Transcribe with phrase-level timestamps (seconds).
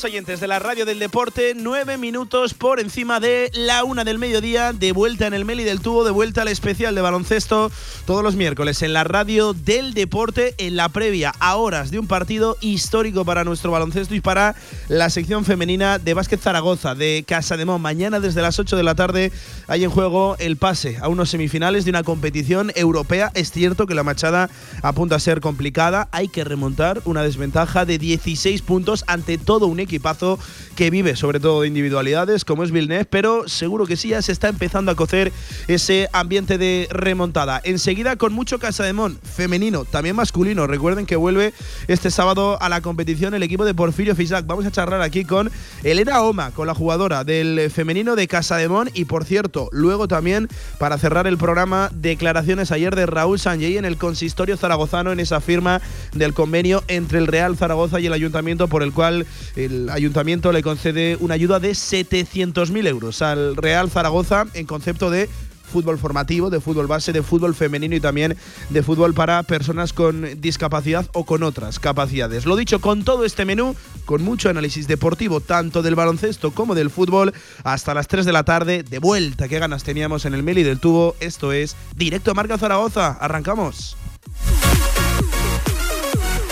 [0.00, 4.18] Los oyentes de la radio del deporte, nueve minutos por encima de la una del
[4.18, 7.70] mediodía, de vuelta en el Meli del Tubo, de vuelta al especial de baloncesto,
[8.06, 12.06] todos los miércoles en la radio del deporte, en la previa a horas de un
[12.06, 14.54] partido histórico para nuestro baloncesto y para
[14.88, 17.82] la sección femenina de Básquet Zaragoza, de Casa de Mon.
[17.82, 19.32] Mañana desde las 8 de la tarde
[19.66, 23.32] hay en juego el pase a unos semifinales de una competición europea.
[23.34, 24.48] Es cierto que la machada
[24.82, 29.80] apunta a ser complicada, hay que remontar una desventaja de 16 puntos ante todo un
[29.90, 30.38] equipazo
[30.76, 34.32] que vive sobre todo de individualidades como es Villeneuve, pero seguro que sí ya se
[34.32, 35.32] está empezando a cocer
[35.66, 37.60] ese ambiente de remontada.
[37.64, 40.66] Enseguida con mucho Casa de Mon, femenino, también masculino.
[40.66, 41.52] Recuerden que vuelve
[41.88, 44.46] este sábado a la competición el equipo de Porfirio Fisac.
[44.46, 45.50] Vamos a charlar aquí con
[45.82, 50.06] Elena Oma, con la jugadora del femenino de Casa de Mon y por cierto, luego
[50.06, 55.20] también para cerrar el programa declaraciones ayer de Raúl Sanjay en el consistorio zaragozano en
[55.20, 55.80] esa firma
[56.12, 60.62] del convenio entre el Real Zaragoza y el ayuntamiento por el cual el ayuntamiento le
[60.62, 65.28] concede una ayuda de 700.000 euros al Real Zaragoza en concepto de
[65.70, 68.36] fútbol formativo, de fútbol base, de fútbol femenino y también
[68.68, 72.44] de fútbol para personas con discapacidad o con otras capacidades.
[72.44, 76.90] Lo dicho, con todo este menú, con mucho análisis deportivo, tanto del baloncesto como del
[76.90, 80.64] fútbol, hasta las 3 de la tarde, de vuelta, qué ganas teníamos en el Meli
[80.64, 81.14] del Tubo.
[81.20, 83.12] Esto es Directo Marca Zaragoza.
[83.12, 83.96] Arrancamos.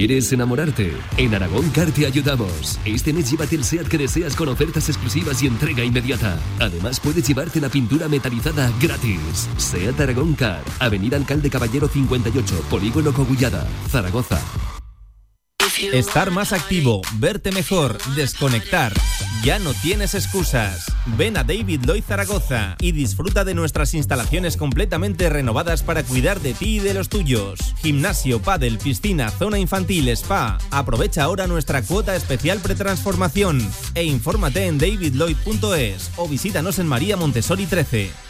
[0.00, 0.94] ¿Quieres enamorarte?
[1.18, 2.80] En Aragón Car te ayudamos.
[2.86, 6.38] Este mes llévate el SEAT que deseas con ofertas exclusivas y entrega inmediata.
[6.58, 9.46] Además, puedes llevarte la pintura metalizada gratis.
[9.58, 14.40] SEAT Aragón Car, Avenida Alcalde Caballero 58, Polígono Cogullada, Zaragoza.
[15.78, 18.92] Estar más activo, verte mejor, desconectar.
[19.44, 20.86] Ya no tienes excusas.
[21.16, 26.54] Ven a David Lloyd Zaragoza y disfruta de nuestras instalaciones completamente renovadas para cuidar de
[26.54, 27.58] ti y de los tuyos.
[27.82, 30.58] Gimnasio, pádel, piscina, zona infantil, spa.
[30.70, 37.66] Aprovecha ahora nuestra cuota especial pretransformación e infórmate en davidlloyd.es o visítanos en María Montessori
[37.66, 38.29] 13.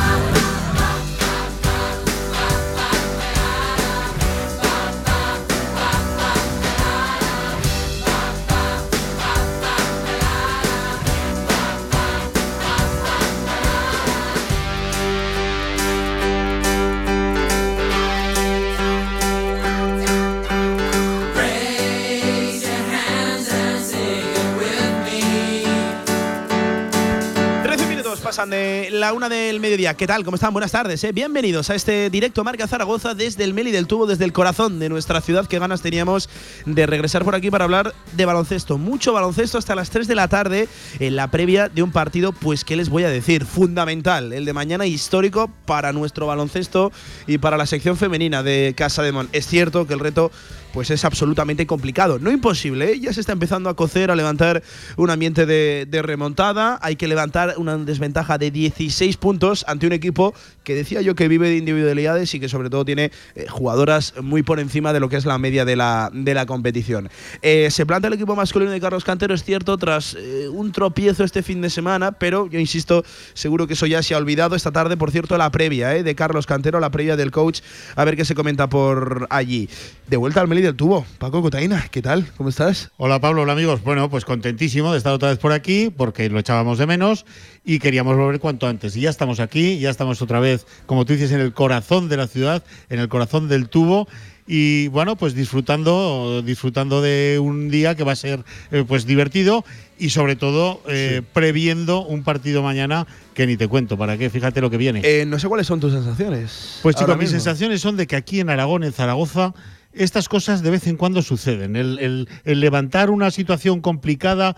[29.01, 29.95] La una del mediodía.
[29.95, 30.23] ¿Qué tal?
[30.23, 30.53] ¿Cómo están?
[30.53, 31.03] Buenas tardes.
[31.03, 31.11] ¿eh?
[31.11, 34.89] Bienvenidos a este directo Marca Zaragoza desde el Meli del Tubo, desde el corazón de
[34.89, 35.47] nuestra ciudad.
[35.47, 36.29] Qué ganas teníamos
[36.67, 38.77] de regresar por aquí para hablar de baloncesto.
[38.77, 40.69] Mucho baloncesto hasta las 3 de la tarde
[40.99, 43.45] en la previa de un partido, pues, ¿qué les voy a decir?
[43.45, 44.33] Fundamental.
[44.33, 46.91] El de mañana histórico para nuestro baloncesto
[47.25, 49.29] y para la sección femenina de Casa de Mon.
[49.31, 50.31] Es cierto que el reto
[50.73, 52.19] pues es absolutamente complicado.
[52.19, 52.99] No imposible, ¿eh?
[52.99, 54.63] ya se está empezando a cocer, a levantar
[54.97, 56.79] un ambiente de, remontada.
[56.81, 60.33] Hay que levantar una desventaja de 16 puntos ante un equipo
[60.63, 64.43] que decía yo que vive de individualidades y que sobre todo tiene eh, jugadoras muy
[64.43, 67.09] por encima de lo que es la media de la, de la competición.
[67.41, 70.17] Eh, se planta el equipo masculino de Carlos Cantero, es cierto, tras
[70.51, 73.03] un tropiezo este fin de semana, pero yo insisto,
[73.33, 74.55] seguro que eso ya se ha olvidado.
[74.55, 77.61] Esta tarde, por cierto, la previa de Carlos Cantero, la previa del coach,
[77.95, 79.69] a ver qué se comenta por allí.
[80.07, 81.05] De vuelta al Del Tubo.
[81.17, 82.27] Paco Cotaina, ¿qué tal?
[82.37, 82.91] ¿Cómo estás?
[82.97, 83.81] Hola Pablo, hola amigos.
[83.83, 87.25] Bueno, pues contentísimo de estar otra vez por aquí porque lo echábamos de menos
[87.65, 88.95] y queríamos volver cuanto antes.
[88.95, 92.17] Y ya estamos aquí, ya estamos otra vez, como tú dices, en el corazón de
[92.17, 94.07] la ciudad, en el corazón del tubo
[94.45, 99.63] y bueno, pues disfrutando, disfrutando de un día que va a ser eh, pues divertido
[99.97, 101.27] y sobre todo eh, sí.
[101.33, 104.29] previendo un partido mañana que ni te cuento, ¿para qué?
[104.29, 105.01] Fíjate lo que viene.
[105.03, 106.79] Eh, no sé cuáles son tus sensaciones.
[106.81, 109.53] Pues chicos, mis sensaciones son de que aquí en Aragón, en Zaragoza,
[109.93, 111.75] estas cosas de vez en cuando suceden.
[111.75, 114.55] El, levantar una situación complicada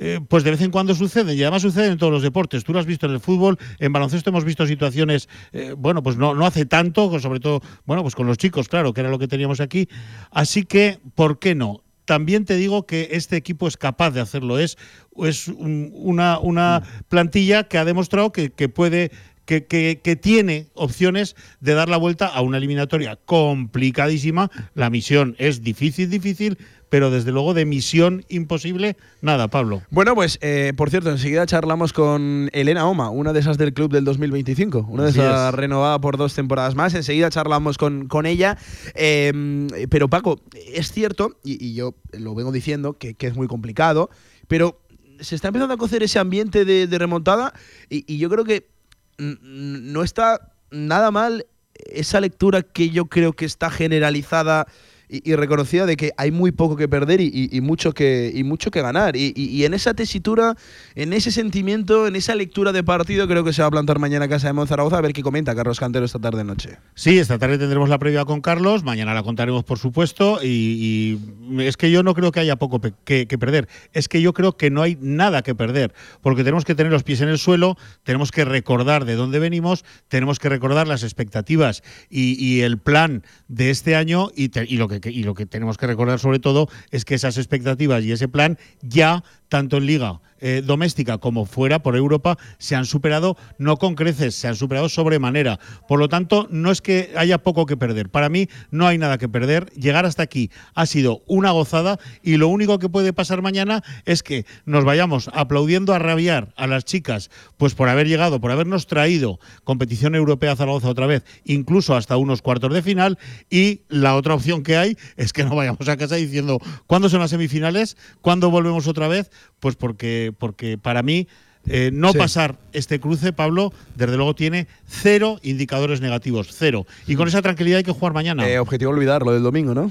[0.00, 2.62] eh, pues de vez en cuando suceden, y además suceden en todos los deportes.
[2.62, 6.16] Tú lo has visto en el fútbol, en baloncesto hemos visto situaciones, eh, bueno, pues
[6.16, 9.26] no, hace tanto, sobre todo, bueno, pues con los chicos, claro, que era lo que
[9.26, 9.88] teníamos aquí.
[10.30, 11.82] Así que, ¿por qué no?
[12.04, 14.58] también te digo que este equipo es capaz de hacerlo.
[14.58, 14.78] Es,
[15.18, 19.10] es una, plantilla que ha demostrado que puede
[19.48, 24.50] que, que, tiene opciones de dar la vuelta a una eliminatoria complicadísima.
[24.74, 26.58] La misión es difícil, difícil,
[26.90, 29.80] pero desde luego de misión imposible, nada, Pablo.
[29.90, 33.90] Bueno, pues eh, por cierto, enseguida charlamos con Elena Oma, una de esas del club
[33.90, 36.92] del 2025, una de esas renovada por dos temporadas más.
[36.92, 38.58] Enseguida charlamos con, con ella.
[38.94, 40.42] Em, pero Paco,
[40.74, 44.10] es cierto, y, yo lo vengo diciendo, que, es muy complicado,
[44.46, 44.82] pero
[45.20, 47.54] se está empezando a cocer ese ambiente de, remontada
[47.88, 48.77] y yo creo que
[49.18, 54.66] no está nada mal esa lectura que yo creo que está generalizada
[55.08, 58.82] y, reconocida de que hay muy poco que perder y, mucho, que, y mucho que
[58.82, 59.16] ganar.
[59.16, 60.56] Y, en esa tesitura,
[60.94, 64.26] en ese sentimiento, en esa lectura de partido, creo que se va a plantar mañana
[64.26, 66.78] a casa de Monzaragoza a ver qué comenta Carlos Cantero esta tarde noche.
[66.94, 71.18] Sí, esta tarde tendremos la previa con Carlos, mañana la contaremos por supuesto y,
[71.58, 74.70] es que yo no creo que haya poco que, perder, es que yo creo que
[74.70, 78.30] no hay nada que perder, porque tenemos que tener los pies en el suelo, tenemos
[78.30, 83.94] que recordar de dónde venimos, tenemos que recordar las expectativas y, el plan de este
[83.94, 87.14] año y, y lo que y lo que tenemos que recordar sobre todo es que
[87.14, 92.38] esas expectativas y ese plan ya tanto en Liga eh, doméstica como fuera por Europa
[92.58, 95.58] se han superado no con creces, se han superado sobremanera.
[95.88, 98.08] Por lo tanto, no es que haya poco que perder.
[98.08, 99.66] Para mí no hay nada que perder.
[99.72, 104.22] Llegar hasta aquí ha sido una gozada y lo único que puede pasar mañana es
[104.22, 108.86] que nos vayamos aplaudiendo a rabiar a las chicas, pues por haber llegado, por habernos
[108.86, 113.18] traído competición europea Zaragoza otra vez, incluso hasta unos cuartos de final.
[113.50, 117.18] Y la otra opción que hay es que no vayamos a casa diciendo ¿cuándo son
[117.18, 117.96] las semifinales?
[118.20, 119.32] ¿Cuándo volvemos otra vez?
[119.60, 121.26] Pues porque, porque para mí
[121.66, 126.86] eh, no pasar este cruce, Pablo, desde luego tiene cero indicadores negativos, cero.
[127.06, 128.48] Y con esa tranquilidad hay que jugar mañana.
[128.48, 129.90] Eh, objetivo olvidar lo del domingo, ¿no?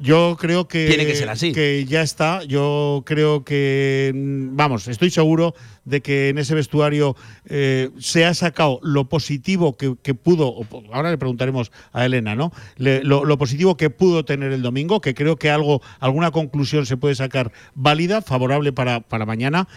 [0.00, 1.52] Yo creo que, Tiene que, ser así.
[1.52, 2.44] que ya está.
[2.44, 5.54] Yo creo que, vamos, estoy seguro
[5.84, 7.16] de que en ese vestuario
[7.46, 10.54] eh, se ha sacado lo positivo que, pudo,
[10.92, 12.52] ahora le preguntaremos a Elena, ¿no?
[12.76, 17.14] lo, positivo que pudo tener el domingo, que creo que algo, alguna conclusión se puede
[17.14, 19.68] sacar válida, favorable para, para mañana.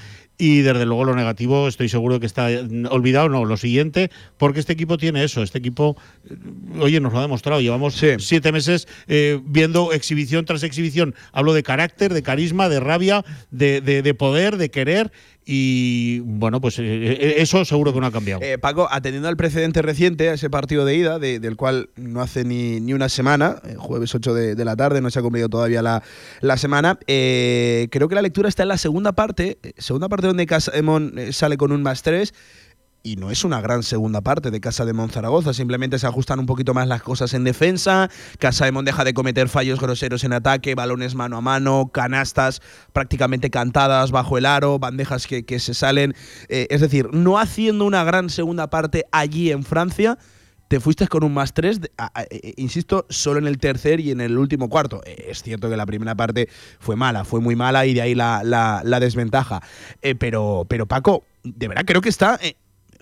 [0.42, 2.48] Y desde luego lo negativo estoy seguro que está
[2.90, 4.10] olvidado, no, lo siguiente,
[4.40, 5.96] porque este equipo tiene eso, este equipo,
[6.28, 6.36] eh,
[6.80, 11.62] oye, nos lo ha demostrado, llevamos siete meses eh, viendo exhibición tras exhibición, hablo de
[11.62, 15.12] carácter, de carisma, de rabia, de, de poder, de querer,
[15.44, 18.42] y bueno, pues eh, eh, eso seguro que no ha cambiado.
[18.44, 22.44] Eh, Paco, atendiendo al precedente reciente, a ese partido de ida, del cual no hace
[22.44, 26.04] ni, ni una semana, jueves 8 de, la tarde, no se ha cumplido todavía la,
[26.42, 31.16] la semana, creo que la lectura está en la segunda parte, segunda parte donde Casamón
[31.32, 32.34] sale con un más 3
[33.04, 36.46] y no es una gran segunda parte de Casa de Monzaragoza, simplemente se ajustan un
[36.46, 38.10] poquito más las cosas en defensa,
[38.40, 42.62] Casa de Mon deja de cometer fallos groseros en ataque, balones mano a mano, canastas
[42.94, 46.16] prácticamente cantadas bajo el aro, bandejas que, se salen,
[46.50, 50.18] eh, es decir, no haciendo una gran segunda parte allí en Francia,
[50.68, 51.82] te fuiste con un más tres,
[52.30, 55.02] eh, insisto, solo en el tercer y en el último cuarto.
[55.06, 56.48] Eh, es cierto que la primera parte
[56.80, 59.62] fue mala, fue muy mala y de ahí la, la, desventaja.
[60.18, 62.40] pero, pero Paco, de verdad creo que está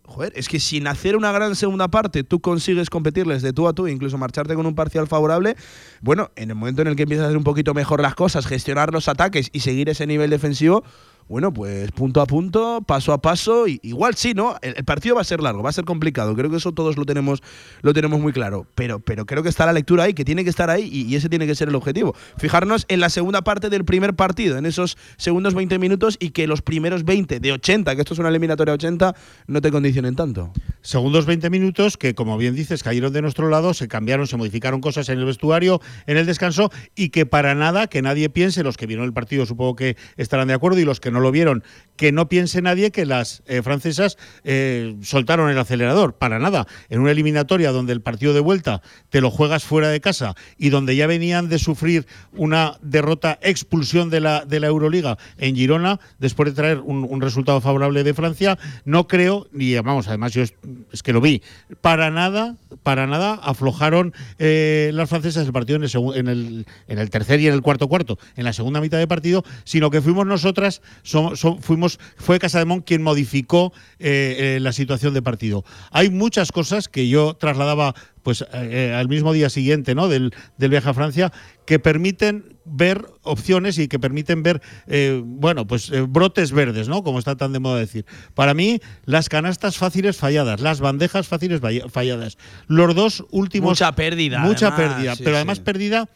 [0.10, 3.74] joder, es que sin hacer una gran segunda parte tú consigues competirles de tú a
[3.74, 5.56] tú, incluso marcharte con un parcial favorable,
[6.02, 8.46] bueno, en el momento en el que empiezas a hacer un poquito mejor las cosas,
[8.46, 10.84] gestionar los ataques y seguir ese nivel defensivo,
[11.30, 14.56] bueno, pues punto a punto, paso a paso, y, igual sí, ¿no?
[14.64, 17.06] El, partido va a ser largo, va a ser complicado, creo que eso todos lo
[17.06, 17.44] tenemos,
[17.84, 20.50] lo tenemos muy claro, pero, pero creo que está la lectura ahí, que tiene que
[20.50, 22.16] estar ahí y, ese tiene que ser el objetivo.
[22.38, 26.48] Fijarnos en la segunda parte del primer partido, en esos segundos 20 minutos y que
[26.48, 29.16] los primeros 20 de 80, que esto es una eliminatoria 80,
[29.48, 30.52] no te condicionen tanto.
[30.82, 34.82] Segundos 20 minutos que, como bien dices, cayeron de nuestro lado, se cambiaron, se modificaron
[34.82, 38.78] cosas en el vestuario, en el descanso, y que para nada, que nadie piense, los
[38.78, 41.64] que vieron el partido supongo que estarán de acuerdo y los que no lo vieron,
[42.00, 46.66] que no piense nadie que las eh, francesas eh, soltaron el acelerador, para nada.
[46.90, 50.70] En una eliminatoria donde el partido de vuelta te lo juegas fuera de casa y
[50.70, 56.00] donde ya venían de sufrir una derrota, expulsión de la, de la Euroliga en Girona,
[56.20, 60.54] después de traer un, resultado favorable de Francia, no creo, y vamos, además yo es,
[61.04, 61.42] que lo vi,
[61.82, 67.00] para nada, para nada aflojaron eh, las francesas el partido en el, en, el, en
[67.00, 70.00] el tercer y en el cuarto cuarto, en la segunda mitad de partido, sino que
[70.00, 70.82] fuimos nosotras
[71.62, 75.64] fuimos, fue Casa de Mon quien modificó eh, eh, la situación de partido.
[75.92, 80.08] Hay muchas cosas que yo trasladaba pues eh, al mismo día siguiente ¿no?
[80.08, 81.32] del, del viaje a Francia
[81.66, 84.62] que permiten ver opciones y que permiten ver,
[85.24, 87.04] bueno, pues brotes verdes, ¿no?
[87.04, 88.06] Como está tan de moda decir.
[88.34, 91.62] Para mí, las canastas fáciles falladas, las bandejas fáciles
[91.92, 92.38] falladas.
[92.68, 93.70] Los dos últimos.
[93.70, 94.40] Mucha pérdida.
[94.40, 96.10] Mucha pérdida, pero además pérdida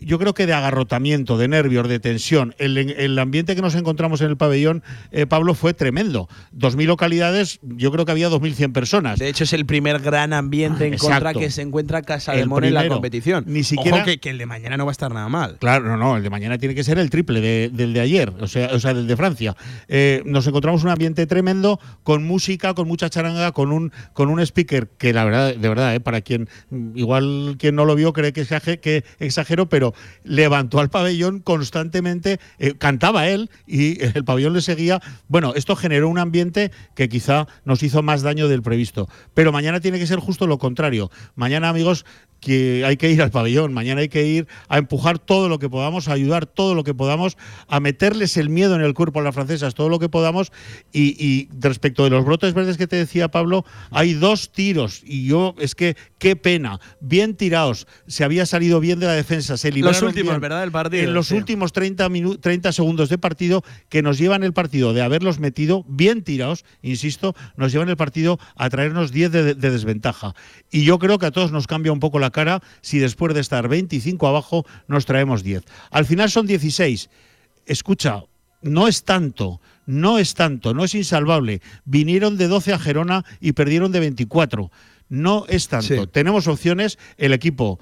[0.00, 2.54] yo creo que de agarrotamiento, de nervios, de tensión.
[2.58, 6.28] El, ambiente que nos encontramos en el pabellón, eh, Pablo, fue tremendo.
[6.56, 9.18] 2.000 localidades, yo creo que había 2.100 personas.
[9.18, 12.74] De hecho, es el primer gran ambiente en contra que se encuentra Casa de en
[12.74, 13.44] la competición.
[13.46, 15.56] Ni siquiera que, el de mañana no va a estar nada mal.
[15.58, 18.46] Claro, no, no, el de mañana tiene que ser el triple del de ayer, o
[18.46, 19.56] sea, o sea del de Francia.
[19.88, 24.40] Eh, nos encontramos un ambiente tremendo, con música, con mucha charanga, con un, con un
[24.40, 26.48] speaker que la verdad, de verdad, eh, para quien
[26.94, 29.85] igual quien no lo vio cree que exagero, pero
[30.24, 35.00] levantó al pabellón constantemente, eh, cantaba él y el pabellón le seguía.
[35.28, 39.08] Bueno, esto generó un ambiente que quizá nos hizo más daño del previsto.
[39.34, 41.10] Pero mañana tiene que ser justo lo contrario.
[41.34, 42.04] Mañana, amigos,
[42.40, 45.68] que hay que ir al pabellón, mañana hay que ir a empujar todo lo que
[45.68, 49.22] podamos, a ayudar todo lo que podamos, a meterles el miedo en el cuerpo a
[49.22, 50.52] las francesas, todo lo que podamos.
[50.92, 55.54] Y, respecto de los brotes verdes que te decía Pablo, hay dos tiros y yo
[55.58, 60.02] es que qué pena, bien tirados, se había salido bien de la defensa, se los
[60.02, 60.64] últimos, ¿verdad?
[60.64, 61.02] El partido.
[61.02, 62.08] En los últimos 30,
[62.40, 67.34] 30 segundos de partido que nos llevan el partido de haberlos metido bien tirados, insisto,
[67.56, 70.34] nos llevan el partido a traernos 10 de, de desventaja.
[70.70, 73.40] Y yo creo que a todos nos cambia un poco la cara si después de
[73.40, 75.64] estar 25 abajo nos traemos 10.
[75.90, 77.10] Al final son 16.
[77.66, 78.22] Escucha,
[78.62, 81.62] no es tanto, no es tanto, no es insalvable.
[81.84, 84.70] Vinieron de 12 a Gerona y perdieron de 24.
[85.08, 86.08] No es tanto.
[86.08, 87.78] Tenemos opciones, el equipo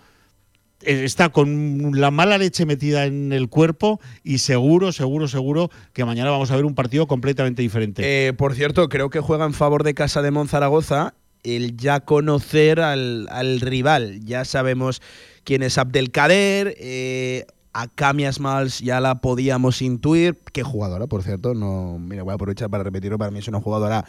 [0.86, 6.30] está con la mala leche metida en el cuerpo y seguro, seguro, seguro que mañana
[6.30, 8.02] vamos a ver un partido completamente diferente.
[8.04, 11.14] Eh, por cierto, creo que juega en favor de Casa de Monzaragoza
[11.44, 14.20] el ya conocer al, rival.
[14.24, 15.02] Ya sabemos
[15.44, 16.74] quién es Abdelkader.
[16.78, 20.38] Eh, a Cami Asmals ya la podíamos intuir.
[20.52, 21.54] Qué jugadora, por cierto.
[21.54, 23.18] No, mira, voy a aprovechar para repetirlo.
[23.18, 24.04] Para mí es una jugadora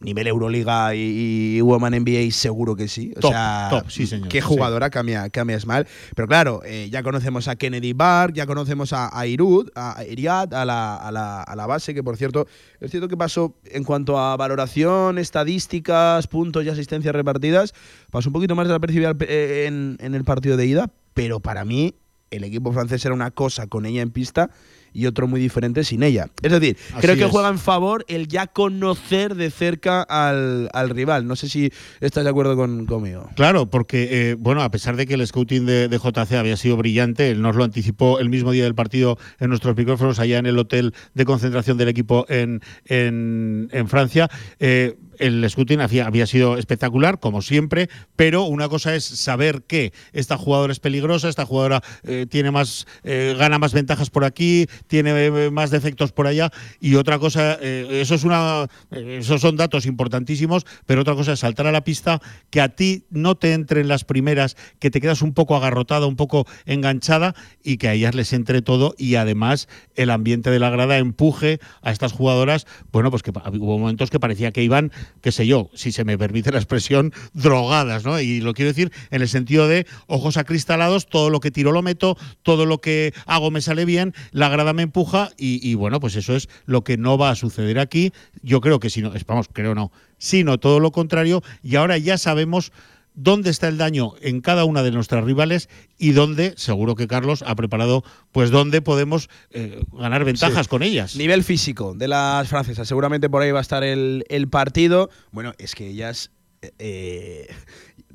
[0.00, 3.12] nivel Euroliga y, Woman NBA seguro que sí.
[3.20, 4.28] O sea, sí, señor.
[4.28, 5.86] Qué jugadora cambia, cambia Smile.
[6.14, 10.54] Pero claro, eh, ya conocemos a Kennedy Barr, ya conocemos a, a Irud, a Iriad,
[10.54, 12.46] a la, a, la, a la, base, que por cierto,
[12.80, 17.74] es cierto que pasó en cuanto a valoración, estadísticas, puntos y asistencias repartidas,
[18.10, 21.40] pasó un poquito más de la percibida eh, en, en el partido de ida, pero
[21.40, 21.94] para mí
[22.30, 24.50] el equipo francés era una cosa con ella en pista
[24.92, 26.28] y otro muy diferente sin ella.
[26.42, 31.26] Es decir, creo que juega en favor el ya conocer de cerca al, rival.
[31.26, 33.28] No sé si estás de acuerdo con, conmigo.
[33.36, 37.30] Claro, porque, eh, bueno, a pesar de que el scouting de, JC había sido brillante,
[37.30, 40.58] él nos lo anticipó el mismo día del partido en nuestros micrófonos allá en el
[40.58, 44.28] hotel de concentración del equipo en, en, en Francia.
[44.58, 50.36] Eh, el scouting había, sido espectacular, como siempre, pero una cosa es saber que esta
[50.36, 55.26] jugadora es peligrosa, esta jugadora eh, tiene más, eh, gana más ventajas por aquí, tiene
[55.26, 60.66] eh, más defectos por allá, y otra cosa, eso es una, esos son datos importantísimos,
[60.86, 62.20] pero otra cosa es saltar a la pista,
[62.50, 66.16] que a ti no te entren las primeras, que te quedas un poco agarrotada, un
[66.16, 70.70] poco enganchada, y que a ellas les entre todo, y además el ambiente de la
[70.70, 75.32] grada empuje a estas jugadoras, bueno, pues que hubo momentos que parecía que iban qué
[75.32, 78.20] sé yo, si se me permite la expresión, drogadas, ¿no?
[78.20, 81.82] Y lo quiero decir en el sentido de ojos acristalados, todo lo que tiro lo
[81.82, 86.16] meto, todo lo que hago me sale bien, la grada me empuja y, bueno, pues
[86.16, 88.12] eso es lo que no va a suceder aquí.
[88.42, 92.18] Yo creo que si no, vamos, creo no, sino todo lo contrario y ahora ya
[92.18, 92.72] sabemos
[93.18, 97.42] dónde está el daño en cada una de nuestras rivales y dónde, seguro que Carlos
[97.46, 101.16] ha preparado, pues dónde podemos eh, ganar ventajas con ellas.
[101.16, 105.10] Nivel físico de las francesas, seguramente por ahí va a estar el, partido.
[105.32, 106.30] Bueno, es que ellas...
[106.78, 107.48] Eh,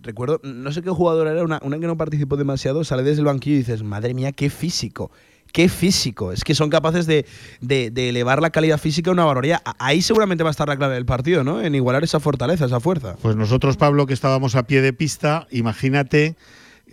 [0.01, 3.25] recuerdo, no sé qué jugadora era, una, una que no participó demasiado, sale desde el
[3.25, 5.11] banquillo y dices, madre mía, qué físico
[5.53, 6.33] qué físico.
[6.33, 7.25] Es que son capaces de,
[7.95, 9.61] elevar la calidad física a una barbaridad.
[9.79, 11.61] Ahí seguramente va a estar la clave del partido, ¿no?
[11.61, 13.15] En igualar esa fortaleza, esa fuerza.
[13.21, 16.35] Pues nosotros, Pablo, que estábamos a pie de pista, imagínate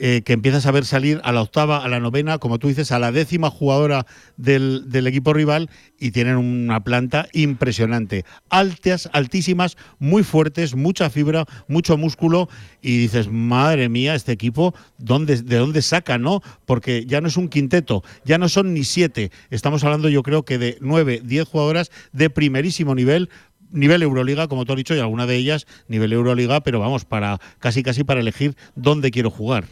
[0.02, 2.92] eh, que empiezas a ver salir a la octava, a la novena, como tú dices,
[2.92, 4.06] a la décima jugadora
[4.36, 5.68] del, equipo rival
[5.98, 8.24] y tienen una planta impresionante.
[8.48, 12.48] Altas, altísimas, muy fuertes, mucha fibra, mucho músculo
[12.80, 16.40] y dices, madre mía, este equipo, ¿dónde, ¿de dónde saca, no?
[16.66, 20.44] Porque ya no es un quinteto, ya no son ni siete, estamos hablando yo creo
[20.44, 23.28] que de nueve, diez jugadoras de primerísimo nivel,
[23.70, 27.40] nivel Euroliga, como tú has dicho, y alguna de ellas nivel Euroliga, pero vamos, para
[27.58, 29.64] casi casi para elegir dónde quiero jugar.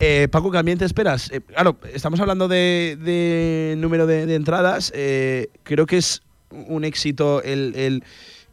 [0.00, 1.28] Eh, Paco, ¿qué te esperas?
[1.32, 4.92] Eh, claro, estamos hablando de, número de, entradas.
[4.94, 8.04] Eh, creo que es un éxito el,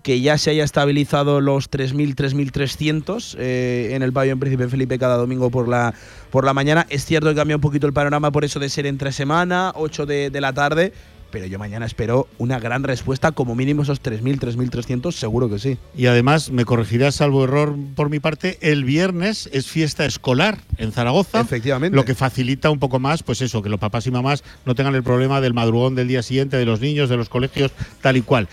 [0.01, 5.17] que ya se haya estabilizado los 3.000, 3.300 eh, en el pabellón Príncipe Felipe cada
[5.17, 5.93] domingo por la,
[6.31, 6.87] por la mañana.
[6.89, 10.07] Es cierto que cambia un poquito el panorama por eso de ser entre semana, 8
[10.07, 10.93] de, de la tarde,
[11.35, 15.77] pero yo mañana espero una gran respuesta, como mínimo esos 3.000, 3.300, seguro que sí.
[15.93, 20.93] Y además, me corregirás, salvo error por mi parte, el viernes es fiesta escolar en
[20.93, 21.41] Zaragoza.
[21.41, 21.93] Efectivamente.
[21.93, 24.95] Lo que facilita un poco más, pues eso, que los papás y mamás no tengan
[24.95, 28.21] el problema del madrugón del día siguiente, de los niños, de los colegios, tal y
[28.21, 28.47] cual.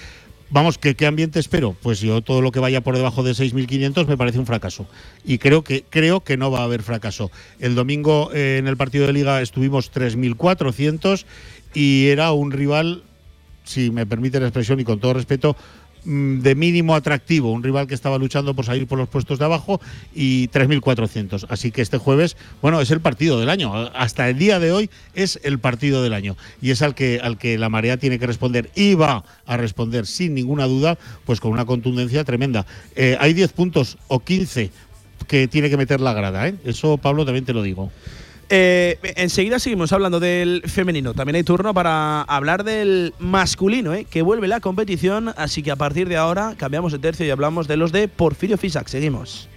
[0.52, 1.74] Vamos, ¿qué, ¿qué ambiente espero?
[1.80, 4.86] Pues yo todo lo que vaya por debajo de 6.500 me parece un fracaso.
[5.24, 7.30] Y creo que, creo que no va a haber fracaso.
[7.58, 11.24] El domingo eh, en el partido de liga estuvimos 3.400
[11.72, 13.02] y era un rival,
[13.64, 15.56] si me permite la expresión y con todo respeto,
[16.04, 19.80] de mínimo atractivo, un rival que estaba luchando por salir por los puestos de abajo
[20.14, 21.46] y 3.400.
[21.48, 23.72] Así que este jueves, bueno, es el partido del año.
[23.94, 27.38] Hasta el día de hoy es el partido del año y es al que, al
[27.38, 31.52] que la marea tiene que responder y va a responder sin ninguna duda, pues con
[31.52, 32.66] una contundencia tremenda.
[32.96, 34.70] Eh, hay 10 puntos o 15
[35.28, 36.54] que tiene que meter la grada, ¿eh?
[36.64, 37.90] Eso, Pablo, también te lo digo.
[38.54, 41.14] Eh, enseguida seguimos hablando del femenino.
[41.14, 44.06] También hay turno para hablar del masculino, ¿eh?
[44.10, 45.32] que vuelve la competición.
[45.38, 48.58] Así que a partir de ahora cambiamos de tercio y hablamos de los de Porfirio
[48.58, 48.88] Fisac.
[48.88, 49.48] Seguimos.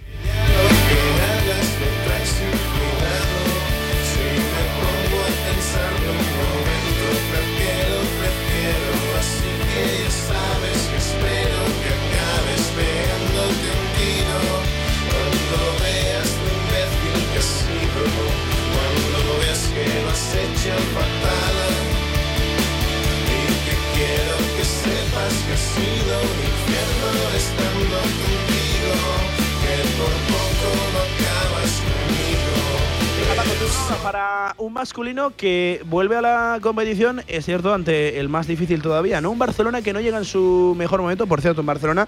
[34.02, 39.20] Para un masculino que vuelve a la competición, es cierto, ante el más difícil todavía,
[39.20, 39.32] ¿no?
[39.32, 42.06] Un Barcelona que no llega en su mejor momento, por cierto, un Barcelona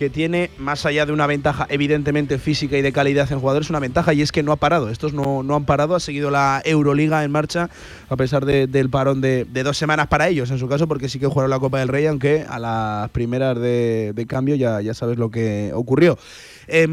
[0.00, 3.80] que tiene, más allá de una ventaja evidentemente física y de calidad en jugadores, una
[3.80, 4.88] ventaja y es que no ha parado.
[4.88, 7.68] Estos no, no han parado, ha seguido la Euroliga en marcha,
[8.08, 11.26] a pesar del parón de, dos semanas para ellos, en su caso, porque sí que
[11.26, 15.30] jugaron la Copa del Rey, aunque a las primeras de, cambio ya, ya sabes lo
[15.30, 16.16] que ocurrió.
[16.66, 16.86] Eh,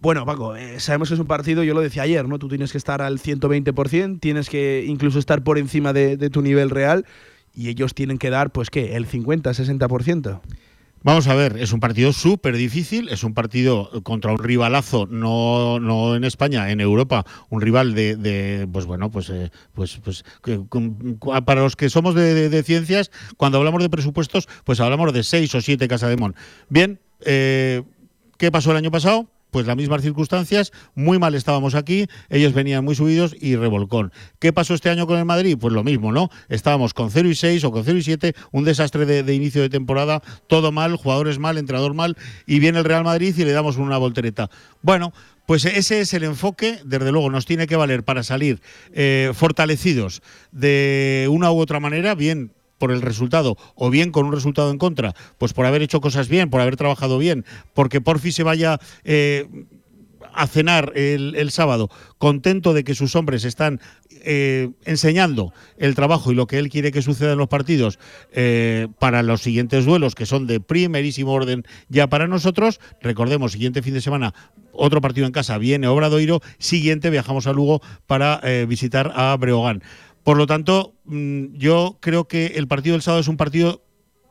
[0.00, 2.38] bueno, Paco, eh, sabemos que es un partido, yo lo decía ayer, ¿no?
[2.38, 6.70] Tú tienes que estar al 120%, tienes que incluso estar por encima de, tu nivel
[6.70, 7.04] real
[7.54, 8.96] y ellos tienen que dar, pues, ¿qué?
[8.96, 10.40] El 50-60%.
[11.04, 15.80] Vamos a ver, es un partido súper difícil, es un partido contra un rivalazo, no,
[15.80, 20.24] no en España, en Europa, un rival de, de pues bueno, pues, eh, pues, pues
[21.44, 25.24] para los que somos de, de, de, ciencias, cuando hablamos de presupuestos, pues hablamos de
[25.24, 26.36] seis o siete Casa de Mon.
[26.68, 27.82] Bien, eh,
[28.38, 29.28] ¿qué pasó el año pasado?
[29.52, 34.10] Pues las mismas circunstancias, muy mal estábamos aquí, ellos venían muy subidos y revolcón.
[34.40, 35.58] ¿Qué pasó este año con el Madrid?
[35.60, 36.30] Pues lo mismo, ¿no?
[36.48, 39.68] Estábamos con 0 y 6 o con 0 y 7, un desastre de, inicio de
[39.68, 43.76] temporada, todo mal, jugadores mal, entrenador mal, y viene el Real Madrid y le damos
[43.76, 44.50] una voltereta.
[44.80, 45.12] Bueno,
[45.44, 48.62] pues ese es el enfoque, desde luego nos tiene que valer para salir
[48.94, 54.32] eh, fortalecidos de una u otra manera, bien por el resultado o bien con un
[54.32, 58.32] resultado en contra, pues por haber hecho cosas bien, por haber trabajado bien, porque Porfi
[58.32, 59.46] se vaya eh,
[60.34, 63.80] a cenar el, sábado contento de que sus hombres están
[64.24, 68.00] eh, enseñando el trabajo y lo que él quiere que suceda en los partidos
[68.32, 72.80] eh, para los siguientes duelos, que son de primerísimo orden ya para nosotros.
[73.00, 74.34] Recordemos, siguiente fin de semana,
[74.72, 79.84] otro partido en casa, viene Obradoiro, siguiente viajamos a Lugo para visitar a Breogán.
[80.24, 83.82] Por lo tanto, mm, yo creo que el partido del sábado es un partido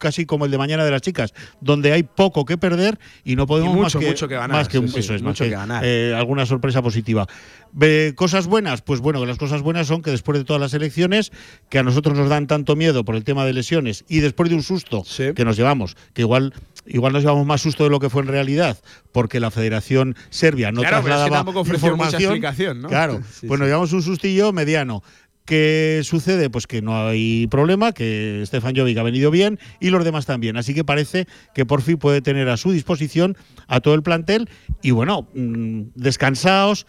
[0.01, 3.45] casi como el de mañana de las chicas, donde hay poco que perder y no
[3.45, 4.57] podemos y mucho, más, que, mucho que ganar.
[4.57, 5.83] Más que sí, sí, eso es, mucho más que ganar.
[5.85, 7.27] Eh, alguna sorpresa positiva.
[7.79, 11.31] Eh, cosas buenas, pues bueno, las cosas buenas son que después de todas las elecciones,
[11.69, 14.55] que a nosotros nos dan tanto miedo por el tema de lesiones y después de
[14.55, 15.33] un susto sí.
[15.35, 16.53] que nos llevamos, que igual
[16.85, 18.77] igual nos llevamos más susto de lo que fue en realidad,
[19.11, 22.81] porque la Federación Serbia no claro, trasladaba pero es que información.
[22.81, 22.87] ¿no?
[22.87, 25.03] Claro, sí, pues nos llevamos un sustillo mediano.
[25.45, 26.49] ¿Qué sucede?
[26.49, 30.55] Pues que no hay problema, que Stefan Jovic ha venido bien y los demás también.
[30.55, 33.35] Así que parece que por fin puede tener a su disposición
[33.67, 34.49] a todo el plantel
[34.81, 36.85] y bueno, mmm, descansados,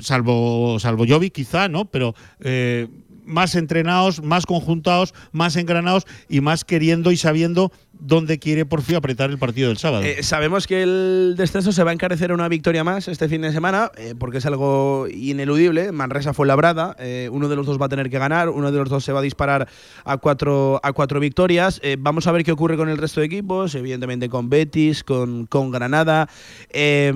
[0.00, 1.84] salvo, salvo Jovic quizá, ¿no?
[1.90, 2.88] Pero eh,
[3.30, 8.96] más entrenados, más conjuntados, más engranados y más queriendo y sabiendo dónde quiere por fin
[8.96, 10.02] apretar el partido del sábado.
[10.02, 13.52] Eh, sabemos que el descenso se va a encarecer una victoria más este fin de
[13.52, 15.92] semana, eh, porque es algo ineludible.
[15.92, 18.78] Manresa fue labrada, eh, uno de los dos va a tener que ganar, uno de
[18.78, 19.68] los dos se va a disparar
[20.04, 21.80] a cuatro, a cuatro victorias.
[21.82, 25.46] Eh, vamos a ver qué ocurre con el resto de equipos, evidentemente con Betis, con,
[25.46, 26.28] con Granada.
[26.70, 27.12] Eh,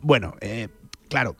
[0.00, 0.34] bueno,
[1.08, 1.36] claro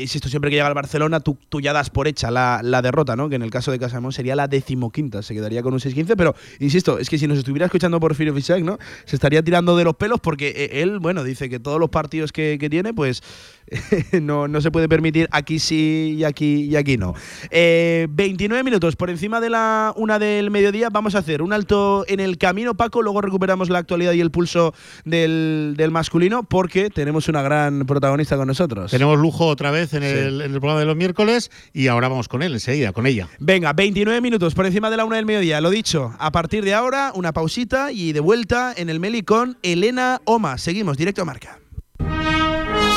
[0.00, 3.28] insisto, siempre que llega al Barcelona, tú, ya das por hecha la, la, derrota, ¿no?
[3.28, 6.34] Que en el caso de Casamón sería la decimoquinta, se quedaría con un 6-15, pero
[6.58, 8.78] insisto, es que si nos estuviera escuchando por Porfirio Fisac, ¿no?
[9.04, 12.32] Se estaría tirando de los pelos porque eh, él, bueno, dice que todos los partidos
[12.32, 13.22] que, que tiene, pues
[14.20, 17.14] no, no se puede permitir aquí sí y aquí y aquí no.
[17.50, 22.20] 29 minutos por encima de la una del mediodía, vamos a hacer un alto en
[22.20, 27.28] el camino, Paco, luego recuperamos la actualidad y el pulso del, del masculino porque tenemos
[27.28, 28.90] una gran protagonista con nosotros.
[28.90, 32.28] Tenemos lujo otra vez en, el, en, el, programa de los miércoles y ahora vamos
[32.28, 33.28] con él enseguida, con ella.
[33.38, 35.60] Venga, 29 minutos por encima de la una del mediodía.
[35.60, 39.58] Lo dicho, a partir de ahora, una pausita y de vuelta en el Meli con
[39.62, 40.58] Elena Oma.
[40.58, 41.58] Seguimos directo a marca.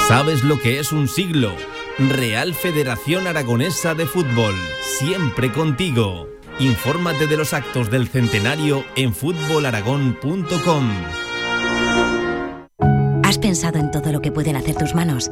[0.08, 1.56] ¿Sabes lo que es un siglo?
[1.98, 4.56] Real Federación Aragonesa de Fútbol,
[5.00, 6.28] siempre contigo.
[6.60, 10.92] Infórmate de los actos del centenario en fútbolaragón.com.
[13.24, 15.32] ¿Has pensado en todo lo que pueden hacer tus manos?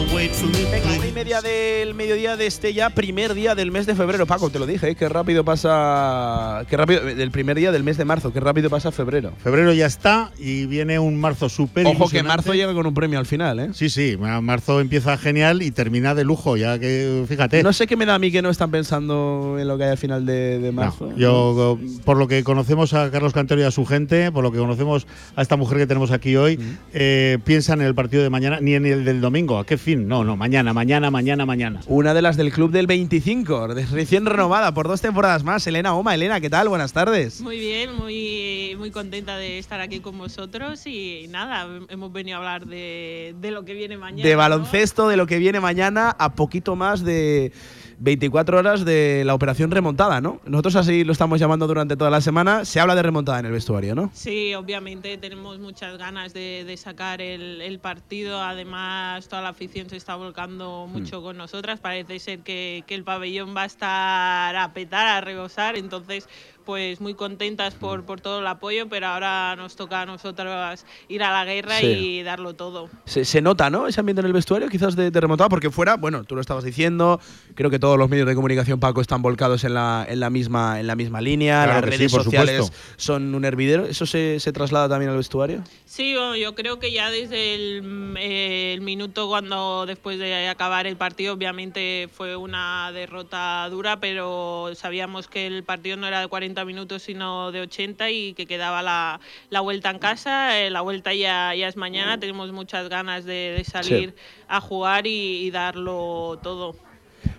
[0.00, 4.24] Venga, una y media del mediodía de este ya primer día del mes de febrero.
[4.24, 4.94] Paco, te lo dije, ¿eh?
[4.94, 6.64] qué rápido pasa.
[6.70, 7.02] Qué rápido.
[7.02, 9.32] Del primer día del mes de marzo, qué rápido pasa febrero.
[9.42, 13.18] Febrero ya está y viene un marzo súper Ojo que marzo llega con un premio
[13.18, 13.70] al final, ¿eh?
[13.74, 17.62] Sí, sí, marzo empieza genial y termina de lujo, ya que fíjate.
[17.62, 19.90] No sé qué me da a mí que no están pensando en lo que hay
[19.90, 21.10] al final de, de marzo.
[21.10, 24.50] No, yo, por lo que conocemos a Carlos Cantero y a su gente, por lo
[24.50, 26.78] que conocemos a esta mujer que tenemos aquí hoy, mm.
[26.94, 29.58] eh, piensan en el partido de mañana, ni en el del domingo.
[29.58, 29.89] ¿A qué fin?
[29.96, 31.80] No, no, mañana, mañana, mañana, mañana.
[31.86, 36.14] Una de las del club del 25, recién renovada por dos temporadas más, Elena Oma.
[36.14, 36.68] Elena, ¿qué tal?
[36.68, 37.40] Buenas tardes.
[37.40, 42.38] Muy bien, muy, muy contenta de estar aquí con vosotros y nada, hemos venido a
[42.38, 44.28] hablar de, de lo que viene mañana.
[44.28, 45.08] De baloncesto, ¿no?
[45.08, 47.52] de lo que viene mañana, a poquito más de
[48.00, 50.40] 24 horas de la operación remontada, ¿no?
[50.46, 52.64] Nosotros así lo estamos llamando durante toda la semana.
[52.64, 54.10] Se habla de remontada en el vestuario, ¿no?
[54.14, 58.42] Sí, obviamente tenemos muchas ganas de, de sacar el, el, partido.
[58.42, 61.24] Además, toda la afición se está volcando mucho mm.
[61.24, 61.78] con nosotras.
[61.78, 65.76] Parece ser que, que el pabellón va a estar a petar, a rebosar.
[65.76, 66.26] Entonces,
[66.64, 71.22] pues muy contentas por, por, todo el apoyo, pero ahora nos toca a nosotros ir
[71.22, 71.86] a la guerra sí.
[71.86, 72.88] y darlo todo.
[73.04, 73.86] Se, se, nota, ¿no?
[73.86, 76.64] Ese ambiente en el vestuario, quizás de, de, remontada, porque fuera, bueno, tú lo estabas
[76.64, 77.20] diciendo,
[77.54, 80.80] creo que todos los medios de comunicación, Paco, están volcados en la, en la, misma,
[80.80, 82.94] en la misma línea, claro las redes sí, sociales supuesto.
[82.96, 83.86] son un hervidero.
[83.86, 85.62] ¿Eso se, se, traslada también al vestuario?
[85.84, 90.86] Sí, bueno, yo creo que ya desde el, eh, el minuto cuando después de acabar
[90.86, 96.28] el partido, obviamente fue una derrota dura, pero sabíamos que el partido no era de
[96.28, 100.60] 40 minutos, sino de 80 y que quedaba la, la vuelta en casa.
[100.60, 104.44] Eh, la vuelta ya, ya es mañana, tenemos muchas ganas de, de salir sí.
[104.48, 106.76] a jugar y, y, darlo todo.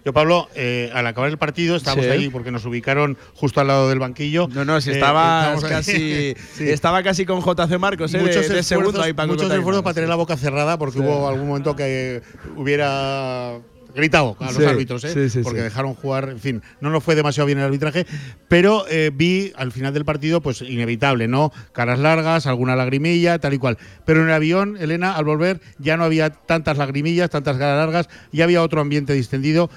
[0.05, 2.11] Yo, Pablo, eh, al acabar el partido, estábamos sí.
[2.11, 4.47] ahí porque nos ubicaron justo al lado del banquillo.
[4.47, 6.69] No, no, si estaba, eh, casi, sí.
[6.69, 9.93] estaba casi con JC Marcos, eh, muchos de, de segundo ahí para Muchos esfuerzos para
[9.93, 11.03] tener la boca cerrada porque sí.
[11.03, 12.21] hubo algún momento que
[12.55, 13.59] hubiera
[13.95, 15.13] gritado a los sí, árbitros, ¿eh?
[15.13, 18.05] sí, sí, porque dejaron jugar, en fin, no nos fue demasiado bien el arbitraje,
[18.47, 21.51] pero eh, vi al final del partido, pues inevitable, ¿no?
[21.73, 23.77] Caras largas, alguna lagrimilla, tal y cual.
[24.05, 28.09] Pero en el avión, Elena, al volver, ya no había tantas lagrimillas, tantas caras largas,
[28.31, 29.69] ya había otro ambiente distendido.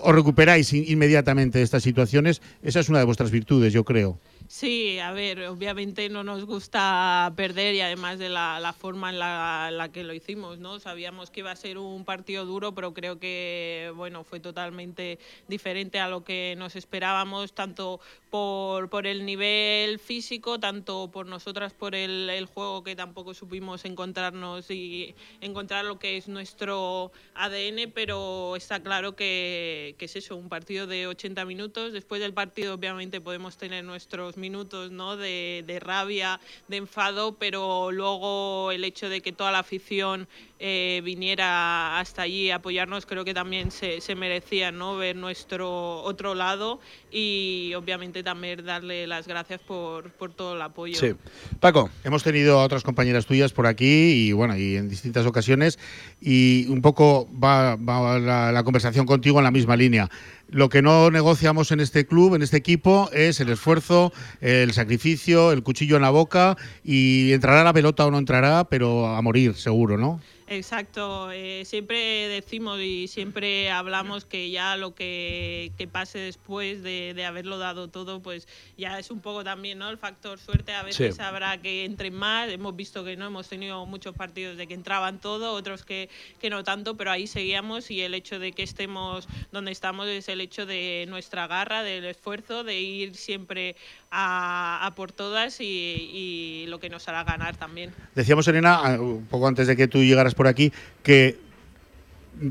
[0.00, 2.40] Os recuperáis inmediatamente de estas situaciones.
[2.62, 4.20] Esa es una de vuestras virtudes, yo creo.
[4.50, 9.18] Sí, a ver, obviamente no nos gusta perder y además de la, la forma en
[9.18, 10.80] la, la, que lo hicimos, ¿no?
[10.80, 16.00] Sabíamos que iba a ser un partido duro, pero creo que, bueno, fue totalmente diferente
[16.00, 21.94] a lo que nos esperábamos, tanto por, por el nivel físico, tanto por nosotras por
[21.94, 28.56] el, el juego que tampoco supimos encontrarnos y encontrar lo que es nuestro ADN, pero
[28.56, 31.92] está claro que, que es eso, un partido de 80 minutos.
[31.92, 35.16] Después del partido, obviamente, podemos tener nuestros minutos ¿no?
[35.16, 40.28] de, de rabia, de enfado, pero luego el hecho de que toda la afición
[40.60, 44.96] eh, viniera hasta allí a apoyarnos, creo que también se, se merecía ¿no?
[44.96, 46.80] ver nuestro otro lado
[47.12, 50.98] y obviamente también darle las gracias por, por todo el apoyo.
[50.98, 51.14] Sí.
[51.60, 51.90] Paco.
[52.04, 55.78] Hemos tenido a otras compañeras tuyas por aquí y bueno, y en distintas ocasiones
[56.20, 60.08] y un poco va, va la, la conversación contigo en la misma línea.
[60.50, 65.52] Lo que no negociamos en este club, en este equipo, es el esfuerzo, el sacrificio,
[65.52, 69.54] el cuchillo en la boca y entrará la pelota o no entrará, pero a morir,
[69.54, 70.20] seguro, ¿no?
[70.50, 77.12] Exacto, eh, siempre decimos y siempre hablamos que ya lo que, que pase después de,
[77.12, 79.90] de, haberlo dado todo, pues ya es un poco también ¿no?
[79.90, 80.72] el factor suerte.
[80.72, 81.22] A veces Sí.
[81.22, 85.20] habrá que entren más, hemos visto que no hemos tenido muchos partidos de que entraban
[85.20, 86.08] todo, otros que,
[86.40, 90.30] que no tanto, pero ahí seguíamos y el hecho de que estemos donde estamos es
[90.30, 93.76] el hecho de nuestra garra, del esfuerzo, de ir siempre
[94.10, 97.92] a, por todas y, lo que nos hará ganar también.
[98.14, 101.38] Decíamos, Elena, un poco antes de que tú llegaras por aquí, que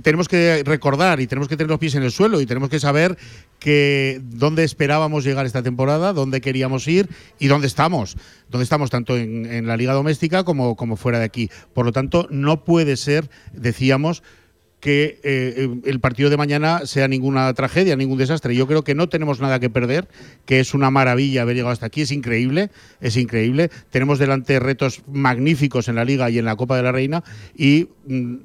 [0.01, 2.79] tenemos que recordar y tenemos que tener los pies en el suelo y tenemos que
[2.79, 3.17] saber
[3.59, 8.17] que dónde esperábamos llegar esta temporada, dónde queríamos ir y dónde estamos.
[8.49, 11.49] Dónde estamos tanto en, en la liga doméstica como, como fuera de aquí.
[11.73, 14.23] Por lo tanto, no puede ser, decíamos,
[14.79, 18.55] que eh, el partido de mañana sea ninguna tragedia, ningún desastre.
[18.55, 20.07] Yo creo que no tenemos nada que perder,
[20.45, 22.69] que es una maravilla haber llegado hasta aquí, es increíble,
[23.01, 23.69] es increíble.
[23.89, 27.23] Tenemos delante retos magníficos en la Liga y en la Copa de la Reina
[27.55, 28.35] y mm,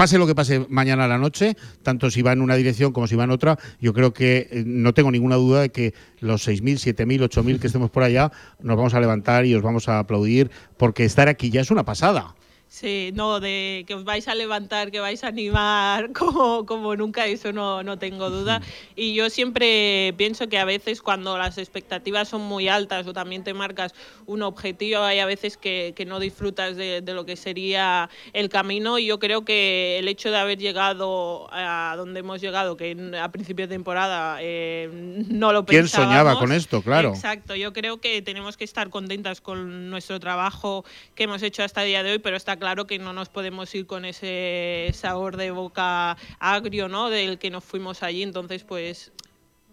[0.00, 3.06] pase lo que pase mañana a la noche, tanto si va en una dirección como
[3.06, 6.48] si va en otra, yo creo que eh, no tengo ninguna duda de que los
[6.48, 9.98] 6.000, 7.000, 8.000 que estemos por allá nos vamos a levantar y os vamos a
[9.98, 12.34] aplaudir porque estar aquí ya es una pasada.
[12.70, 17.26] Sí, no, de que os vais a levantar, que vais a animar como, como nunca,
[17.26, 18.62] eso no, no tengo duda.
[18.94, 23.42] Y yo siempre pienso que a veces cuando las expectativas son muy altas o también
[23.42, 23.92] te marcas
[24.24, 28.48] un objetivo, hay a veces que, que no disfrutas de, de lo que sería el
[28.48, 29.00] camino.
[29.00, 33.32] Y yo creo que el hecho de haber llegado a donde hemos llegado, que a
[33.32, 34.88] principio de temporada eh,
[35.28, 36.14] no lo ¿Quién pensábamos.
[36.14, 36.82] soñaba con esto?
[36.82, 37.08] Claro.
[37.08, 40.84] Exacto, yo creo que tenemos que estar contentas con nuestro trabajo
[41.16, 43.74] que hemos hecho hasta el día de hoy, pero está claro que no nos podemos
[43.74, 47.10] ir con ese sabor de boca agrio, ¿no?
[47.10, 49.10] Del que nos fuimos allí, entonces pues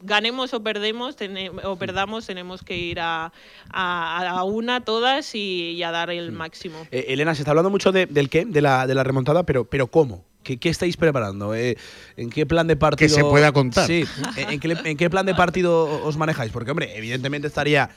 [0.02, 1.16] ganemos o perdemos
[1.64, 3.32] o perdamos tenemos que ir a,
[3.72, 6.88] a- a una todas y, y a dar el máximo.
[6.92, 9.66] Eh, Elena, se está hablando mucho de- del qué, de la, de la remontada, pero,
[9.66, 10.24] pero ¿cómo?
[10.44, 11.54] ¿Qué, qué estáis preparando?
[11.56, 11.78] Eh,
[12.16, 13.14] ¿En qué plan de partido?
[13.14, 13.86] se pueda contar.
[13.88, 14.06] Sí,
[14.38, 16.52] ¿en, en qué, en qué plan de partido os manejáis?
[16.54, 17.90] Porque, hombre, evidentemente estaría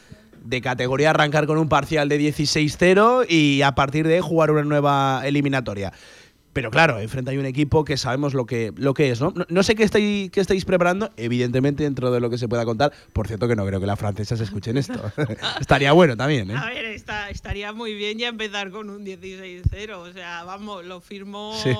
[0.44, 4.62] de categoría arrancar con un parcial de 16-0 y a partir de ahí jugar una
[4.62, 5.92] nueva eliminatoria.
[6.53, 9.33] Pero claro, enfrente hay un equipo que sabemos lo que, lo que es, ¿no?
[9.37, 12.64] No, no sé qué estáis, qué estáis preparando, evidentemente dentro de lo que se pueda
[12.64, 12.92] contar.
[13.12, 15.00] Por cierto, que no creo que las francesas escuchen esto.
[15.61, 16.57] Estaría bueno también, ¿eh?
[16.57, 21.00] A ver, está- estaría muy bien ya empezar con un 16-0, o sea, vamos, lo
[21.00, 21.57] firmo.
[21.62, 21.70] Sí,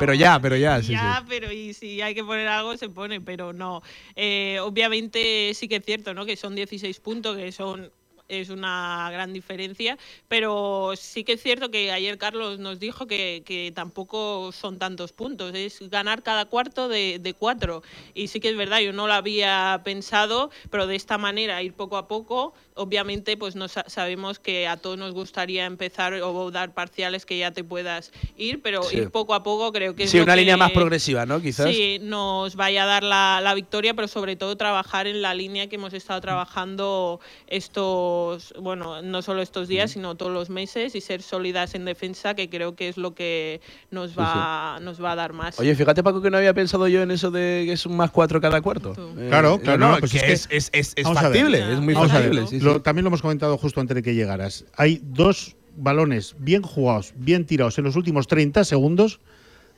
[0.00, 1.26] pero ya, pero ya, sí, ya, sí.
[1.28, 3.82] pero y si hay que poner algo, se pone, pero no.
[4.16, 6.24] Eh, obviamente sí que es cierto, ¿no?
[6.24, 7.90] Que son 16 puntos, que son
[8.28, 13.42] es una gran diferencia, pero sí que es cierto que ayer Carlos nos dijo que,
[13.44, 17.82] que tampoco son tantos puntos, es ganar cada cuarto de, de cuatro.
[18.14, 21.74] Y sí que es verdad, yo no lo había pensado, pero de esta manera, ir
[21.74, 26.50] poco a poco, obviamente pues no sa- sabemos que a todos nos gustaría empezar o
[26.50, 28.96] dar parciales que ya te puedas ir, pero Sí.
[28.98, 31.40] ir poco a poco creo que es Sí, lo una línea más progresiva, ¿no?
[31.40, 31.72] Quizás.
[31.72, 35.68] Sí, nos vaya a dar la, la victoria, pero sobre todo trabajar en la línea
[35.68, 41.00] que hemos estado trabajando estos, bueno, no solo estos días, sino todos los meses y
[41.00, 43.60] ser sólidas en defensa, que creo que es lo que
[43.90, 45.58] nos va, nos va a dar más.
[45.60, 48.10] Oye, fíjate, Paco, que no había pensado yo en eso de que es un más
[48.10, 48.92] cuatro cada cuarto.
[49.18, 51.94] Eh, Claro, claro, no, no, pues que es que- es, es, es, factible, es muy
[51.94, 52.42] factible.
[52.82, 54.64] También lo hemos comentado justo antes de que llegaras.
[54.76, 59.20] Hay dos balones bien jugados, bien tirados en los últimos 30 segundos.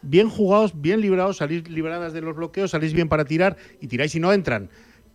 [0.03, 4.15] Bien jugados, bien librados, salís libradas de los bloqueos, salís bien para tirar y tiráis
[4.15, 4.69] y no entran.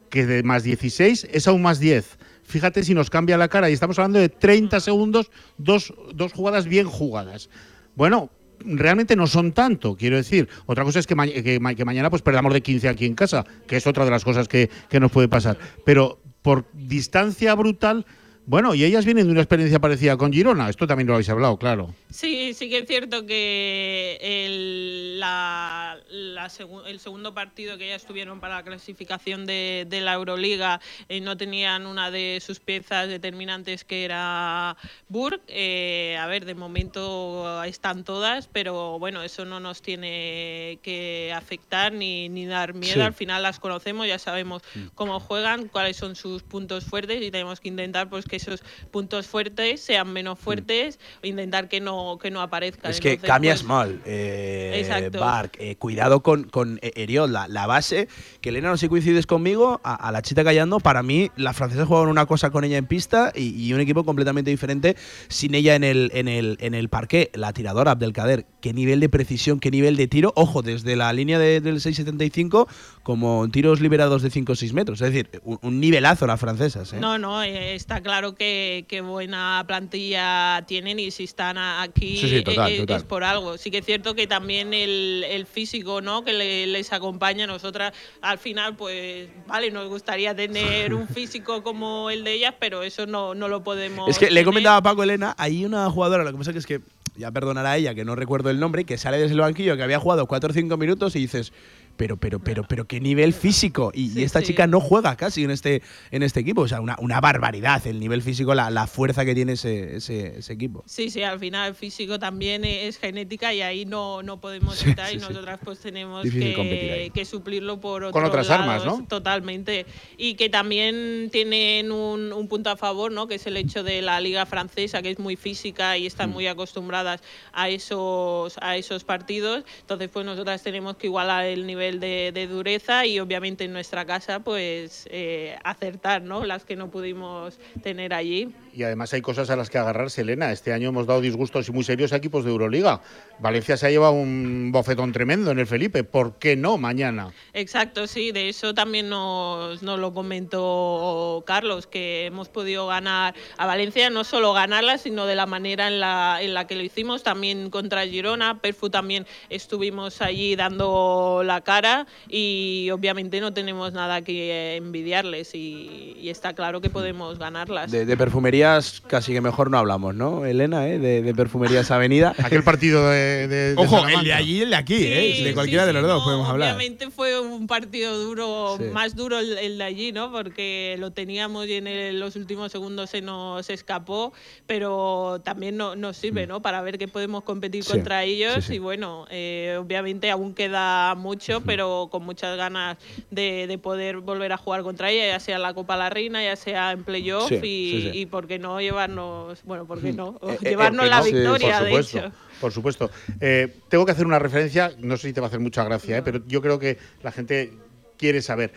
[0.09, 2.17] Que de más 16 es aún más 10.
[2.43, 6.65] Fíjate si nos cambia la cara y estamos hablando de 30 segundos, dos, dos jugadas
[6.65, 7.49] bien jugadas.
[7.95, 8.29] Bueno,
[8.59, 10.49] realmente no son tanto, quiero decir.
[10.65, 13.45] Otra cosa es que, ma- que que mañana pues perdamos de 15 aquí en casa,
[13.67, 15.57] que es otra de las cosas que, que nos puede pasar.
[15.85, 18.05] Pero por distancia brutal,
[18.51, 20.69] Bueno, y ellas vienen de una experiencia parecida con Girona.
[20.69, 21.95] Esto también lo habéis hablado, claro.
[22.09, 27.95] Sí, sí que es cierto que el, la- la segu- el segundo partido que ya
[27.95, 33.07] estuvieron para la clasificación de, de la Euroliga eh, no tenían una de sus piezas
[33.07, 34.75] determinantes que era
[35.07, 35.39] Burg.
[35.47, 41.93] Eh, a ver, de momento están todas, pero bueno, eso no nos tiene que afectar
[41.93, 42.95] ni, ni dar miedo.
[42.95, 42.99] Sí.
[42.99, 44.61] Al final las conocemos, ya sabemos
[44.93, 49.27] cómo juegan, cuáles son sus puntos fuertes y tenemos que intentar pues que esos puntos
[49.27, 52.91] fuertes sean menos fuertes o intentar que no, que no aparezcan.
[52.91, 55.19] Es que Entonces, cambias pues, mal, eh, Exacto.
[55.19, 55.51] Bark.
[55.59, 58.07] Eh, cuidado con, con eh, Eriol, la, la base.
[58.41, 60.79] Que Elena, no sé si coincides conmigo, a, a la chita callando.
[60.79, 64.03] Para mí, la francesa jugaban una cosa con ella en pista y, y un equipo
[64.03, 64.95] completamente diferente
[65.27, 67.29] sin ella en el, en el, en el parqué.
[67.33, 70.33] La tiradora Abdelkader, qué nivel de precisión, qué nivel de tiro.
[70.35, 72.67] Ojo, desde la línea de- del 6.75,
[73.03, 75.01] como tiros liberados de 5 o 6 metros.
[75.01, 76.93] Es decir, un, un nivelazo las francesas.
[76.93, 76.99] ¿eh?
[76.99, 82.29] No, no, eh, está claro que, que buena plantilla tienen y si están aquí Sí,
[82.29, 82.97] sí, total, eh, eh, total.
[82.97, 83.57] es por algo.
[83.57, 86.23] Sí que es cierto que también el, el físico ¿no?
[86.23, 91.63] que le- les acompaña a nosotras, al final, pues vale, nos gustaría tener un físico
[91.63, 94.09] como el de ellas, pero eso no, no lo podemos.
[94.09, 94.45] Es que le tener.
[94.45, 96.81] comentaba a Paco Elena, hay una jugadora, lo que pasa que es que,
[97.17, 99.83] ya perdonará a ella, que no recuerdo el nombre, que sale desde el banquillo, que
[99.83, 101.51] había jugado 4 o 5 minutos y dices,
[101.95, 103.91] pero, pero, pero, pero qué nivel físico.
[103.93, 104.47] Y, esta sí.
[104.47, 106.61] chica no juega casi en este, en este equipo.
[106.61, 110.39] O sea, una, una barbaridad el nivel físico, la, la fuerza que tiene ese, ese,
[110.39, 110.83] ese equipo.
[110.87, 114.89] Sí, sí, al final el físico también es genética y ahí no, no podemos Sí,
[114.89, 115.25] estar sí, y sí.
[115.27, 119.07] nosotras pues tenemos que, que suplirlo por Con otras armas, lados, ¿no?
[119.07, 119.85] Totalmente.
[120.17, 123.27] Y que también tienen un, un punto a favor, ¿no?
[123.27, 126.33] Que es el hecho de la liga francesa, que es muy física y están Mm.
[126.33, 129.63] muy acostumbradas a esos, a esos partidos.
[129.81, 134.05] Entonces, pues nosotras tenemos que igualar el nivel de, de dureza y obviamente en nuestra
[134.05, 136.45] casa, pues eh, acertar, ¿no?
[136.45, 138.53] Las que no pudimos tener allí.
[138.73, 140.51] Y además hay cosas a las que agarrarse, Elena.
[140.51, 143.01] Este año hemos dado disgustos y muy serios a equipos de Euroliga.
[143.39, 146.03] Valencia se ha llevado un bofetón tremendo en el Felipe.
[146.03, 147.33] ¿Por qué no mañana?
[147.53, 153.65] Exacto, sí, de eso también nos, nos lo comentó Carlos, que hemos podido ganar a
[153.65, 157.23] Valencia, no solo ganarla, sino de la manera en la, en la que lo hicimos,
[157.23, 164.21] también contra Girona, Perfu también estuvimos allí dando la cara y obviamente no tenemos nada
[164.23, 167.89] que envidiarles y, y está claro que podemos ganarlas.
[167.91, 170.87] De, de perfumerías casi que mejor no hablamos, ¿no, Elena?
[170.89, 170.99] eh?
[170.99, 172.33] De, de perfumerías Avenida.
[172.43, 173.47] Aquel partido de.
[173.47, 175.43] de- de Ojo, el de allí y el de aquí, Sí, ¿eh?
[175.45, 176.75] De cualquiera sí, de los dos no, podemos hablar.
[176.75, 178.85] Obviamente fue un partido duro, Sí.
[178.91, 180.31] más duro el, el de allí, ¿no?
[180.31, 184.33] Porque lo teníamos y en el- los últimos segundos se nos escapó,
[184.67, 186.61] pero también no- nos sirve, ¿no?
[186.61, 187.85] Para ver que podemos competir Mm.
[187.85, 188.73] Sí, contra ellos sí, sí.
[188.75, 192.97] y bueno, eh, obviamente aún queda mucho, pero con muchas ganas
[193.29, 196.43] de, de poder volver a jugar contra ella, ya sea en la Copa La Reina,
[196.43, 198.19] ya sea en playoff Sí, y, sí, sí.
[198.19, 201.23] y por qué no llevarnos, bueno, por qué no, Eh, eh, llevarnos eh, la no,
[201.23, 202.31] victoria, por de supuesto, hecho.
[202.59, 203.11] Por supuesto.
[203.39, 206.23] Eh, tengo que hacer una referencia, no sé si te va a hacer mucha gracia,
[206.23, 207.73] pero yo creo que la gente
[208.17, 208.71] quiere saber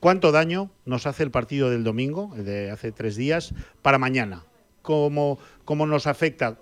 [0.00, 4.44] cuánto daño nos hace el partido del domingo, el de hace tres días, para mañana.
[4.82, 6.58] ¿Cómo, cómo nos afecta?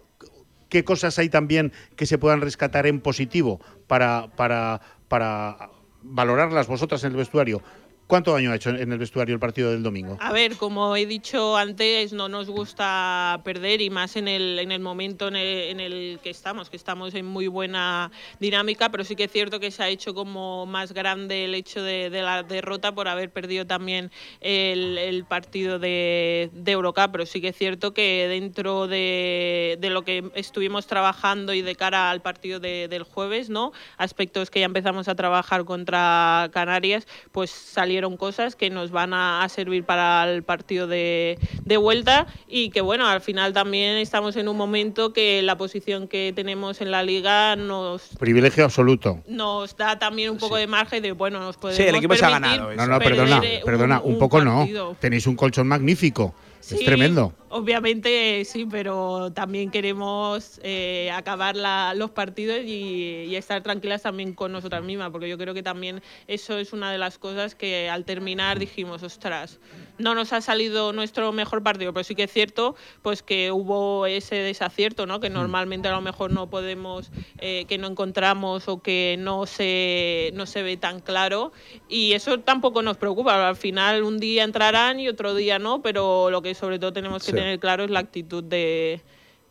[0.68, 4.80] ¿Qué cosas hay también que se puedan rescatar en positivo para, para,
[5.12, 5.68] para
[6.02, 7.60] valorarlas vosotras en el vestuario?
[8.06, 10.18] ¿Cuánto daño ha hecho en el vestuario el partido del domingo?
[10.20, 14.70] A ver, como he dicho antes, no nos gusta perder y más en el, en
[14.70, 19.04] el momento en el, en el que estamos, que estamos en muy buena dinámica, pero
[19.04, 22.42] sí que es cierto que se ha hecho como más grande el hecho de, la
[22.42, 24.10] derrota por haber perdido también
[24.42, 29.88] el, el partido de, de Eurocup, pero sí que es cierto que dentro de, de
[29.88, 33.72] lo que estuvimos trabajando y de cara al partido de- del jueves, ¿no?
[33.96, 39.42] aspectos que ya empezamos a trabajar contra Canarias, pues salieron cosas que nos van a,
[39.42, 44.36] a servir para el partido de, de vuelta y que bueno, al final también estamos
[44.36, 49.20] en un momento que la posición que tenemos en la liga nos Privilegio absoluto.
[49.28, 52.24] nos da también un poco de margen de bueno nos podemos Sí, el equipo se
[52.24, 54.66] ha ganado No, no, perdona, perdona, un, poco no.
[55.00, 56.34] Tenéis un colchón magnífico.
[56.70, 57.34] Es tremendo.
[57.48, 64.32] Obviamente sí, pero también queremos eh, acabar la- los partidos y, y estar tranquilas también
[64.32, 67.90] con nosotras mismas, porque yo creo que también eso es una de las cosas que
[67.90, 69.58] al terminar dijimos, ostras,
[69.98, 74.06] no nos ha salido nuestro mejor partido, pero sí que es cierto pues que hubo
[74.06, 75.20] ese desacierto, ¿no?
[75.20, 80.30] que normalmente a lo mejor no podemos, eh, que no encontramos o que no se,
[80.34, 81.52] no se ve tan claro
[81.88, 86.30] y eso tampoco nos preocupa, al final un día entrarán y otro día no, pero
[86.30, 87.36] lo que sobre todo tenemos que Sí.
[87.36, 89.00] tener claro es la actitud de,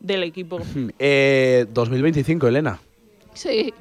[0.00, 0.60] del equipo.
[0.98, 2.80] Eh, 2025, Elena.
[3.34, 3.72] Sí.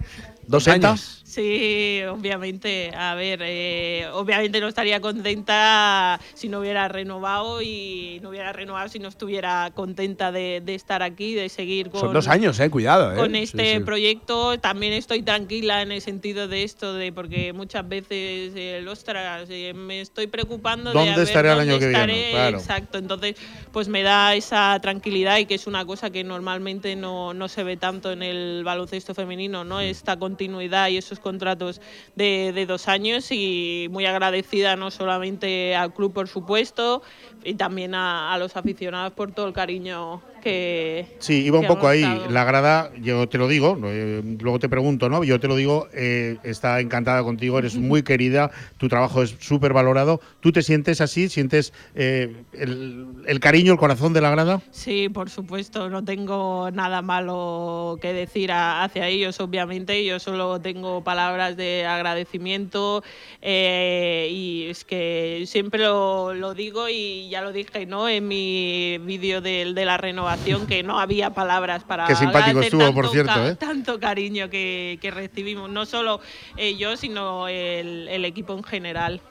[0.47, 1.20] Dos años.
[1.31, 2.91] Sí, obviamente.
[2.93, 8.89] A ver, eh, obviamente no estaría contenta si no hubiera renovado y no hubiera renovado
[8.89, 12.69] si no estuviera contenta de, de estar aquí, de seguir con, Son dos años, eh,
[12.69, 13.13] cuidado.
[13.13, 13.15] eh.
[13.15, 13.79] con este sí.
[13.79, 14.59] proyecto.
[14.59, 19.73] También estoy tranquila en el sentido de esto, de porque muchas veces, el ostras, eh,
[19.73, 22.31] me estoy preocupando de ¿Dónde a ver estaré el dónde año que viene?
[22.31, 22.57] Claro.
[22.57, 23.37] Exacto, entonces
[23.71, 27.63] pues me da esa tranquilidad y que es una cosa que normalmente no, no se
[27.63, 29.79] ve tanto en el baloncesto femenino, ¿no?
[29.79, 31.81] Esta continuidad y esos contratos
[32.15, 37.01] de, de dos años y muy agradecida no solamente al club por supuesto
[37.43, 41.87] y también a, a los aficionados por todo el cariño que Sí, iba un poco
[41.87, 42.01] ahí.
[42.29, 45.23] La grada, yo te lo digo, eh, luego te pregunto, ¿no?
[45.23, 49.71] Yo te lo digo, eh, está encantada contigo, eres muy querida, tu trabajo es súper
[49.73, 50.19] valorado.
[50.39, 51.29] ¿Tú te sientes así?
[51.29, 54.61] ¿Sientes eh, el, el cariño, el corazón de la grada?
[54.71, 60.03] Sí, por supuesto, no tengo nada malo que decir a- hacia ellos, obviamente.
[60.05, 63.03] Yo solo tengo palabras de agradecimiento
[63.41, 68.09] eh, y es que siempre lo, lo digo y ya lo dije ¿no?
[68.09, 70.30] en mi vídeo de, de la renovación
[70.67, 73.55] que no había palabras para Qué simpático estuvo, por cierto, ¿eh?
[73.55, 76.19] tanto cariño que, que recibimos, no solo
[76.57, 79.21] eh, yo, sino el, el equipo en general.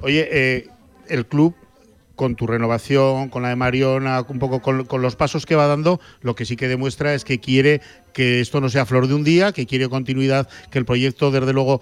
[0.00, 0.68] Oye, eh,
[1.08, 1.54] el club
[2.18, 5.68] con tu renovación, con la de Mariona, un poco con, con los pasos que va
[5.68, 7.80] dando, lo que sí que demuestra es que quiere
[8.12, 11.52] que esto no sea flor de un día, que quiere continuidad, que el proyecto desde
[11.52, 11.80] luego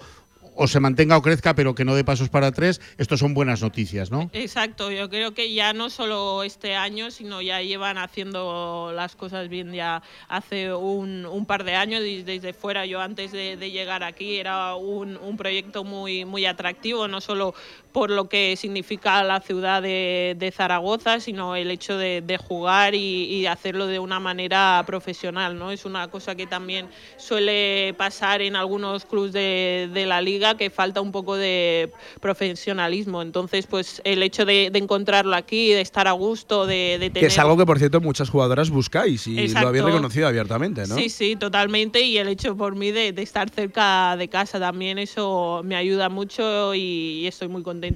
[0.57, 2.81] o se mantenga o crezca, pero que no dé pasos para tres.
[2.97, 4.29] Esto son buenas noticias, ¿no?
[4.33, 9.49] Exacto, yo creo que ya no solo este año, sino ya llevan haciendo las cosas
[9.49, 12.85] bien ya hace un, un par de años y desde fuera.
[12.85, 17.53] Yo antes de, llegar aquí era un, un proyecto muy, muy atractivo, no solo
[17.97, 22.93] por lo que significa la ciudad de, de Zaragoza, sino el hecho de, de jugar
[22.93, 25.57] y, y hacerlo de una manera profesional.
[25.57, 25.71] ¿no?
[25.71, 30.69] Es una cosa que también suele pasar en algunos clubes de, de la liga, que
[30.69, 31.91] falta un poco de
[32.21, 33.23] profesionalismo.
[33.23, 37.13] Entonces, pues el hecho de, encontrarlo aquí, de estar a gusto, de, tener...
[37.13, 39.61] Que es algo que, por cierto, muchas jugadoras buscáis y Exacto.
[39.61, 40.93] lo habéis reconocido abiertamente, ¿no?
[40.93, 41.99] Sí, sí, totalmente.
[42.03, 46.09] Y el hecho por mí de, de estar cerca de casa también, eso me ayuda
[46.09, 47.86] mucho y, y estoy muy contenta.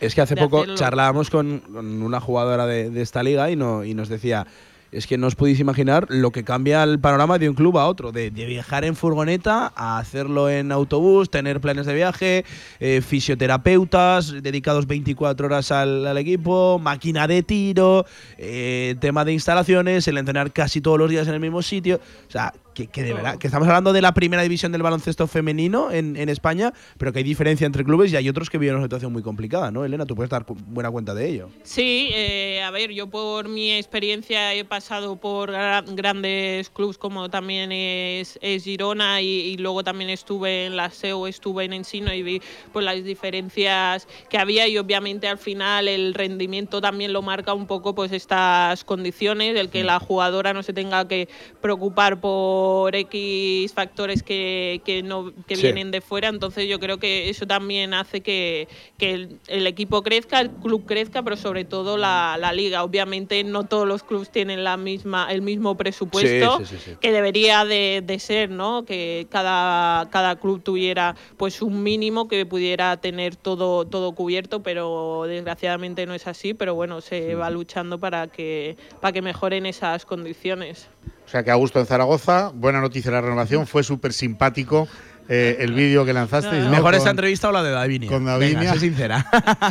[0.00, 0.76] Es que hace poco hacerlo.
[0.76, 4.46] charlábamos con, con una jugadora de, de esta liga y, no, y nos decía,
[4.94, 7.86] es que no os podéis imaginar lo que cambia el panorama de un club a
[7.86, 12.44] otro, de, de viajar en furgoneta a hacerlo en autobús, tener planes de viaje,
[12.78, 18.06] eh, fisioterapeutas dedicados 24 horas al, al equipo, máquina de tiro,
[18.38, 22.00] eh, tema de instalaciones, el entrenar casi todos los días en el mismo sitio.
[22.28, 25.26] O sea, que, que de verdad, que estamos hablando de la primera división del baloncesto
[25.26, 28.74] femenino en, en España, pero que hay diferencia entre clubes y hay otros que viven
[28.76, 29.84] una situación muy complicada, ¿no?
[29.84, 31.48] Elena, tú puedes dar cu- buena cuenta de ello.
[31.62, 37.30] Sí, eh, a ver, yo por mi experiencia he pasado por gra- grandes clubes como
[37.30, 42.12] también es, es Girona y, y luego también estuve en la SEO, estuve en Ensino
[42.12, 47.22] y vi pues, las diferencias que había y obviamente al final el rendimiento también lo
[47.22, 51.28] marca un poco pues estas condiciones, el que la jugadora no se tenga que
[51.60, 55.62] preocupar por X factores que, que, no, que Sí.
[55.62, 60.02] vienen de fuera, entonces yo creo que eso también hace que, que el, el equipo
[60.02, 62.82] crezca, el club crezca, pero sobre todo la, la liga.
[62.84, 66.92] Obviamente no todos los clubes tienen la misma, el mismo presupuesto sí, sí.
[67.00, 68.84] que debería de, de ser, ¿no?
[68.84, 75.24] Que cada, cada club tuviera pues un mínimo que pudiera tener todo, todo cubierto, pero
[75.26, 80.04] desgraciadamente no es así, pero bueno, se va luchando para que, para que mejoren esas
[80.04, 80.88] condiciones.
[81.24, 84.88] O sea que a gusto en Zaragoza, buena noticia la renovación, fue súper simpático
[85.28, 86.64] eh, el vídeo que lanzasteis.
[86.64, 86.70] ¿no?
[86.70, 88.08] Mejor Con- entrevista o la de Davinia.
[88.08, 88.58] con Davinia.
[88.58, 89.26] Venga, sé sincera.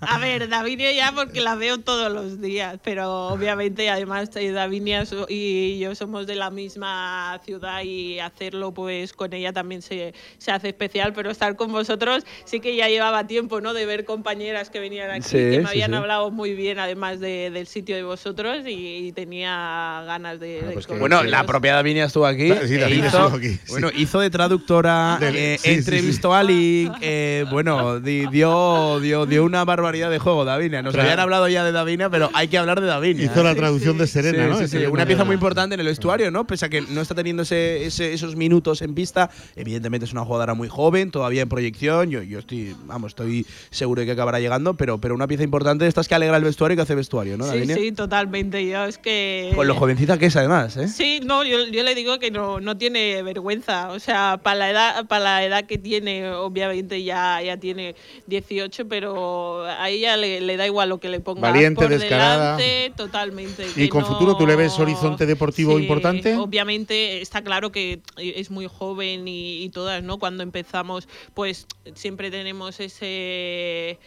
[0.00, 5.04] A ver, Davinia ya porque la veo todos los días, pero obviamente además eh, Davinia
[5.28, 10.50] y yo somos de la misma ciudad y hacerlo pues con ella también se, se
[10.50, 13.74] hace especial, pero estar con vosotros sí que ya llevaba tiempo, ¿no?
[13.74, 15.96] De ver compañeras que venían aquí, Sí, que me sí, habían sí.
[15.96, 20.62] hablado muy bien además de- del sitio de vosotros y, y tenía ganas de...
[20.62, 22.48] de pues que- Bueno, la propia Davinia estuvo aquí.
[22.66, 23.60] Sí, e Davinia hizo, estuvo aquí, sí.
[23.68, 29.00] Bueno, hizo de traductora, Del- eh, sí, sí, entrevistó a Link, eh, bueno, di- dio,
[29.00, 30.82] dio, dio una barbaridad de juego, Davinia.
[30.82, 33.24] Nos habían hablado ya de Davinia, pero hay que hablar de Davinia.
[33.26, 33.98] Hizo la Sí, traducción sí.
[34.00, 34.54] de Serena, Sí, ¿no?
[34.56, 34.90] sí, De sí, Serena.
[34.92, 36.46] Una pieza muy importante en el vestuario, ¿no?
[36.46, 39.30] Pese a que no está teniendo ese, ese- esos minutos en pista.
[39.54, 42.10] Evidentemente es una jugadora muy joven, todavía en proyección.
[42.10, 45.84] Yo, yo estoy, vamos, estoy seguro de que acabará llegando, pero, pero una pieza importante
[45.84, 48.66] de estas que alegra el vestuario y que hace vestuario, ¿no, Sí, sí, totalmente.
[48.66, 49.52] Yo es que...
[49.54, 50.88] Con lo jovencita que es, además, ¿eh?
[50.88, 53.88] Sí, no, yo, yo le digo que no, no tiene vergüenza.
[53.90, 57.94] O sea, para la edad para la edad que tiene, obviamente ya, ya tiene
[58.26, 62.56] 18, pero a ella le, le da igual lo que le ponga Valiente, por descarada.
[62.56, 63.66] delante, totalmente.
[63.76, 66.36] ¿Y con no- futuro tú le ves horizonte deportivo Sí, importante?
[66.36, 70.18] Obviamente está claro que es muy joven y, y todas, ¿no?
[70.18, 73.98] Cuando empezamos, pues siempre tenemos ese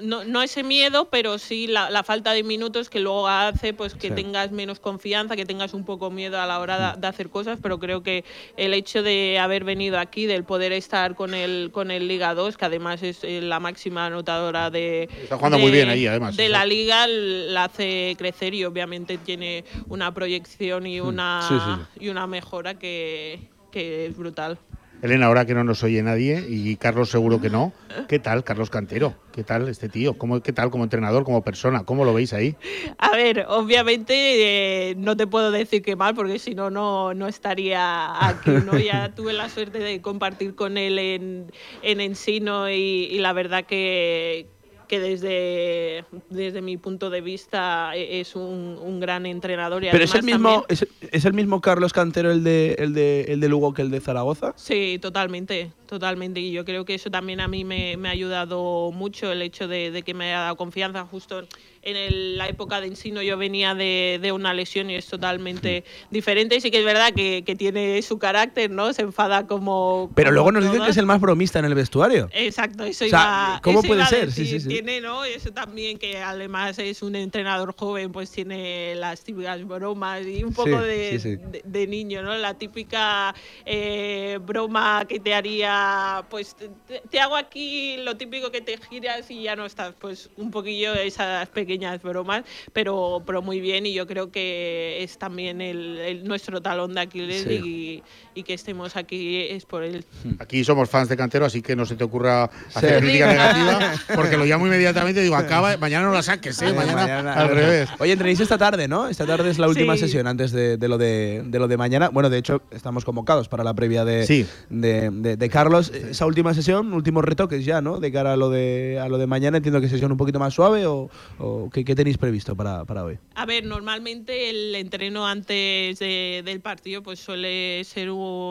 [0.00, 3.94] no, no ese miedo, pero sí la, la falta de minutos que luego hace pues
[3.94, 4.14] que Sí.
[4.14, 7.58] tengas menos confianza, que tengas un poco miedo a la hora de, de hacer cosas,
[7.62, 8.24] pero creo que
[8.56, 12.56] el hecho de haber venido aquí, del poder estar con el con el Liga 2,
[12.56, 16.36] que además es eh, la máxima anotadora de Está jugando de- muy bien ahí, además,
[16.36, 21.54] de la liga la hace crecer y obviamente tiene una proyección y una Sí,
[21.94, 23.40] sí, y una mejora que,
[23.70, 24.58] que es brutal.
[25.06, 27.72] Elena, ahora que no nos oye nadie, y Carlos seguro que no,
[28.08, 29.14] ¿qué tal, Carlos Cantero?
[29.32, 30.18] ¿Qué tal este tío?
[30.18, 31.84] ¿Cómo, ¿Qué tal como entrenador, como persona?
[31.84, 32.56] ¿Cómo lo veis ahí?
[32.98, 37.28] A ver, obviamente eh, no te puedo decir que mal, porque si no, no no
[37.28, 38.50] estaría aquí.
[38.50, 38.78] ¿no?
[38.78, 41.52] Ya tuve la suerte de compartir con él en,
[41.82, 44.48] en Ensino y, y la verdad que,
[44.86, 49.84] que desde, desde mi punto de vista e- es un, un gran entrenador.
[49.84, 52.94] Y Pero es el mismo, también- es, es el mismo Carlos Cantero el de, el
[52.94, 54.52] de el de Lugo que el de Zaragoza.
[54.56, 56.40] Sí, totalmente, totalmente.
[56.40, 59.68] Y yo creo que eso también a mí me, me ha ayudado mucho, el hecho
[59.68, 61.04] de, de que me haya dado confianza.
[61.06, 61.46] Justo
[61.86, 65.84] en el- la época de Ensino yo venía de, de una lesión y es totalmente
[66.10, 66.60] diferente.
[66.60, 68.92] Sí que es verdad que, que tiene su carácter, ¿no?
[68.92, 70.10] Se enfada como...
[70.14, 72.28] Pero como luego nos dicen que es el más bromista en el vestuario.
[72.32, 73.18] Exacto, eso O sea,
[73.52, 74.32] iba, ¿cómo eso puede iba ser?
[74.32, 74.60] Sí, decir.
[74.60, 74.68] sí, sí.
[74.68, 75.24] Tiene, ¿no?
[75.24, 80.52] Eso también que además es un entrenador joven, pues tiene las típicas bromas y un
[80.52, 81.36] poco Sí, de, sí, sí.
[81.36, 82.36] de- de niño, ¿no?
[82.36, 83.32] La típica
[83.64, 86.68] eh, broma que te haría, pues te,
[87.08, 90.92] te hago aquí lo típico que te giras y ya no estás, pues un poquillo
[90.94, 96.24] esas pequeñas bromas, pero, pero muy bien y yo creo que es también el, el-
[96.24, 98.02] nuestro talón de Aquiles Sí.
[98.34, 100.04] y, y que estemos aquí es por él.
[100.38, 103.00] Aquí somos fans de Cantero, así que no se te ocurra hacer Sí.
[103.06, 106.68] crítica negativa, porque lo llamo inmediatamente y digo, acaba, mañana no la saques, ¿eh?
[106.68, 107.88] Eh, mañana, al revés.
[107.98, 109.08] Oye, entrenéis esta tarde, ¿no?
[109.08, 110.00] Esta tarde es la última Sí.
[110.00, 112.08] sesión antes de, de lo de, de lo de mañana.
[112.08, 114.46] Bueno, de hecho, estamos convocados para la previa de, Sí.
[114.70, 115.90] de, de- de Carlos.
[115.90, 117.98] Esa última sesión, últimos retoques ya, ¿no?
[118.00, 119.56] De cara a lo de, a lo de mañana.
[119.58, 121.08] Entiendo que sesión un poquito más suave o,
[121.38, 123.18] o ¿qué, qué tenéis previsto para, para hoy?
[123.34, 128.08] A ver, normalmente el entreno antes de- del partido pues suele ser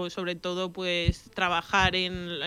[0.09, 2.39] sobre todo pues trabajar en,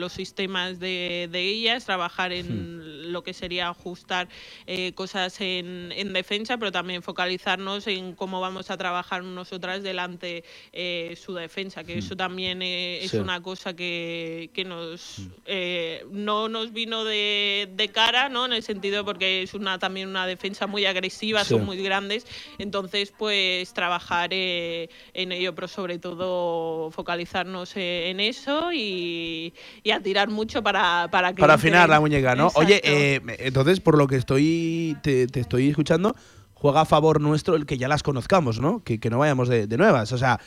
[0.00, 4.28] los sistemas de, de ellas, trabajar en lo que sería ajustar
[4.66, 10.44] eh, cosas en, en defensa, pero también focalizarnos en cómo vamos a trabajar nosotras delante
[10.72, 13.18] eh, su defensa, que eso también eh, es Sí.
[13.18, 18.46] una cosa que, que nos eh, no nos vino de, de cara, ¿no?
[18.46, 21.50] En el sentido porque es una también una defensa muy agresiva, Sí.
[21.54, 22.26] son muy grandes,
[22.58, 29.90] entonces pues trabajar eh, en ello, pero sobre todo focalizarnos eh, en eso y, y
[29.90, 32.50] a tirar mucho para para que Para afinar la muñeca, ¿no?
[32.54, 36.14] Oye, eh, entonces, por lo que estoy te, te estoy escuchando,
[36.54, 38.82] juega a favor nuestro el que ya las conozcamos, ¿no?
[38.82, 40.12] Que, que no vayamos de, de nuevas.
[40.12, 40.40] O sea,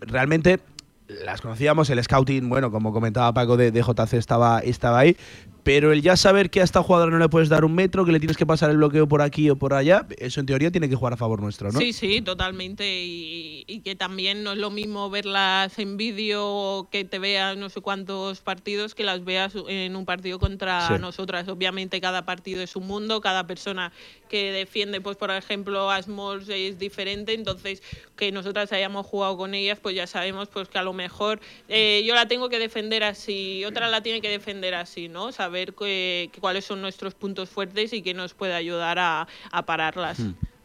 [0.00, 0.60] realmente
[1.08, 5.16] las conocíamos, el scouting, bueno, como comentaba Paco de, de JC estaba, estaba ahí,
[5.62, 8.12] pero el ya saber que a esta jugadora no le puedes dar un metro, que
[8.12, 10.88] le tienes que pasar el bloqueo por aquí o por allá, eso en teoría tiene
[10.88, 11.78] que jugar a favor nuestro, ¿no?
[11.78, 13.04] Sí, sí, totalmente.
[13.04, 17.56] Y, y que también no es lo mismo verlas en vídeo o que te veas
[17.56, 20.94] no sé cuántos partidos que las veas en un partido contra Sí.
[21.00, 21.46] nosotras.
[21.48, 23.92] Obviamente cada partido es un mundo, cada persona
[24.28, 27.34] que defiende, pues por ejemplo, a Smalls es diferente.
[27.34, 27.82] Entonces,
[28.16, 32.02] que nosotras hayamos jugado con ellas, pues ya sabemos pues que a lo mejor eh,
[32.06, 35.30] yo la tengo que defender así, otra la tiene que defender así, ¿no?
[35.52, 39.66] Saber que- que cuáles son nuestros puntos fuertes y que nos puede ayudar a, a
[39.66, 40.16] pararlas.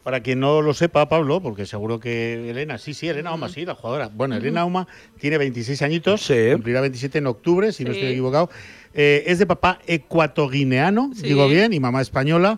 [0.02, 3.66] Para quien no lo sepa, Pablo, porque seguro que Elena, sí, sí, Elena Oma, sí,
[3.66, 4.10] la jugadora.
[4.14, 4.88] Bueno, Elena Oma
[5.20, 6.36] tiene 26 añitos, Sí.
[6.54, 7.98] cumplirá 27 en octubre, si no Sí.
[8.00, 8.50] estoy equivocado.
[8.94, 11.24] Eh, es de papá ecuatoguineano, Sí.
[11.24, 12.58] digo bien, y mamá española.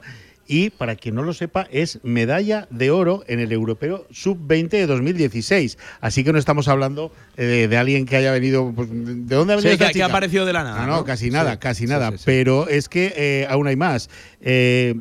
[0.51, 4.87] Y para quien no lo sepa, es medalla de oro en el Europeo Sub-20 de
[4.87, 5.77] 2016.
[6.01, 8.73] Así que no estamos hablando eh, de, de alguien que haya venido.
[8.75, 10.05] pues, ¿De dónde ha venido Sí, esta que, que chica?
[10.05, 10.83] ha aparecido de la nada.
[10.83, 11.03] Ah, no, ¿no?
[11.05, 12.09] casi nada, Sí, casi nada.
[12.13, 12.23] sí.
[12.25, 14.09] Pero es que eh, aún hay más.
[14.41, 14.95] Eh,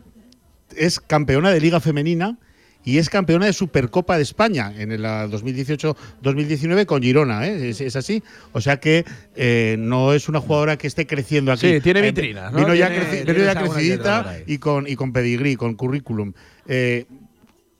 [0.76, 2.36] es campeona de Liga Femenina
[2.84, 7.46] y es campeona de Supercopa de España en la 2018-2019 con Girona.
[7.46, 7.70] ¿eh?
[7.70, 8.22] Es, es así.
[8.52, 9.04] O sea que
[9.36, 11.68] eh, no es una jugadora que esté creciendo aquí.
[11.74, 12.58] Sí, tiene Eh, vitrina, ¿no?
[12.58, 16.32] Vino ya, creci- vino ya crecidita y con, y con pedigrí, con currículum.
[16.66, 17.04] Eh,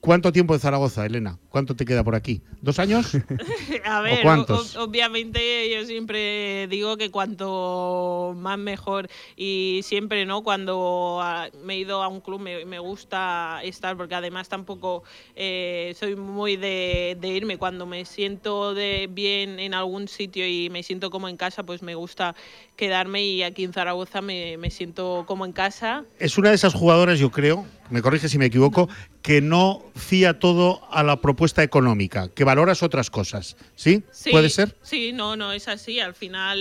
[0.08, 1.38] ¿Cuánto tiempo de Zaragoza, Elena?
[1.50, 2.40] ¿Cuánto te queda por aquí?
[2.62, 3.12] ¿Dos años?
[3.84, 4.74] A ver, cuántos?
[4.74, 5.38] o- obviamente
[5.70, 10.42] yo siempre digo que cuanto más mejor y siempre, ¿no?
[10.42, 15.02] Cuando ah, me he ido a un club me, me gusta estar porque además tampoco
[15.36, 17.58] eh, soy muy de, de irme.
[17.58, 21.82] Cuando me siento de bien en algún sitio y me siento como en casa, pues
[21.82, 22.34] me gusta
[22.76, 26.04] quedarme y aquí en Zaragoza me, me siento como en casa.
[26.18, 28.88] es una de esas jugadoras, yo creo, me corrige si me equivoco,
[29.22, 33.56] que no fía todo a la propuesta económica, que valoras otras cosas.
[33.74, 34.02] ¿Sí?
[34.10, 34.74] Sí, ¿Puede ser?
[34.82, 36.00] Sí, no, no es así.
[36.00, 36.58] Al final,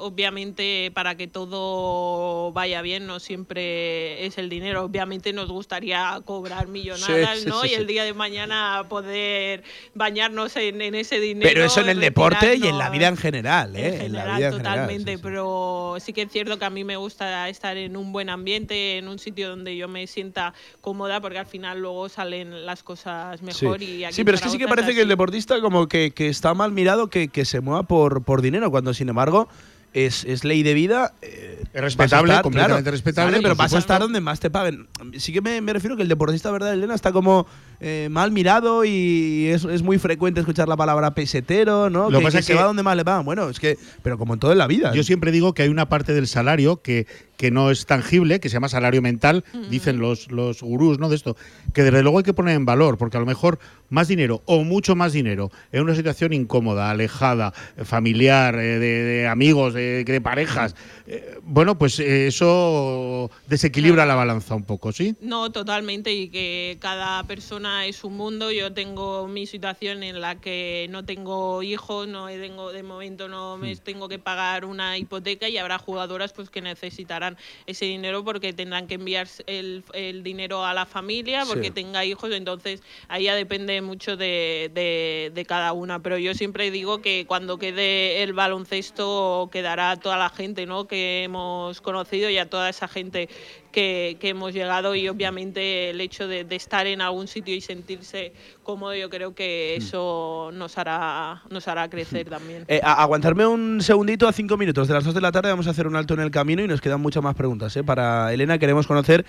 [0.00, 4.84] obviamente, para que todo vaya bien, no siempre es el dinero.
[4.84, 7.62] Obviamente nos gustaría cobrar millonadas, Sí, sí, ¿no?
[7.62, 9.62] sí, y el día de mañana poder
[9.94, 11.48] bañarnos en, en ese dinero.
[11.48, 14.04] Pero eso en el deporte y en la vida en general, ¿eh?
[14.04, 15.22] En la general, vida en general, totalmente, sí, sí.
[15.22, 18.98] pero sí que es cierto que a mí me gusta estar en un buen ambiente,
[18.98, 20.43] en un sitio donde yo me sienta
[20.80, 23.78] cómoda, porque al final luego salen las cosas mejor.
[23.78, 23.84] Sí.
[23.84, 26.28] Y aquí Sí, pero es que sí que parece que el deportista como que, que
[26.28, 29.48] está mal mirado que, que se mueva por, por dinero, cuando sin embargo
[29.92, 31.14] es, es ley de vida.
[31.22, 34.50] eh, Es respetable, estar, completamente claro, respetable, vale, pero vas a estar donde más te
[34.50, 34.88] paguen.
[35.18, 36.94] Sí que me, me refiero que el deportista, ¿verdad, Elena?
[36.96, 37.46] Está como
[37.80, 42.10] eh, mal mirado y es, es muy frecuente escuchar la palabra pesetero, ¿no?
[42.10, 43.24] Lo que, pasa que es se que- va donde más le pagan.
[43.24, 44.92] Bueno, es que, pero como en todo en la vida.
[44.94, 47.06] Yo siempre digo que hay una parte del salario que,
[47.36, 51.08] que no es tangible, que se llama salario mental, dicen los, los gurús ¿no?
[51.08, 51.36] de esto,
[51.72, 53.58] que desde luego hay que poner en valor, porque a lo mejor
[53.90, 57.52] más dinero o mucho más dinero en una situación incómoda, alejada,
[57.84, 60.74] familiar, eh, de, de amigos, de, de parejas,
[61.06, 65.14] eh, bueno, pues eh, eso desequilibra la balanza un poco, ¿sí?
[65.20, 68.50] No, totalmente, y que cada persona es un mundo.
[68.52, 73.56] Yo tengo mi situación en la que no tengo hijos, no tengo, de momento no
[73.56, 77.36] me tengo que pagar una hipoteca y habrá jugadoras pues que necesitarán
[77.66, 81.70] ese dinero porque tendrán que enviar el, el dinero a la familia porque Sí.
[81.72, 86.00] tenga hijos, entonces ahí ya depende mucho de, de- de cada una.
[86.02, 90.86] Pero yo siempre digo que cuando quede el baloncesto quedará toda la gente ¿no?
[90.86, 93.28] que hemos conocido y a toda esa gente
[93.74, 97.60] que, que hemos llegado y obviamente el hecho de, de estar en algún sitio y
[97.60, 102.64] sentirse cómodo yo creo que eso nos hará nos hará crecer también.
[102.68, 104.86] Eh, aguantarme un segundito a cinco minutos.
[104.86, 106.68] De las dos de la tarde vamos a hacer un alto en el camino y
[106.68, 107.76] nos quedan muchas más preguntas.
[107.76, 107.82] ¿eh?
[107.82, 109.26] Para Elena queremos conocer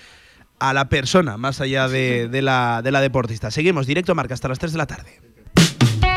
[0.60, 3.50] a la persona más allá de, de la, de la deportista.
[3.50, 5.35] Seguimos, directo a marca hasta las 3 de la tarde.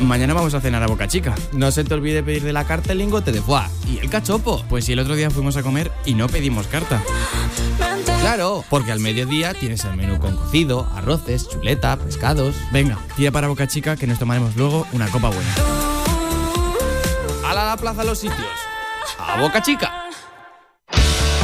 [0.00, 1.34] Mañana vamos a cenar a Boca Chica.
[1.52, 3.62] No se te olvide pedir de la carta el lingote de foie.
[3.86, 4.64] ¿Y el cachopo?
[4.68, 7.02] Pues si el otro día fuimos a comer y no pedimos carta.
[8.20, 12.54] Claro, porque al mediodía tienes el menú con cocido, arroces, chuleta, pescados.
[12.72, 15.54] Venga, tira para Boca Chica que nos tomaremos luego una copa buena.
[17.46, 18.46] ¡Hala a la plaza los sitios!
[19.18, 20.09] ¡A Boca Chica!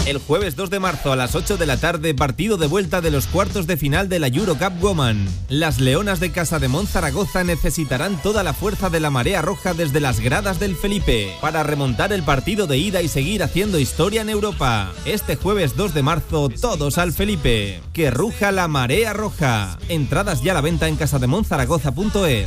[0.07, 3.11] El jueves 2 de marzo a las 8 de la tarde, partido de vuelta de
[3.11, 5.27] los cuartos de final de la Eurocup Woman.
[5.49, 9.99] Las Leonas de Casa de Zaragoza necesitarán toda la fuerza de la marea roja desde
[9.99, 14.31] las gradas del Felipe para remontar el partido de ida y seguir haciendo historia en
[14.31, 14.93] Europa.
[15.07, 17.81] Este jueves 2 de marzo, todos al Felipe.
[17.93, 19.77] Que ruja la marea roja.
[19.89, 22.47] Entradas ya a la venta en casademonzaragoza.es.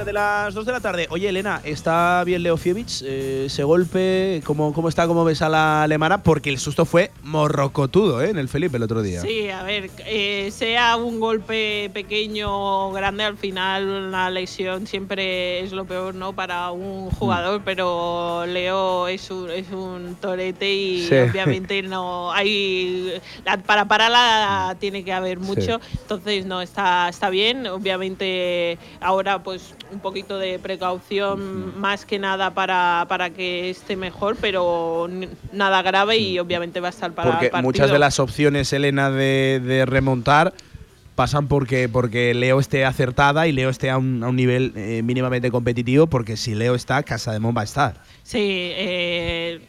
[0.05, 1.07] De las 2 de la tarde.
[1.11, 3.01] Oye, Elena, ¿está bien Leo Fievich?
[3.05, 5.05] Eh, ese golpe, ¿cómo, ¿cómo está?
[5.05, 6.23] ¿Cómo ves a la alemana?
[6.23, 8.29] Porque el susto fue morrocotudo ¿eh?
[8.29, 9.21] en el Felipe el otro día.
[9.21, 15.59] Sí, a ver, eh, sea un golpe pequeño o grande, al final una lesión siempre
[15.59, 16.33] es lo peor, ¿no?
[16.33, 21.15] Para un jugador, pero Leo es un, es un torete y Sí.
[21.15, 23.13] obviamente no hay.
[23.45, 27.67] la- para pararla tiene que haber mucho, entonces no, está, está bien.
[27.67, 34.37] Obviamente ahora, pues un poquito de precaución más que nada para, para que esté mejor,
[34.39, 35.09] pero
[35.51, 37.67] nada grave y obviamente va a estar para Porque el partido.
[37.67, 40.53] muchas de las opciones, Elena, de, de remontar
[41.15, 45.01] pasan porque, porque Leo esté acertada y Leo esté a un, a un nivel eh,
[45.03, 47.95] mínimamente competitivo, porque si Leo está, Casa de Mon va a estar.
[48.23, 49.61] Sí, eh,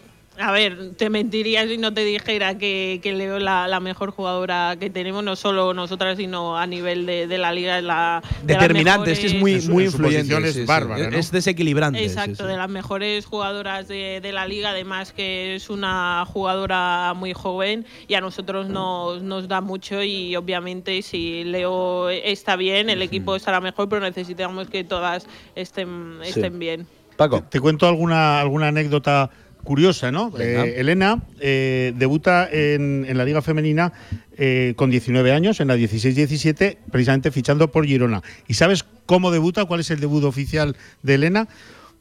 [0.43, 4.11] A ver, te mentiría si no te dijera que, que Leo es la, la mejor
[4.11, 7.79] jugadora que tenemos, no solo nosotras, sino a nivel de, de la liga.
[7.79, 10.37] es La, de las Determinante, es que es muy, muy influyente.
[10.49, 10.65] es sí.
[10.65, 11.17] bárbara, ¿no?
[11.17, 12.03] Es desequilibrante.
[12.03, 12.51] Exacto, sí.
[12.51, 17.87] de las mejores jugadoras de, de la liga, además que es una jugadora muy joven
[18.09, 23.37] y a nosotros nos, nos da mucho y obviamente si Leo está bien, el equipo
[23.37, 26.87] estará mejor, pero necesitamos que todas estén, estén bien.
[27.17, 27.45] Paco.
[27.49, 29.31] Te cuento alguna, alguna anécdota
[29.65, 30.31] curiosa, ¿no?
[30.31, 30.67] Venga.
[30.67, 33.93] Eh, Elena eh, debuta en, en la Liga Femenina
[34.37, 38.23] eh, con 19 años, en la 16-17, precisamente fichando por Girona.
[38.49, 39.65] ¿Y sabes cómo debuta?
[39.65, 41.49] ¿Cuál es el debut oficial de Elena?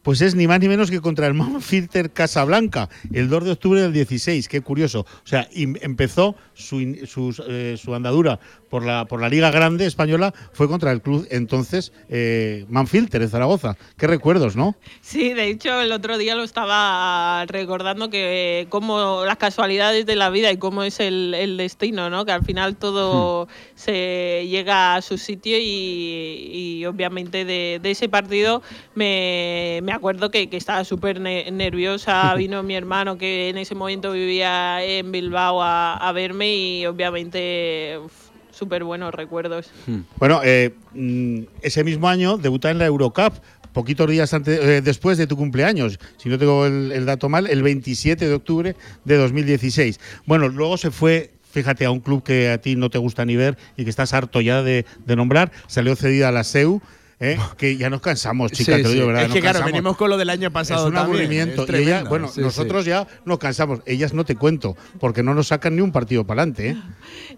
[0.02, 3.80] Pues es ni más ni menos que contra el Manfilter Casablanca, el 2 de octubre
[3.80, 4.48] del 16.
[4.48, 5.00] Qué curioso.
[5.00, 8.40] O sea, empezó su andadura
[8.72, 13.28] por la, por la Liga Grande Española, fue contra el club entonces eh, Manfilter de
[13.28, 13.76] Zaragoza.
[13.98, 14.74] Qué recuerdos, ¿no?
[15.02, 20.30] Sí, de hecho el otro día lo estaba recordando que como las casualidades de la
[20.30, 22.24] vida y cómo es el, el destino, ¿no?
[22.24, 28.08] Que al final todo se llega a su sitio y, y obviamente de, de ese
[28.08, 28.62] partido
[28.94, 32.34] me, me acuerdo que, que estaba súper ne- nerviosa.
[32.36, 37.98] Vino mi hermano que en ese momento vivía en Bilbao a, a verme y obviamente
[38.02, 38.21] uf,
[38.62, 39.70] súper buenos recuerdos.
[40.18, 43.34] Bueno, eh, mm, ese mismo año debuta en la Eurocup,
[43.72, 47.48] poquitos días antes, eh, después de tu cumpleaños, si no tengo el, el dato mal,
[47.48, 49.98] el 27 de octubre de 2016.
[50.26, 51.32] Bueno, luego se fue.
[51.50, 54.14] Fíjate, a un club que a ti no te gusta ni ver y que estás
[54.14, 56.80] harto ya de, de nombrar, salió cedida a la SEU,
[57.22, 57.38] ¿eh?
[57.56, 58.94] que ya nos cansamos, chica, Sí, te lo sí.
[58.96, 59.22] digo, ¿verdad?
[59.22, 59.72] Es Nos que claro, cansamos.
[59.72, 61.64] venimos con lo del año pasado Es un también, aburrimiento.
[61.64, 62.40] es y ella, bueno, Sí, sí.
[62.40, 63.80] nosotros ya nos cansamos.
[63.86, 66.70] Ellas no te cuento, porque no nos sacan ni un partido para adelante.
[66.70, 66.76] ¿eh?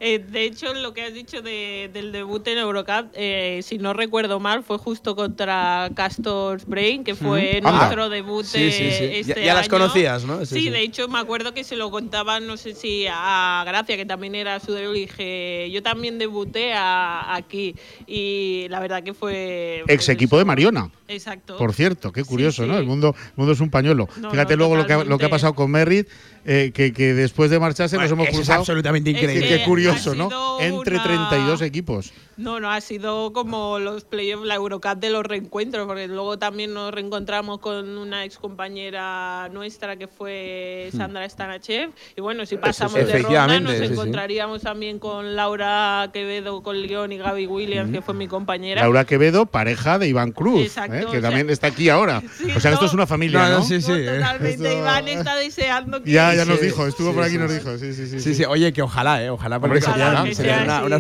[0.01, 3.93] Eh, de hecho, lo que has dicho de- del debut en Eurocup, eh, si no
[3.93, 7.59] recuerdo mal, fue justo contra Castors Brain, que fue.
[7.59, 7.70] Anda.
[7.72, 9.05] nuestro debut Sí, sí, sí.
[9.09, 9.70] Ya- este ya las año.
[9.70, 10.41] conocías, ¿no?
[10.45, 10.70] Sí, Sí, sí.
[10.70, 14.35] de hecho me acuerdo que se lo contaban, no sé si a Gracia, que también
[14.35, 17.74] era su debut, y dije, yo también debuté a- aquí.
[18.07, 19.73] Y la verdad que fue...
[19.80, 20.90] Ex pues, equipo de Mariona.
[21.08, 21.56] Exacto.
[21.56, 22.78] Por cierto, qué curioso, Sí, ¿no?
[22.78, 24.08] El mundo, el mundo es un pañuelo.
[24.18, 25.30] No, Fíjate no, luego lo que, ha, lo que ha totalmente.
[25.30, 26.08] pasado con Merritt,
[26.45, 28.61] eh, que, que después de marcharse nos hemos eso es cruzado.
[28.61, 29.49] absolutamente Es increíble.
[29.49, 30.61] Qué, que curioso, ha ¿no?
[30.61, 32.12] Entre una- 32 equipos.
[32.36, 36.74] No, no, ha sido como los playoffs, la Eurocup de los reencuentros, porque luego también
[36.74, 41.90] nos reencontramos con una ex compañera nuestra que fue Sandra Stanachev.
[42.16, 43.92] Y bueno, si pasamos de ronda, nos sí, sí.
[43.92, 48.82] encontraríamos también con Laura Quevedo, con León y Gaby Williams, que fue mi compañera.
[48.82, 51.05] Laura Quevedo, pareja de Iván Cruz, Exacto, ¿eh?
[51.05, 52.20] o que sea- también está aquí ahora.
[52.34, 52.88] Sí, o sea, esto no.
[52.88, 53.64] es una familia, No, ¿no?
[53.64, 53.92] sí, sí.
[53.92, 54.16] Eh.
[54.18, 56.11] totalmente, Esto- Iván está deseando que...
[56.11, 57.78] Ya, ya nos Sí, dijo, estuvo sí, por aquí y nos dijo.
[57.78, 58.20] Sí, sí, sí.
[58.20, 59.30] Sí, sí, oye, que ojalá, ¿eh?
[59.30, 60.30] Ojalá, porque sería, una, una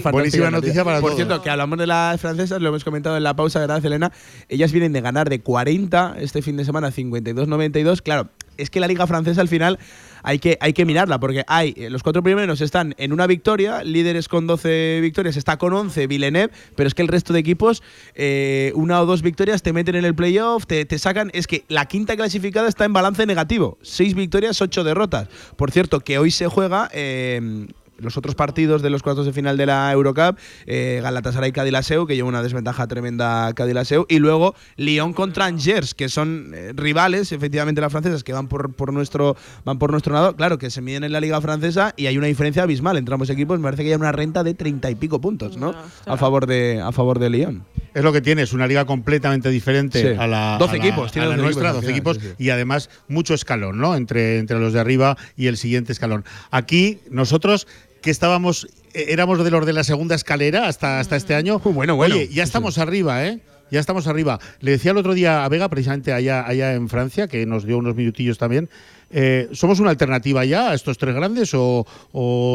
[0.00, 1.16] fantástica Buenísima noticia para Por todos.
[1.16, 4.12] cierto, que hablamos de las francesas, lo hemos comentado en la pausa, ¿verdad, Elena?
[4.48, 8.02] Ellas vienen de ganar de 40 este fin de semana, 52-92.
[8.02, 9.78] Claro, es que la liga francesa al final
[10.24, 13.84] hay que, hay que mirarla, porque hay eh, los cuatro primeros están en una victoria,
[13.84, 17.82] líderes con 12 victorias, está con 11 Villeneuve, pero es que el resto de equipos,
[18.14, 21.30] eh, una o dos victorias te meten en el playoff, te, te sacan.
[21.34, 25.28] Es que la quinta clasificada está en balance negativo: seis victorias, ocho derrotas.
[25.56, 26.88] Por cierto, que hoy se juega.
[26.92, 27.66] eh,
[27.98, 32.16] los otros partidos de los cuartos de final de la Eurocup, eh, Galatasaray Cadilaseu, que
[32.16, 37.80] lleva una desventaja tremenda Cadilaseu, y luego Lyon contra Angers, que son eh, rivales, efectivamente,
[37.80, 41.04] las francesas, que van por, por nuestro van por nuestro lado, claro, que se miden
[41.04, 43.90] en la liga francesa y hay una diferencia abismal entre ambos equipos, me parece que
[43.90, 45.74] hay una renta de treinta y pico puntos, ¿no?
[46.06, 47.73] A favor de a favor de Lyon.
[47.94, 50.18] Es lo que tiene, es una liga completamente diferente Sí.
[50.18, 51.96] a la, 12 a la- equipos, a tiene la 12 nuestra, equipos al 12 final,
[51.96, 52.44] equipos sí, sí.
[52.44, 53.94] y además mucho escalón, ¿no?
[53.96, 56.24] Entre, entre los de arriba y el siguiente escalón.
[56.50, 57.66] Aquí nosotros
[58.02, 61.58] que estábamos eh, éramos de los de la segunda escalera hasta, hasta este año.
[61.60, 62.16] bueno, bueno.
[62.16, 63.40] Oye, ya estamos arriba, ¿eh?
[63.74, 64.38] Ya estamos arriba.
[64.60, 67.76] Le decía el otro día a Vega, precisamente allá, allá en Francia, que nos dio
[67.76, 68.70] unos minutillos también.
[69.10, 71.84] eh, ¿Somos una alternativa ya a estos tres grandes o,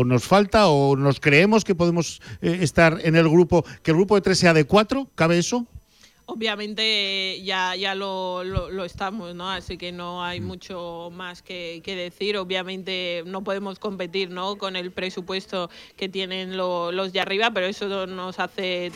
[0.06, 4.16] nos falta o nos creemos que podemos eh, estar en el grupo, que el grupo
[4.16, 5.10] de tres sea de cuatro?
[5.16, 5.68] ¿Cabe eso?
[6.32, 9.50] Obviamente ya, ya lo, lo- lo estamos, ¿no?
[9.50, 12.38] Así que no hay mucho más que, que decir.
[12.38, 14.56] Obviamente no podemos competir, ¿no?
[14.60, 18.92] Con el presupuesto que tienen lo- los de arriba, pero eso nos hace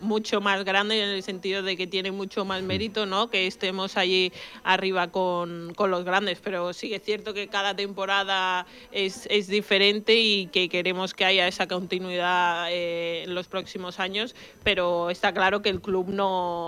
[0.00, 3.30] mucho más grande en el sentido de que tiene mucho más mérito, ¿no?
[3.30, 4.32] Que estemos allí
[4.64, 6.40] arriba con, con los grandes.
[6.42, 11.46] Pero sí es cierto que cada temporada es, es diferente y que queremos que haya
[11.46, 16.63] esa continuidad eh, en los próximos años, pero está claro que el club no,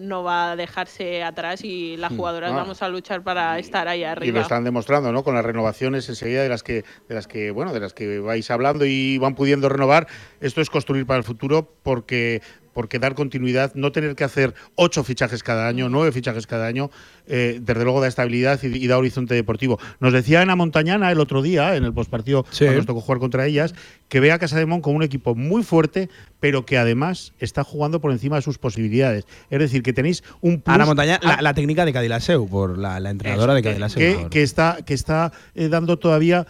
[0.00, 2.56] no va a dejarse atrás y las jugadoras Ah.
[2.56, 4.40] vamos a luchar para estar ahí Y lo arriba.
[4.40, 5.22] están demostrando, ¿no?
[5.24, 8.50] Con las renovaciones enseguida de las que, de las que, bueno, de las que vais
[8.50, 10.06] hablando y van pudiendo renovar.
[10.40, 12.42] Esto es construir para el futuro porque
[12.74, 16.90] porque dar continuidad, no tener que hacer ocho fichajes cada año, nueve fichajes cada año,
[17.26, 19.80] eh, desde luego da estabilidad y, da horizonte deportivo.
[19.98, 23.46] Nos decía Ana Montañana el otro día, en el postpartido, cuando nos tocó jugar contra
[23.46, 23.74] ellas,
[24.08, 26.08] que ve a Casa de Mon como un equipo muy fuerte,
[26.40, 29.26] pero que además está jugando por encima de sus posibilidades.
[29.50, 33.62] Es decir, que tenéis un Ana Montañana, la, técnica de Cadilaseu, por la, entrenadora de
[33.62, 33.98] Cadilaseu.
[33.98, 36.46] Que, que, está, que está eh, dando todavía,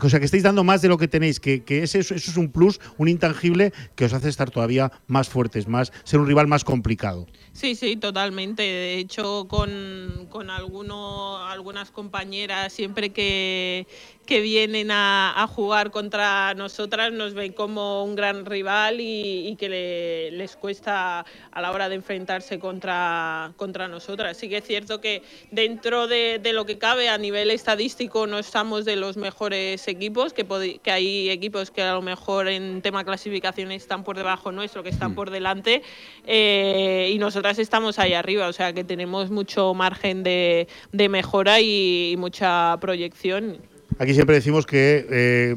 [0.00, 2.50] o sea, que estáis dando más de lo que tenéis, que, que eso es un
[2.50, 6.64] plus, un intangible que os hace estar todavía más fuertes, más ser un rival más
[6.64, 7.26] complicado.
[7.56, 8.62] Sí, sí, totalmente.
[8.62, 13.86] De hecho, con, con algunas compañeras, siempre que,
[14.26, 20.56] que vienen a, jugar contra nosotras nos ven como un gran rival y, que les
[20.56, 24.36] cuesta a la hora de enfrentarse contra, contra nosotras.
[24.36, 28.84] Sí que es cierto que dentro de, lo que cabe a nivel estadístico no estamos
[28.84, 30.44] de los mejores equipos, que,
[30.82, 34.90] que hay equipos que a lo mejor en tema clasificación están por debajo nuestro, que
[34.90, 35.14] están mm.
[35.14, 35.82] por delante,
[36.26, 37.18] eh, y
[37.58, 43.58] estamos ahí arriba, o sea que tenemos mucho margen de, mejora y mucha proyección.
[43.98, 45.56] Aquí siempre decimos que, eh,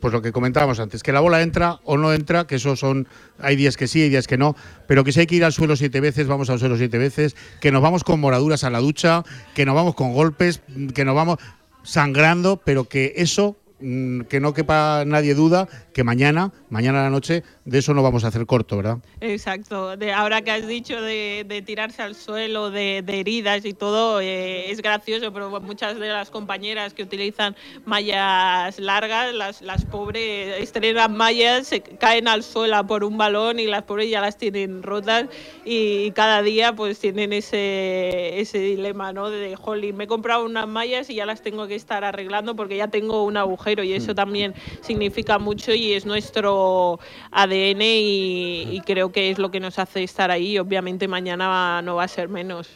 [0.00, 3.08] pues lo que comentábamos antes, que la bola entra o no entra, que eso son,
[3.38, 4.54] hay días que sí, hay días que no,
[4.86, 7.36] pero que si hay que ir al suelo siete veces, vamos al suelo siete veces,
[7.60, 9.24] que nos vamos con moraduras a la ducha,
[9.54, 10.62] que nos vamos con golpes,
[10.94, 11.38] que nos vamos
[11.82, 17.10] sangrando, pero que eso Mm, que no quepa nadie duda que mañana, mañana a la
[17.10, 18.98] noche, de eso no vamos a hacer corto, ¿verdad?
[19.20, 19.96] Exacto.
[19.96, 24.82] De ahora que has dicho de, tirarse al suelo, de, heridas y todo, eh, es
[24.82, 27.56] gracioso, pero muchas de las compañeras que utilizan
[27.86, 33.66] mallas largas, las, las pobres estrenan mallas, se caen al suelo por un balón y
[33.66, 35.26] las pobres ya las tienen rotas
[35.64, 39.30] y cada día pues tienen ese, ese dilema, ¿no?
[39.30, 42.76] De, jolly, me he comprado unas mallas y ya las tengo que estar arreglando porque
[42.76, 44.16] ya tengo un agujero y eso mm.
[44.16, 46.98] también significa mucho y es nuestro
[47.30, 50.58] ADN y, creo que es lo que nos hace estar ahí.
[50.58, 52.68] Obviamente mañana no va a ser menos.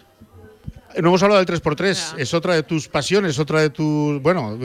[0.97, 4.23] No hemos hablado del 3x3, es otra de tus pasiones, otra de tus...
[4.23, 4.59] Bueno,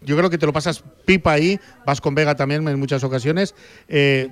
[0.00, 3.54] yo creo que te lo pasas pipa ahí, vas con Vega también en muchas ocasiones.
[3.86, 4.30] Eh,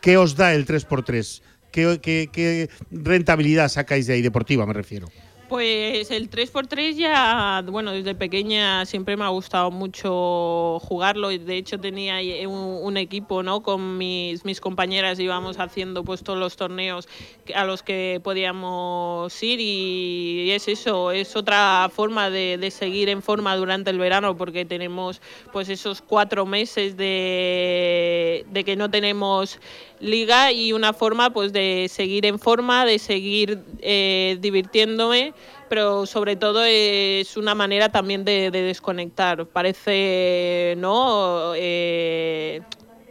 [0.00, 1.42] ¿Qué os da el 3x3?
[1.70, 5.08] qué rentabilidad sacáis de ahí, deportiva me refiero?
[5.48, 11.28] Pues el 3x3 ya, bueno, desde pequeña siempre me ha gustado mucho jugarlo.
[11.30, 13.62] De hecho tenía un, equipo, ¿no?
[13.62, 17.08] Con mis, mis compañeras íbamos haciendo pues todos los torneos
[17.54, 23.22] a los que podíamos ir y es eso, es otra forma de, de seguir en
[23.22, 25.22] forma durante el verano porque tenemos
[25.52, 29.60] pues esos cuatro meses de, de que no tenemos
[30.00, 35.34] liga y una forma pues de seguir en forma, de seguir eh, divirtiéndome,
[35.68, 39.46] pero sobre todo es una manera también de, de desconectar.
[39.46, 41.52] Parece, ¿no?
[41.56, 42.62] Eh,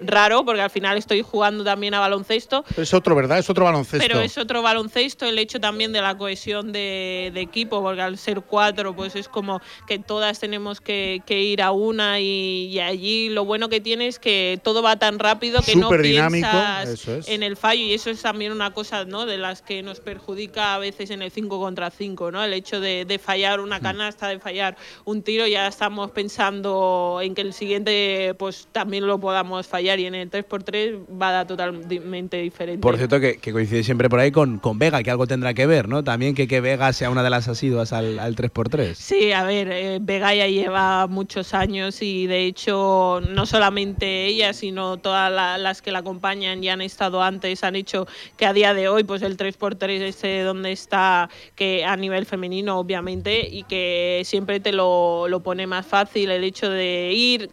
[0.01, 2.63] raro porque al final estoy jugando también a baloncesto.
[2.75, 3.39] es otro, ¿verdad?
[3.39, 4.05] Es otro baloncesto.
[4.05, 8.41] Pero es otro baloncesto, el hecho también de la cohesión de, equipo, porque al ser
[8.41, 13.69] cuatro, pues es como que todas tenemos que, ir a una y, allí lo bueno
[13.69, 17.93] que tiene es que todo va tan rápido que no piensas en el fallo y
[17.93, 19.25] eso es también una cosa ¿no?
[19.25, 22.43] de las que nos perjudica a veces en el 5 contra 5, ¿no?
[22.43, 23.83] el hecho de, de fallar una mm.
[23.83, 29.19] canasta, de fallar un tiro, ya estamos pensando en que el siguiente pues también lo
[29.19, 32.81] podamos fallar y en el 3x3 va a dar totalmente diferente.
[32.81, 35.87] Por cierto, que, coincide siempre por ahí con, con, Vega, que algo tendrá que ver,
[35.87, 36.03] ¿no?
[36.03, 38.93] También que, que Vega sea una de las asiduas al, al 3x3.
[38.95, 44.53] Sí, a ver, eh, Vega ya lleva muchos años y de hecho no solamente ella,
[44.53, 48.73] sino todas las que la acompañan y han estado antes, han hecho que a día
[48.73, 54.21] de hoy pues el 3x3 esté donde está, que a nivel femenino obviamente, y que
[54.25, 57.49] siempre te lo, lo pone más fácil el hecho de ir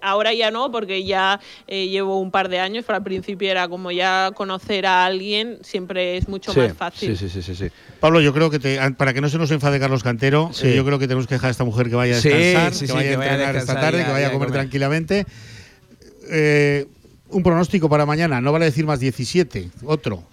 [0.00, 3.68] ahora ya no, porque ya eh, llevo un par de años, pero al principio era
[3.68, 7.16] como ya conocer a alguien, siempre es mucho más fácil.
[7.16, 7.68] Sí, sí, sí, sí,
[8.00, 8.58] Pablo, yo creo que
[8.96, 11.48] para que no se nos enfade Carlos Cantero, eh, yo creo que tenemos que dejar
[11.48, 14.28] a esta mujer que vaya a descansar, que vaya a entrenar esta tarde, que vaya
[14.28, 15.26] a comer, tranquilamente.
[16.30, 16.86] Eh,
[17.30, 20.24] un pronóstico para mañana, no vale decir más 17, otro.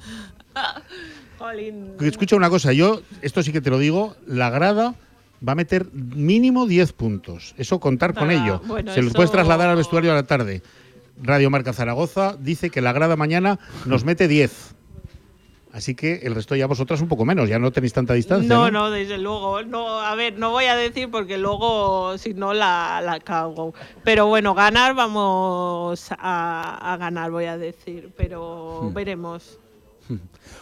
[2.02, 4.96] Escucha una cosa, yo, esto sí que te lo digo, la grada
[5.48, 7.56] va a meter mínimo 10 puntos.
[7.58, 8.62] Eso contar con ah, ello.
[8.94, 10.62] Se los puedes trasladar al vestuario a la tarde.
[11.22, 14.76] Radio Marca Zaragoza dice que la grada mañana nos mete 10.
[15.72, 18.50] Así que el resto ya vosotras un poco menos, ya no tenéis tanta distancia.
[18.50, 19.62] No, no, desde luego.
[19.62, 23.76] No, a ver, no voy a decir porque luego si no la, la cago.
[24.04, 28.12] Pero bueno, ganar vamos a, ganar, voy a decir.
[28.18, 28.94] Pero hmm.
[28.94, 29.60] veremos.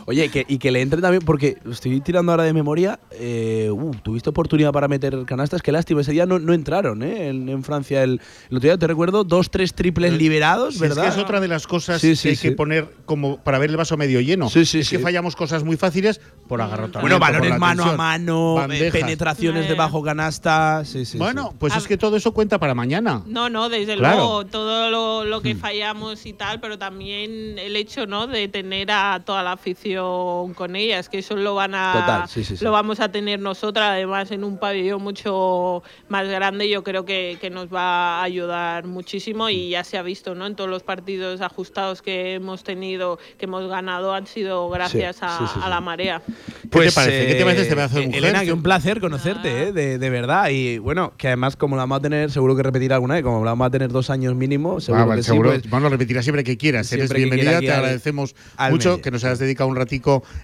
[0.10, 3.92] Oye, que, y que le entre también, porque estoy tirando ahora de memoria, eh, uh,
[4.02, 7.28] tuviste oportunidad para meter canastas, qué lástima, ese día no, no entraron ¿eh?
[7.28, 8.04] en, en Francia.
[8.04, 11.08] El, el otro día te recuerdo, dos, tres triples liberados, Si ¿verdad?
[11.08, 12.48] Es que es otra de las cosas Sí, sí, que hay sí.
[12.50, 14.50] que poner como para ver el vaso medio lleno.
[14.50, 17.02] Sí, sí, es que fallamos cosas muy fáciles por agarrotamiento.
[17.02, 19.02] Bueno, balones mano a mano, eh, bandejas.
[19.02, 20.86] penetraciones de bajo canasta.
[20.86, 21.58] Sí, sí, Bueno, sí.
[21.60, 23.24] pues es que todo eso cuenta para mañana.
[23.28, 24.16] No, no, desde Claro.
[24.16, 25.44] luego, todo lo, lo Hmm.
[25.44, 28.28] que fallamos y tal, pero también el hecho ¿no?
[28.28, 32.44] de tener a toda la afición con ellas, que eso lo van a Total, sí,
[32.44, 32.64] sí, sí.
[32.64, 37.38] lo vamos a tener nosotras, además en un pabellón mucho más grande, yo creo que,
[37.42, 40.46] que nos va a ayudar muchísimo y ya se ha visto ¿no?
[40.48, 45.38] en todos los partidos ajustados que hemos tenido, que hemos ganado, han sido gracias a,
[45.40, 45.70] sí, sí, a sí.
[45.70, 46.22] la marea.
[46.26, 47.28] ¿Qué te parece?
[47.28, 48.18] ¿Qué te parece este eh, pedazo de mujer?
[48.24, 50.50] Elena, que un placer conocerte, eh, de, de verdad.
[50.50, 53.44] Y bueno, que además, como la vamos a tener, seguro que repetirá alguna vez, como
[53.44, 55.50] la vamos a tener dos años mínimo, seguro Ah, vale, que sí, seguro.
[55.52, 56.92] pues, Bueno, repetirás siempre que quieras.
[56.92, 58.36] Eres Siempre que bienvenida, quiera te agradecemos
[58.70, 59.02] mucho medio.
[59.02, 59.76] que nos hayas dedicado un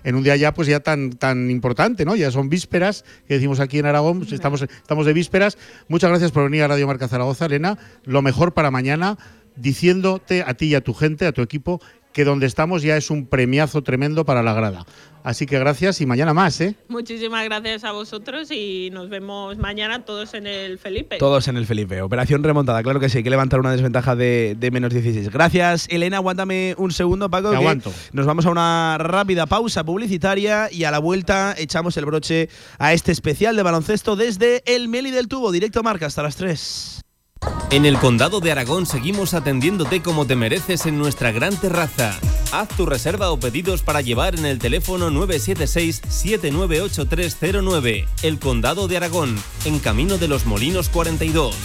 [0.03, 2.15] en un día ya, pues ya tan, tan importante, ¿no?
[2.15, 5.57] Ya son vísperas, que decimos aquí en Aragón, pues estamos, estamos de vísperas.
[5.87, 7.77] Muchas gracias por venir a Radio Marca Zaragoza, Elena.
[8.03, 9.17] Lo mejor para mañana,
[9.55, 11.81] diciéndote a ti y a tu gente, a tu equipo,
[12.13, 14.85] que donde estamos ya es un premiazo tremendo para la grada.
[15.23, 16.75] Así que gracias y mañana más, ¿eh?
[16.89, 21.17] Muchísimas gracias a vosotros y nos vemos mañana todos en el Felipe.
[21.17, 22.01] Todos en el Felipe.
[22.01, 25.29] Operación remontada, claro que sí, hay que levantar una desventaja de, de menos 16.
[25.29, 26.17] Gracias, Elena.
[26.17, 27.51] Aguántame un segundo, Paco.
[27.51, 27.93] Te aguanto.
[28.11, 32.93] Nos vamos a una rápida pausa publicitaria y a la vuelta echamos el broche a
[32.93, 37.02] este especial de baloncesto desde el Meli del Tubo, directo a marca hasta las 3.
[37.71, 42.13] En el Condado de Aragón seguimos atendiéndote como te mereces en nuestra gran terraza.
[42.51, 48.05] Haz tu reserva o pedidos para llevar en el teléfono 976-798309.
[48.21, 49.35] El Condado de Aragón,
[49.65, 51.55] en Camino de los Molinos 42.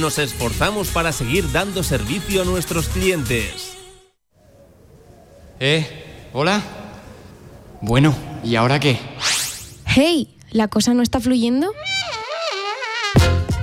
[0.00, 3.72] Nos esforzamos para seguir dando servicio a nuestros clientes.
[5.58, 6.28] ¿Eh?
[6.32, 6.62] ¿Hola?
[7.80, 8.14] Bueno,
[8.44, 9.00] ¿y ahora qué?
[9.84, 11.72] Hey, ¿la cosa no está fluyendo?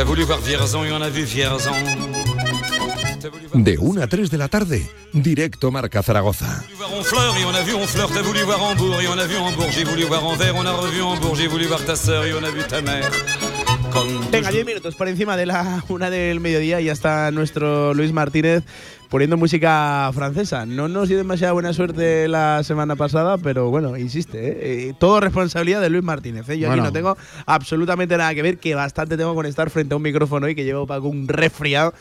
[0.00, 1.72] T'as voulu voir Vierzon et on a vu Vierzon.
[3.54, 4.80] De 1 a 3 de la tarde,
[5.12, 6.46] directo Marca Zaragoza.
[6.46, 8.10] voulu voir Honfleur et on a vu Honfleur.
[8.10, 9.68] T'as voulu voir Hambourg et on a vu Hambourg.
[9.70, 11.36] J'ai voulu voir Anvers, on a revu Hambourg.
[11.36, 13.10] J'ai voulu voir ta sœur et on a vu ta mère.
[13.92, 17.92] Comme Venga, 10 minutos por encima de la una del mediodía y ya está nuestro
[17.92, 18.62] Luis Martínez
[19.10, 20.64] poniendo música francesa.
[20.64, 24.38] No nos dio demasiada buena suerte la semana pasada, pero bueno, insiste.
[24.38, 24.58] ¿eh?
[24.62, 26.48] Eh, todo responsabilidad de Luis Martínez.
[26.48, 26.58] ¿eh?
[26.58, 26.82] Yo Bueno.
[26.84, 30.02] aquí no tengo absolutamente nada que ver, que bastante tengo con estar frente a un
[30.02, 31.92] micrófono y que llevo Paco un resfriado.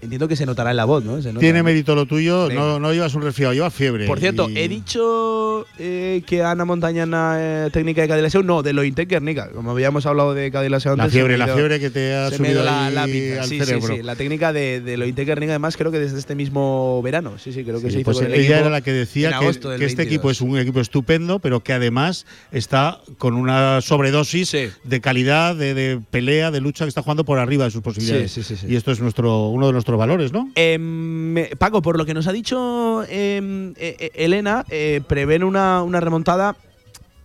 [0.00, 1.18] Entiendo que se notará en la voz, ¿no?
[1.40, 4.06] Tiene mérito lo tuyo, no, no llevas un resfriado, llevas fiebre.
[4.06, 8.72] Por cierto, Y- he dicho eh, que Ana Montañana, eh, técnica de Cadillac no, de
[8.72, 9.48] Lointec Guernica.
[9.52, 10.98] Como habíamos hablado de Cadillac antes.
[11.06, 13.88] La fiebre, la fiebre que te ha subido la, la al Sí, cerebro.
[13.88, 14.02] sí, sí.
[14.04, 17.38] La técnica de, de Lointec Guernica, además, creo que desde este mismo verano.
[17.38, 19.38] Sí, sí, creo que Sí, se hizo pues con el ella era la que decía
[19.40, 19.98] que, este 22.
[20.06, 24.68] equipo es un equipo estupendo, pero que además está con una sobredosis Sí.
[24.84, 28.30] de calidad, de, de pelea, de lucha, que está jugando por arriba de sus posibilidades.
[28.30, 28.72] Sí, sí, sí, sí.
[28.72, 30.50] Y esto es nuestro uno de nuestros valores, ¿no?
[30.54, 36.56] Eh, Paco, por lo que nos ha dicho eh, Elena, eh, prevén una, una remontada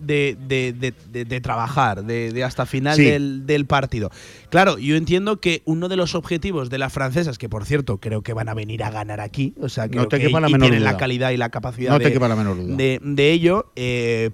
[0.02, 0.94] de, de- de-
[1.42, 3.06] trabajar, de, de hasta final Sí.
[3.06, 4.10] del, del partido.
[4.50, 8.22] Claro, yo entiendo que uno de los objetivos de las francesas, que por cierto creo
[8.22, 10.66] que van a venir a ganar aquí, o sea, creo No te que y menor
[10.68, 10.92] tienen duda.
[10.94, 12.76] la calidad y la capacidad No de, te quepa la menor duda.
[12.76, 14.32] de, de ello, eh,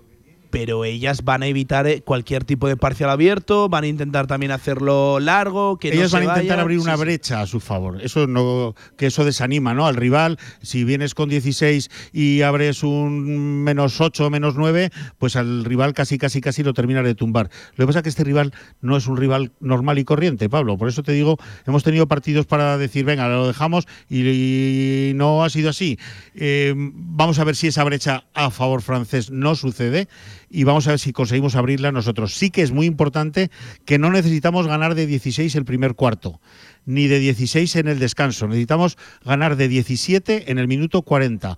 [0.50, 4.52] pero ellas van a evitar eh, cualquier tipo de parcial abierto, van a intentar también
[4.52, 6.60] hacerlo largo, que no Ellas se van a intentar vayan.
[6.62, 7.02] abrir una sí.
[7.02, 8.02] brecha a su favor.
[8.02, 9.88] Eso no, que eso desanima, ¿no?
[9.88, 15.66] Al rival, si vienes con 16 y abres un menos 8 menos 9, pues al
[15.66, 17.50] rival casi, casi, casi lo terminas de tumbar.
[17.76, 20.78] Lo que pasa es que este rival no es un rival normal y corriente, Pablo.
[20.78, 25.44] Por eso te digo, hemos tenido partidos para decir, venga, lo dejamos y, y no
[25.44, 25.98] ha sido así.
[26.36, 30.08] Eh, vamos a ver si esa brecha a favor francés no sucede
[30.50, 32.34] y vamos a ver si conseguimos abrirla nosotros.
[32.36, 33.52] Sí que es muy importante
[33.86, 36.40] que no necesitamos ganar de 16 el primer cuarto,
[36.86, 38.48] ni de 16 en el descanso.
[38.48, 41.58] Necesitamos ganar de 17 en el minuto 40.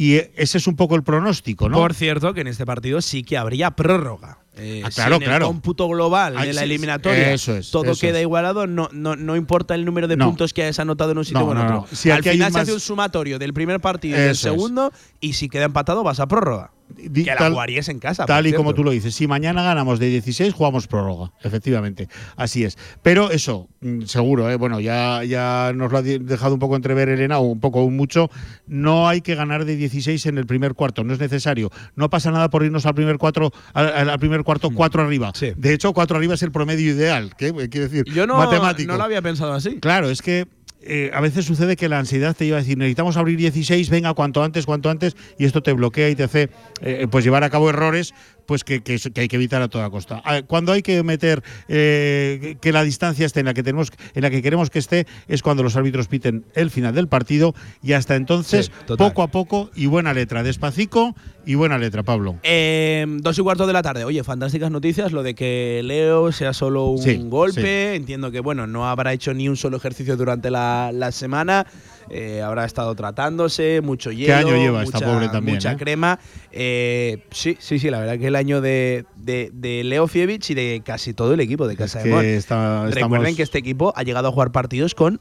[0.00, 1.76] Y eh, ese es un poco el pronóstico, ¿no?
[1.78, 4.38] Por cierto, que en este partido sí que habría prórroga.
[4.56, 5.46] Eh, Ah, claro, si en claro.
[5.46, 8.22] el cómputo global Ay, de la eliminatoria eso es, todo eso queda es.
[8.22, 10.26] igualado, no, no, no importa el número de No.
[10.26, 11.74] puntos que hayas anotado en un sitio No, o en otro.
[11.74, 11.86] no.
[11.92, 14.38] Si Al final se más- hace un sumatorio del primer partido y del es.
[14.38, 16.70] segundo, y si queda empatado vas a prórroga.
[16.96, 18.24] Que la tal- jugarías en casa.
[18.26, 19.14] Tal y como tú lo dices.
[19.14, 21.32] Si mañana ganamos de 16, jugamos prórroga.
[21.42, 22.08] Efectivamente.
[22.36, 22.76] Así es.
[23.02, 24.56] Pero eso, mm, seguro, ¿eh?
[24.56, 28.30] bueno, ya, ya nos lo ha dejado un poco entrever Elena, o un poco mucho.
[28.66, 31.04] No hay que ganar de 16 en el primer cuarto.
[31.04, 31.70] No es necesario.
[31.94, 35.32] No pasa nada por irnos al primer, cuatro, al, al primer cuarto, cuatro arriba.
[35.34, 35.52] Sí.
[35.56, 37.32] De hecho, cuatro arriba es el promedio ideal.
[37.36, 38.04] ¿Qué quiere decir?
[38.12, 38.90] Yo no, matemático.
[38.92, 39.78] no lo había pensado así.
[39.80, 40.46] Claro, es que
[40.80, 44.14] eh, a veces sucede que la ansiedad te lleva a decir, necesitamos abrir 16, venga,
[44.14, 46.50] cuanto antes, cuanto antes, y esto te bloquea y te hace
[46.80, 48.14] eh, pues llevar a cabo errores
[48.48, 50.22] pues que, que hay que evitar a toda costa.
[50.24, 54.22] Ah, Cuando hay que meter eh, que la distancia esté en la que tenemos, en
[54.22, 57.92] la que queremos que esté, es cuando los árbitros piten el final del partido y
[57.92, 62.36] hasta entonces, Sí, poco a poco y buena letra, despacito y buena letra, Pablo.
[62.42, 64.04] Eh, dos y cuarto de la tarde.
[64.04, 65.12] Oye, fantásticas noticias.
[65.12, 67.94] Lo de que Leo sea solo un Sí, golpe.
[67.96, 71.66] Entiendo que, bueno, no habrá hecho ni un solo ejercicio durante la, la semana.
[72.10, 74.34] Eh, habrá estado tratándose, mucho hielo.
[74.36, 75.76] año lleva esta mucha- pobre también, Mucha eh?
[75.76, 76.18] crema.
[76.52, 80.54] Eh, sí, sí, sí, la verdad que el año de, de, de Leo Fievich y
[80.54, 82.24] de casi todo el equipo de Casa de que Mon.
[82.24, 85.20] está- Recuerden estamos- que este equipo ha llegado a jugar partidos con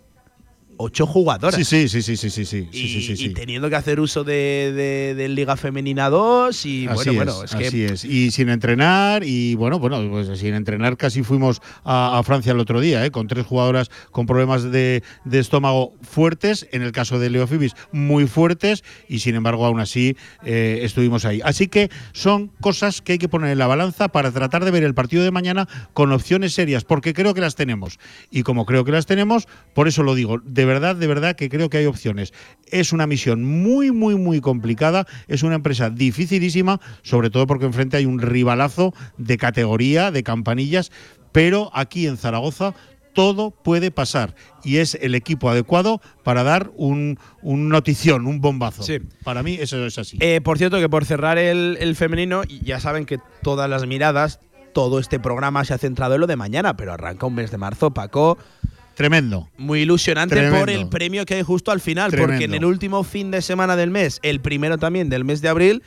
[0.78, 1.56] ocho jugadoras.
[1.56, 3.30] Sí, sí, sí, sí, sí, sí, sí, Y, sí, sí, sí, y sí.
[3.34, 7.44] teniendo que hacer uso de, de- de Liga Femenina 2 y Así bueno, es, bueno,
[7.44, 8.06] es que así es.
[8.06, 12.60] Y sin entrenar, y bueno, bueno, pues sin entrenar casi fuimos a, a Francia el
[12.60, 13.12] otro día, ¿eh?
[13.12, 17.74] con tres jugadoras con problemas de, de estómago fuertes, en el caso de Leo Fibis,
[17.92, 21.42] muy fuertes, y sin embargo, aún así eh, estuvimos ahí.
[21.44, 24.84] Así que son cosas que hay que poner en la balanza para tratar de ver
[24.84, 28.00] el partido de mañana con opciones serias, porque creo que las tenemos.
[28.30, 31.50] Y como creo que las tenemos, por eso lo digo, de verdad, de verdad que
[31.50, 32.34] creo que hay opciones.
[32.68, 37.98] Es una misión muy, muy, muy complicada, es una empresa dificilísima, sobre todo porque enfrente
[37.98, 40.92] hay un rivalazo de categoría, de campanillas,
[41.32, 42.74] pero aquí en Zaragoza
[43.18, 48.84] todo puede pasar y es el equipo adecuado para dar un, un notición, un bombazo.
[48.84, 49.00] Sí.
[49.24, 50.20] Para mí eso es así.
[50.22, 54.40] Eh, por cierto, que por cerrar el, el femenino, ya saben que todas las miradas,
[54.72, 57.58] todo este programa se ha centrado en lo de mañana, pero arranca un mes de
[57.58, 58.38] marzo, Paco.
[58.98, 59.48] Tremendo.
[59.58, 60.60] Muy ilusionante Tremendo.
[60.60, 63.76] por el premio que hay justo al final, porque en el último fin de semana
[63.76, 65.84] del mes, el primero también del mes de abril,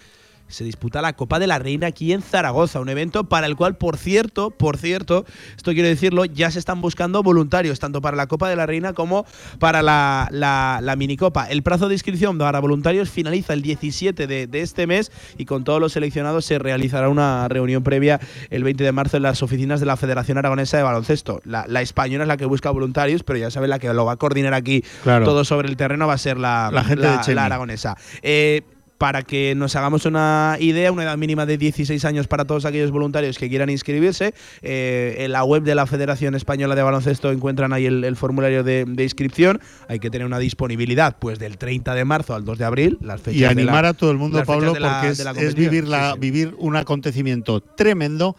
[0.51, 3.77] se disputa la Copa de la Reina aquí en Zaragoza, un evento para el cual,
[3.77, 5.25] por cierto, por cierto,
[5.57, 8.93] esto quiero decirlo, ya se están buscando voluntarios, tanto para la Copa de la Reina
[8.93, 9.25] como
[9.59, 11.47] para la, la, la minicopa.
[11.47, 15.65] El plazo de inscripción para voluntarios finaliza el 17 de, de este mes y con
[15.65, 18.21] todos los seleccionados se realizará una reunión previa
[18.51, 21.41] el 20 de marzo en las oficinas de la Federación Aragonesa de Baloncesto.
[21.45, 24.13] La, la española es la que busca voluntarios, pero ya saben, la que lo va
[24.13, 25.25] a coordinar aquí Claro.
[25.25, 27.97] todo sobre el terreno va a ser la, La gente de la aragonesa.
[28.23, 28.63] Eh,
[29.01, 32.91] para que nos hagamos una idea, una edad mínima de 16 años para todos aquellos
[32.91, 34.35] voluntarios que quieran inscribirse.
[34.61, 38.63] Eh, en la web de la Federación Española de Baloncesto encuentran ahí el, el formulario
[38.63, 39.59] de, de inscripción.
[39.89, 43.23] Hay que tener una disponibilidad pues del 30 de marzo al 2 de abril, las
[43.23, 46.09] fechas y de la- animar a todo el mundo, Pablo, la- porque es, vivir, la,
[46.09, 46.21] Sí, sí.
[46.21, 48.37] vivir un acontecimiento tremendo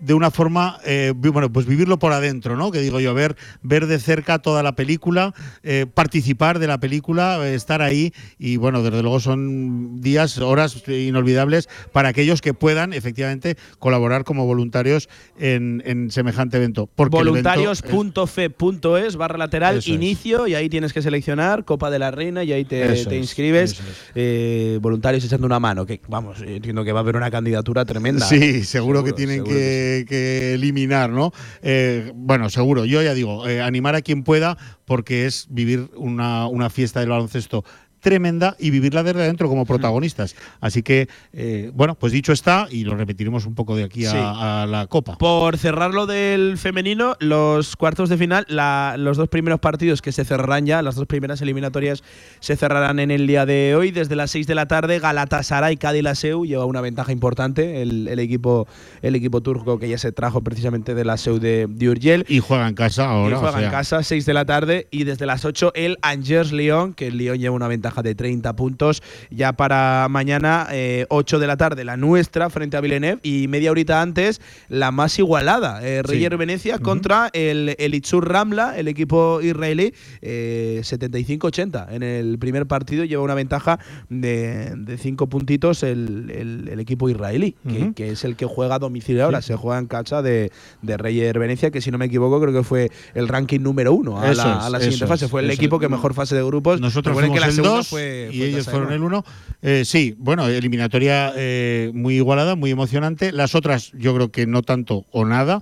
[0.00, 2.70] de una forma, eh, bueno, pues vivirlo por adentro, ¿no?
[2.70, 7.46] Que digo yo, ver, ver de cerca toda la película, eh, participar de la película,
[7.46, 12.92] eh, estar ahí y bueno, desde luego son días, horas inolvidables para aquellos que puedan
[12.92, 16.88] efectivamente colaborar como voluntarios en, en semejante evento.
[16.96, 19.88] Voluntarios.fe.es barra lateral es.
[19.88, 23.12] inicio y ahí tienes que seleccionar Copa de la Reina y ahí te, te es,
[23.12, 23.72] inscribes.
[23.72, 23.80] es.
[24.14, 28.26] Eh, voluntarios echando una mano, que vamos, entiendo que va a haber una candidatura tremenda.
[28.26, 31.32] Sí, seguro, que tienen seguro que, que eliminar, ¿no?
[31.62, 32.84] Eh, bueno, seguro.
[32.84, 37.10] Yo ya digo, eh, animar a quien pueda porque es vivir una, una fiesta del
[37.10, 37.64] baloncesto
[38.00, 40.36] tremenda y vivirla desde adentro como protagonistas.
[40.60, 44.10] Así que, eh, bueno, pues dicho está y lo repetiremos un poco de aquí a,
[44.10, 44.16] Sí.
[44.20, 45.18] a la Copa.
[45.18, 50.12] Por cerrar lo del femenino, los cuartos de final, la- los dos primeros partidos que
[50.12, 52.02] se cerrarán ya, las dos primeras eliminatorias
[52.40, 53.90] se cerrarán en el día de hoy.
[53.90, 57.82] Desde las 6 de la tarde, Galatasaray, Cádiz Laseu lleva una ventaja importante.
[57.82, 58.66] El, el equipo,
[59.02, 62.24] el equipo turco que ya se trajo precisamente de la Seu de, de Urgell.
[62.28, 63.36] Y juega en casa ahora.
[63.36, 64.86] y juega o sea, en casa, 6 de la tarde.
[64.90, 68.54] Y desde las 8 el Angers Lyon, que el Lyon lleva una ventaja de 30
[68.54, 69.02] puntos.
[69.30, 73.20] Ya para mañana, eh, 8 de la tarde, la nuestra frente a Villeneuve.
[73.22, 78.78] Y media horita antes, la más igualada, eh, Reyer Venecia contra el, el Itzur Ramla,
[78.78, 81.86] el equipo israelí, eh, 75-80.
[81.90, 83.78] En el primer partido lleva una ventaja
[84.08, 87.54] de 5 puntitos el, el- el equipo israelí,
[87.94, 89.42] que- es el que juega a domicilio ahora.
[89.42, 90.50] Se juega en casa de,
[90.82, 94.18] de Reyer Venecia, que si no me equivoco, creo que fue el ranking número uno
[94.20, 95.28] a Eso la, a siguiente fase.
[95.28, 95.80] Fue el equipo es.
[95.80, 96.80] que mejor fase de grupos.
[96.80, 99.24] Nosotros que la segunda dos fue- y fue ellos fueron el uno.
[99.62, 103.32] Eh, sí, bueno, eliminatoria eh, muy igualada, muy emocionante.
[103.32, 105.60] Las otras yo creo que no tanto o nada.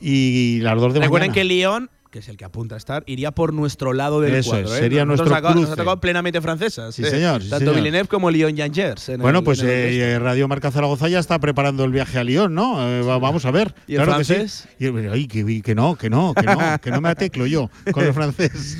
[0.00, 1.34] Y las dos de Recuerden mañana.
[1.34, 4.50] que Lyon, que es el que apunta a estar, iría por nuestro lado del Eso
[4.50, 4.66] cuadro.
[4.68, 4.78] es, ¿eh?
[4.80, 5.72] sería nuestro Nos cruce.
[5.72, 6.94] ha tocado plenamente francesas.
[6.94, 7.06] Sí, ¿eh?
[7.10, 7.76] señor, sí, Tanto señor.
[7.76, 9.08] Villeneuve como Lyon Yangers.
[9.08, 12.24] en Bueno, el- pues el eh, Radio Marca Zaragoza ya está preparando el viaje a
[12.24, 12.86] Lyon, ¿no?
[12.86, 13.74] Eh, va- vamos a ver.
[13.86, 14.34] ¿Y el Claro que sí.
[14.34, 14.68] francés?
[14.78, 17.70] Y el- ay, que, que no, que no, que no, que no me ateclo yo
[17.92, 18.76] con el francés.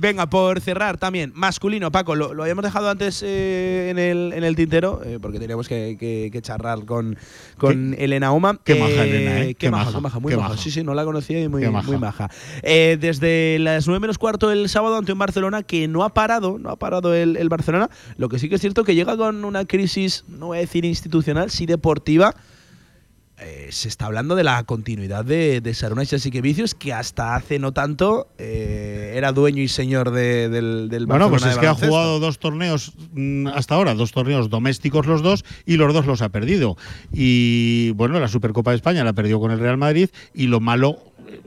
[0.00, 4.56] Venga, por cerrar también, masculino, Paco, lo, lo habíamos dejado antes en, el, en el
[4.56, 7.18] tintero, porque teníamos que, que- que charlar con,
[7.58, 8.58] con Elena Oma.
[8.64, 9.54] qué maja Elena, ¿eh?
[9.54, 10.56] Qué, maja, maja, qué maja, muy maja.
[10.56, 12.21] Sí, sí, no la conocía y muy, maja.
[12.62, 16.58] Eh, desde las 9 menos cuarto el sábado ante un Barcelona que no ha parado,
[16.58, 17.90] no ha parado el, el Barcelona.
[18.16, 20.84] Lo que sí que es cierto que llega con una crisis, no voy a decir
[20.84, 22.34] institucional, sí deportiva.
[23.44, 26.04] Eh, se está hablando de la continuidad de, de Saruna
[26.42, 31.28] Vicios, que hasta hace no tanto eh, era dueño y señor de- del, del Bueno,
[31.28, 35.44] pues es que ha jugado dos torneos mm, hasta ahora, dos torneos domésticos los dos,
[35.66, 36.76] y los dos los ha perdido.
[37.12, 40.98] Y bueno, la Supercopa de España la perdió con el Real Madrid, y lo malo,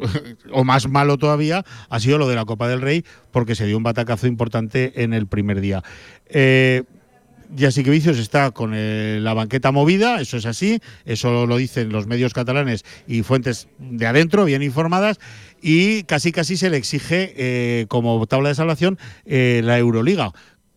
[0.51, 3.77] o más malo todavía, ha sido lo de la Copa del Rey, porque se dio
[3.77, 5.81] un batacazo importante en el primer día.
[6.27, 6.83] Eh,
[7.49, 12.33] Vicios está con eh, la banqueta movida, eso es así, eso lo dicen los medios
[12.33, 15.19] catalanes y fuentes de adentro, bien informadas,
[15.61, 20.31] y casi casi se le exige eh, como tabla de salvación eh, la Euroliga.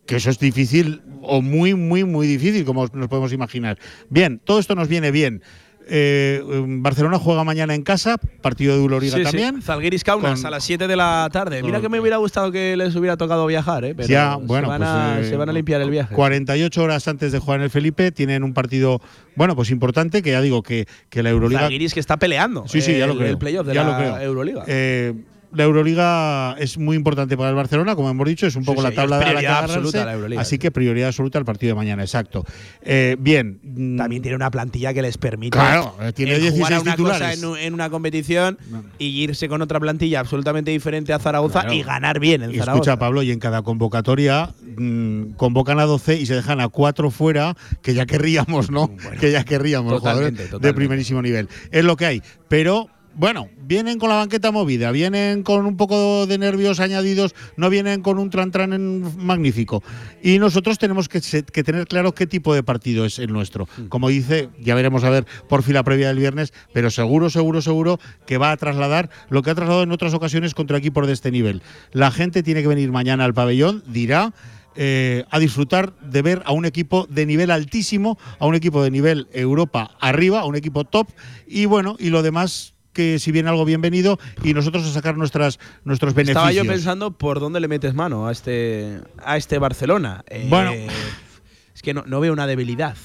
[0.06, 3.78] Que eso es difícil o muy, muy, muy difícil, como nos podemos imaginar.
[4.08, 5.42] Bien, todo esto nos viene bien.
[5.90, 9.30] Eh, Barcelona juega mañana en casa, partido de Euroliga Sí, sí.
[9.30, 9.62] también.
[9.62, 11.62] Zalgiris Kaunas Con- a las 7 de la tarde.
[11.62, 13.94] Mira que me hubiera gustado que les hubiera tocado viajar, ¿eh?
[13.94, 16.14] Pero ya, se bueno, van, pues, a, eh, se van a limpiar el viaje.
[16.14, 19.00] 48 horas antes de jugar en el Felipe, tienen un partido,
[19.34, 21.60] bueno, pues importante, que ya digo que, que la Euroliga.
[21.62, 23.30] Zalgiris que está peleando Sí, sí, ya el, lo creo.
[23.30, 24.18] el playoff de ya la lo creo.
[24.18, 24.64] Euroliga.
[24.66, 25.14] Eh,
[25.52, 28.88] la Euroliga es muy importante para el Barcelona, como hemos dicho, es un poco sí,
[28.88, 30.58] la tabla a la que agarrarse, la Euroliga, Así sí.
[30.58, 32.44] que prioridad absoluta al partido de mañana, exacto.
[32.82, 33.58] Eh, bien.
[33.62, 36.90] mm, También tiene una plantilla que les permite Claro, eh, tiene 16 jugar a una
[36.92, 37.20] titulares.
[37.20, 38.58] cosa en, un- en una competición
[38.98, 41.74] y irse con otra plantilla absolutamente diferente a Zaragoza Claro.
[41.74, 42.72] y ganar bien en Zaragoza.
[42.72, 47.10] escucha, Pablo, y en cada convocatoria mm, convocan a 12 y se dejan a 4
[47.10, 48.90] fuera, que ya querríamos, ¿no?
[49.20, 51.48] que ya querríamos, totalmente, jugadores de primerísimo nivel.
[51.70, 52.22] Es lo que hay.
[52.48, 52.88] Pero.
[53.18, 58.00] Bueno, vienen con la banqueta movida, vienen con un poco de nervios añadidos, no vienen
[58.00, 59.82] con un tran-tran magnífico.
[60.22, 61.20] Y nosotros tenemos que,
[61.64, 63.68] tener claro qué tipo de partido es el nuestro.
[63.88, 67.60] Como dice, ya veremos a ver por fin la previa del viernes, pero seguro, seguro,
[67.60, 71.14] seguro que va a trasladar lo que ha trasladado en otras ocasiones contra equipos de
[71.14, 71.60] este nivel.
[71.90, 74.32] La gente tiene que venir mañana al pabellón, dirá,
[74.76, 78.92] eh, a disfrutar de ver a un equipo de nivel altísimo, a un equipo de
[78.92, 81.08] nivel Europa arriba, a un equipo top,
[81.48, 85.60] y bueno, y lo demás que si viene algo bienvenido y nosotros a sacar nuestras
[85.84, 86.50] nuestros beneficios.
[86.50, 90.24] Estaba yo pensando por dónde le metes mano a este a este Barcelona.
[90.26, 90.72] Eh, Bueno.
[90.72, 92.96] es que no, no veo una debilidad.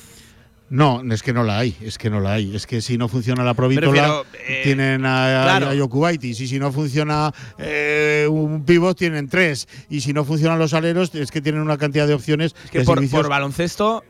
[0.71, 2.55] No, es que no la hay, es que no la hay.
[2.55, 5.69] Es que si no funciona la Provítola, eh, tienen a, claro.
[5.69, 6.41] a Jokubaitis.
[6.41, 9.67] Y si no funciona eh, un pivot, tienen tres.
[9.91, 12.55] Y si no funcionan los aleros, es que tienen una cantidad de opciones.
[12.65, 14.03] Es que de por, baloncesto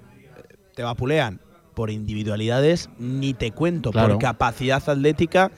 [0.73, 1.41] te vapulean.
[1.73, 3.91] Por individualidades, ni te cuento.
[3.91, 4.13] Claro.
[4.13, 5.51] Por capacidad atlética,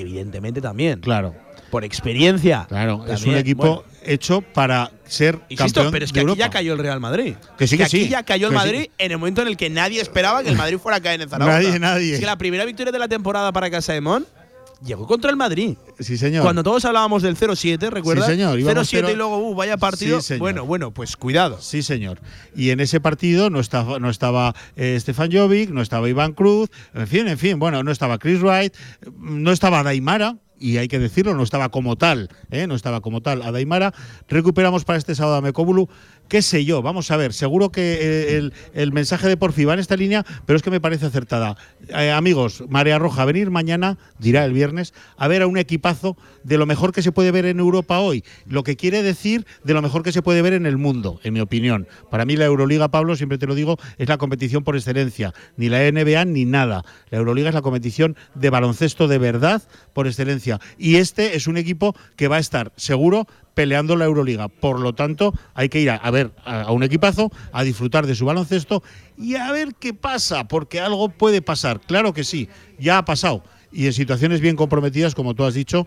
[0.00, 1.00] evidentemente también.
[1.00, 1.34] Claro,
[1.70, 2.66] Por experiencia.
[2.68, 3.04] claro.
[3.08, 6.38] es un equipo Bueno, hecho para ser Insisto, campeón pero es de que aquí Europa.
[6.38, 7.34] ya cayó el Real Madrid.
[7.58, 8.64] Que sí, que aquí sí, ya cayó el que sí.
[8.66, 11.20] Madrid en el momento en el que nadie esperaba que el Madrid fuera a caer
[11.20, 11.58] en Zaragoza.
[11.60, 12.14] Nadie, nadie.
[12.14, 14.24] Es que la primera victoria de la temporada para Casa de Mon
[14.84, 15.76] llegó contra el Madrid.
[15.98, 16.42] Sí, señor.
[16.42, 18.26] Cuando todos hablábamos del 0-7, ¿recuerdas?
[18.26, 20.20] Sí, señor, íbamos 0-7 cero- y luego, uh, vaya partido.
[20.20, 21.58] Sí, bueno, bueno, pues cuidado.
[21.60, 22.20] Sí, señor.
[22.54, 26.70] Y en ese partido no estaba, no estaba eh, Stefan Jovic, no estaba Iván Cruz,
[26.94, 28.74] en fin, en fin, bueno, no estaba Chris Wright,
[29.18, 32.66] no estaba Daimara, y hay que decirlo, no estaba como tal, ¿eh?
[32.66, 33.92] no estaba como tal a Daimara.
[34.26, 35.88] Recuperamos para este sábado a Mekobulu,
[36.28, 39.80] qué sé yo, vamos a ver, seguro que eh, el, mensaje de Porfi va en
[39.80, 41.56] esta línea, pero es que me parece acertada.
[41.88, 46.58] Eh, amigos, Marea Roja, venir mañana, dirá el viernes, a ver a un equipazo de
[46.58, 49.82] lo mejor que se puede ver en Europa hoy, lo que quiere decir de lo
[49.82, 51.86] mejor que se puede ver en el mundo, en mi opinión.
[52.10, 55.68] Para mí la Euroliga, Pablo, siempre te lo digo, es la competición por excelencia, ni
[55.68, 56.84] la NBA ni nada.
[57.10, 59.62] La Euroliga es la competición de baloncesto de verdad
[59.92, 60.60] por excelencia.
[60.78, 63.26] Y este es un equipo que va a estar seguro
[63.56, 64.48] peleando la Euroliga.
[64.48, 68.14] Por lo tanto, hay que ir a, ver a, a un equipazo, a disfrutar de
[68.14, 68.82] su baloncesto
[69.16, 71.80] y a ver qué pasa, porque algo puede pasar.
[71.80, 73.42] Claro que sí, ya ha pasado.
[73.72, 75.86] Y en situaciones bien comprometidas, como tú has dicho,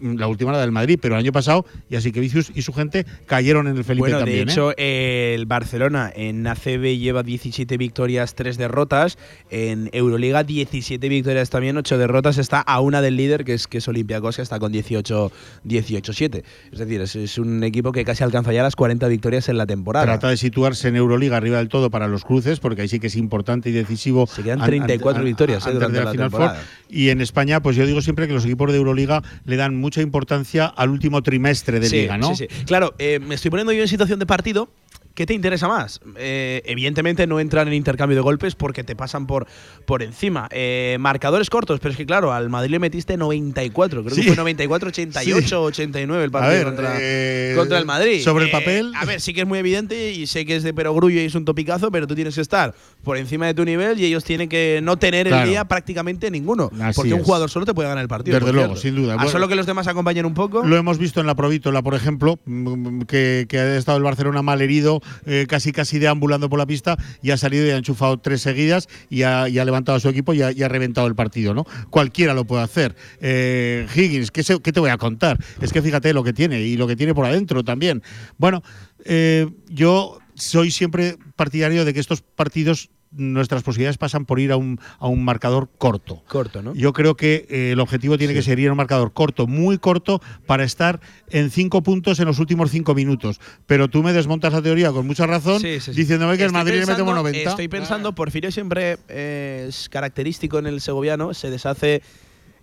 [0.00, 2.72] la última la del Madrid, pero el año pasado ya sí que Vicius y su
[2.72, 4.46] gente cayeron en el Felipe Bueno, también.
[4.46, 4.52] de ¿eh?
[4.52, 9.18] hecho, el Barcelona en ACB lleva 17 victorias, 3 derrotas.
[9.50, 12.38] En Euroliga, 17 victorias también, 8 derrotas.
[12.38, 15.32] Está a una del líder, que es, que es Olympiacos, que está con 18
[15.66, 16.42] 18-7.
[16.72, 19.66] Es decir, es, es un equipo que casi alcanza ya las 40 victorias en la
[19.66, 20.04] temporada.
[20.06, 23.08] Trata de situarse en Euroliga arriba del todo para los cruces, porque ahí sí que
[23.08, 24.26] es importante y decisivo.
[24.26, 26.54] Se quedan an- 34 an- victorias, eh, antes durante de la Final temporada.
[26.56, 26.64] Four.
[26.90, 30.02] Y en España, pues yo digo siempre que los equipos de Euroliga le dan mucha
[30.02, 32.36] importancia al último trimestre de sí, liga, ¿no?
[32.36, 32.64] Sí, sí.
[32.64, 34.68] Claro, eh, me estoy poniendo yo en situación de partido.
[35.14, 36.00] ¿Qué te interesa más?
[36.16, 39.46] Eh, evidentemente no entran en intercambio de golpes porque te pasan por,
[39.84, 40.48] por encima.
[40.50, 44.02] Eh, marcadores cortos, pero es que claro, al Madrid le metiste 94.
[44.04, 44.22] Creo Sí.
[44.22, 45.54] que fue 94, 88, Sí.
[45.54, 48.22] 89 el partido ver, contra, eh, contra el Madrid.
[48.22, 48.92] sobre el papel.
[48.96, 51.34] A ver, sí que es muy evidente y sé que es de perogrullo y es
[51.34, 54.48] un topicazo, pero tú tienes que estar por encima de tu nivel y ellos tienen
[54.48, 55.42] que no tener Claro.
[55.44, 56.70] el día prácticamente ninguno.
[56.80, 58.38] Así porque un jugador solo te puede ganar el partido.
[58.38, 58.80] Desde luego, cierto.
[58.82, 59.16] sin duda.
[59.18, 60.64] A solo que los demás acompañen un poco.
[60.64, 64.40] Lo hemos visto en la Provítola, por ejemplo, mm, que, que ha estado el Barcelona
[64.42, 68.18] mal herido, eh, casi casi deambulando por la pista, y ha salido y ha enchufado
[68.18, 71.66] tres seguidas y ha, levantado a su equipo y ha, reventado el partido, ¿no?
[71.90, 72.96] Cualquiera lo puede hacer.
[73.20, 75.38] Eh, Higgins, ¿qué, qué te voy a contar?
[75.60, 78.02] Es que fíjate lo que tiene y lo que tiene por adentro también.
[78.38, 78.62] Bueno,
[79.04, 84.56] eh, yo soy siempre partidario de que estos partidos nuestras posibilidades pasan por ir a
[84.56, 86.22] un, a un marcador corto.
[86.28, 86.74] Corto, ¿no?
[86.74, 89.78] Yo creo que eh, el objetivo tiene que ser ir a un marcador corto, muy
[89.78, 93.40] corto, para estar en cinco puntos en los últimos cinco minutos.
[93.66, 96.00] Pero tú me desmontas la teoría con mucha razón, Sí, sí, sí.
[96.00, 97.50] diciéndome que el Estoy Madrid le pensando- metemos 90.
[97.50, 102.02] Estoy pensando, Porfirio siempre eh, es característico en el segoviano, se deshace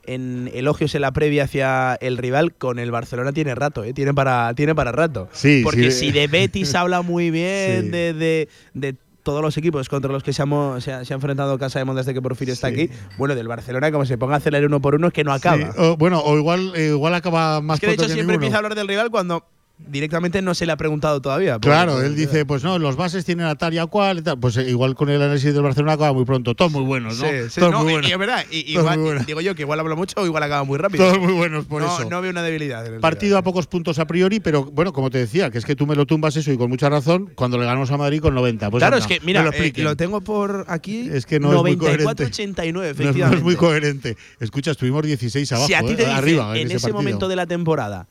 [0.05, 3.91] en elogios en la previa hacia el rival, con el Barcelona tiene rato, ¿eh?
[3.91, 5.27] tiene, para, tiene para rato.
[5.33, 6.05] Sí, Porque sí.
[6.07, 7.89] si de Betis habla muy bien, Sí.
[7.89, 8.95] de, de- de
[9.27, 12.13] todos los equipos contra los que se, ha, se ha enfrentado Casa de Mon desde
[12.13, 15.07] que Porfirio está aquí, bueno, del Barcelona, como se ponga a acelerar uno por uno,
[15.07, 15.57] es que no acaba.
[15.57, 18.21] Sí, o, bueno, o igual, eh, igual acaba más es que de hecho que siempre
[18.21, 18.35] ninguno.
[18.35, 19.43] empieza a hablar del rival cuando
[19.79, 21.59] directamente no se le ha preguntado todavía.
[21.59, 24.39] Claro, él dice, pues no, los bases tienen a tal y a cual, y tal.
[24.39, 27.25] pues eh, igual con el análisis del Barcelona acaba muy pronto, todos muy buenos, ¿no?
[27.25, 28.09] Sí, sí, todos no, muy buenos.
[28.09, 30.63] y es verdad, y- igual, muy digo yo que igual hablo mucho o igual acaba
[30.63, 31.05] muy rápido.
[31.05, 32.09] Todos muy buenos por no, eso.
[32.09, 32.85] no veo una debilidad.
[32.85, 35.75] en Partido a pocos puntos a priori, pero bueno, como te decía, que es que
[35.75, 38.33] tú me lo tumbas eso y con mucha razón cuando le ganamos a Madrid con
[38.33, 38.71] 90.
[38.71, 41.09] Pues claro, es que, mira, me lo, tengo por aquí.
[41.11, 42.25] Es que no es muy coherente.
[42.25, 43.27] 94-89, No es- efectivamente.
[43.27, 44.17] No es muy coherente.
[44.39, 47.27] Escucha, estuvimos 16 abajo, si a ti eh, te dicen arriba en, en, ese, momento
[47.27, 48.07] de la temporada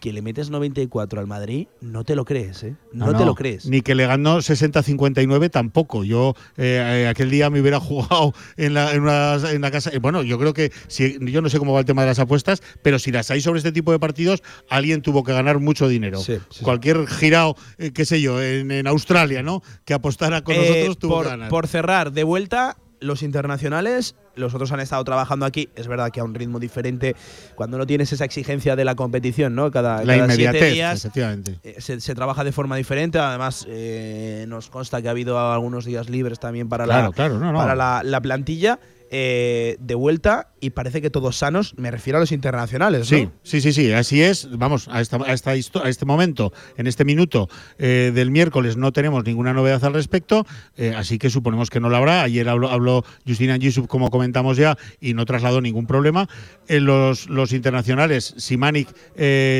[0.00, 2.74] que le metes 94 al Madrid, no te lo crees, ¿eh?
[2.92, 3.66] No, No, te lo crees.
[3.66, 6.04] Ni que le ganó 60-59 tampoco.
[6.04, 9.90] Yo eh, eh, aquel día me hubiera jugado en la, en una, en la casa.
[9.90, 12.18] eh, Bueno, yo creo que si, yo no sé cómo va el tema de las
[12.18, 15.86] apuestas, pero si las hay sobre este tipo de partidos, alguien tuvo que ganar mucho
[15.88, 16.18] dinero.
[16.20, 16.64] Sí, sí, sí.
[16.64, 19.62] Cualquier girao, eh, qué sé yo, en, en Australia, ¿no?
[19.84, 21.48] Que apostara con nosotros tuvo por, que ganar.
[21.50, 26.20] por cerrar, de vuelta, los internacionales, los otros han estado trabajando aquí, es verdad que
[26.20, 27.16] a un ritmo diferente,
[27.54, 29.70] cuando no tienes esa exigencia de la competición, ¿no?
[29.70, 31.58] Cada, la cada siete días efectivamente.
[31.62, 33.18] eh, se, se trabaja de forma diferente.
[33.18, 37.38] Además, eh, nos consta que ha habido algunos días libres también para Claro, la, claro,
[37.38, 37.58] no, no.
[37.58, 38.78] para la, la plantilla.
[39.12, 43.32] Eh, de vuelta y parece que todos sanos, me refiero a los internacionales, Sí, ¿no?
[43.42, 44.48] sí, sí, sí, así es.
[44.56, 48.92] Vamos, a, esta, a, esta a este momento, en este minuto eh, del miércoles, no
[48.92, 50.46] tenemos ninguna novedad al respecto,
[50.76, 52.22] eh, así que suponemos que no la habrá.
[52.22, 56.28] Ayer habló, habló Justina Yusuf, como comentamos ya, y no trasladó ningún problema.
[56.68, 58.88] Los, los internacionales, Simanic,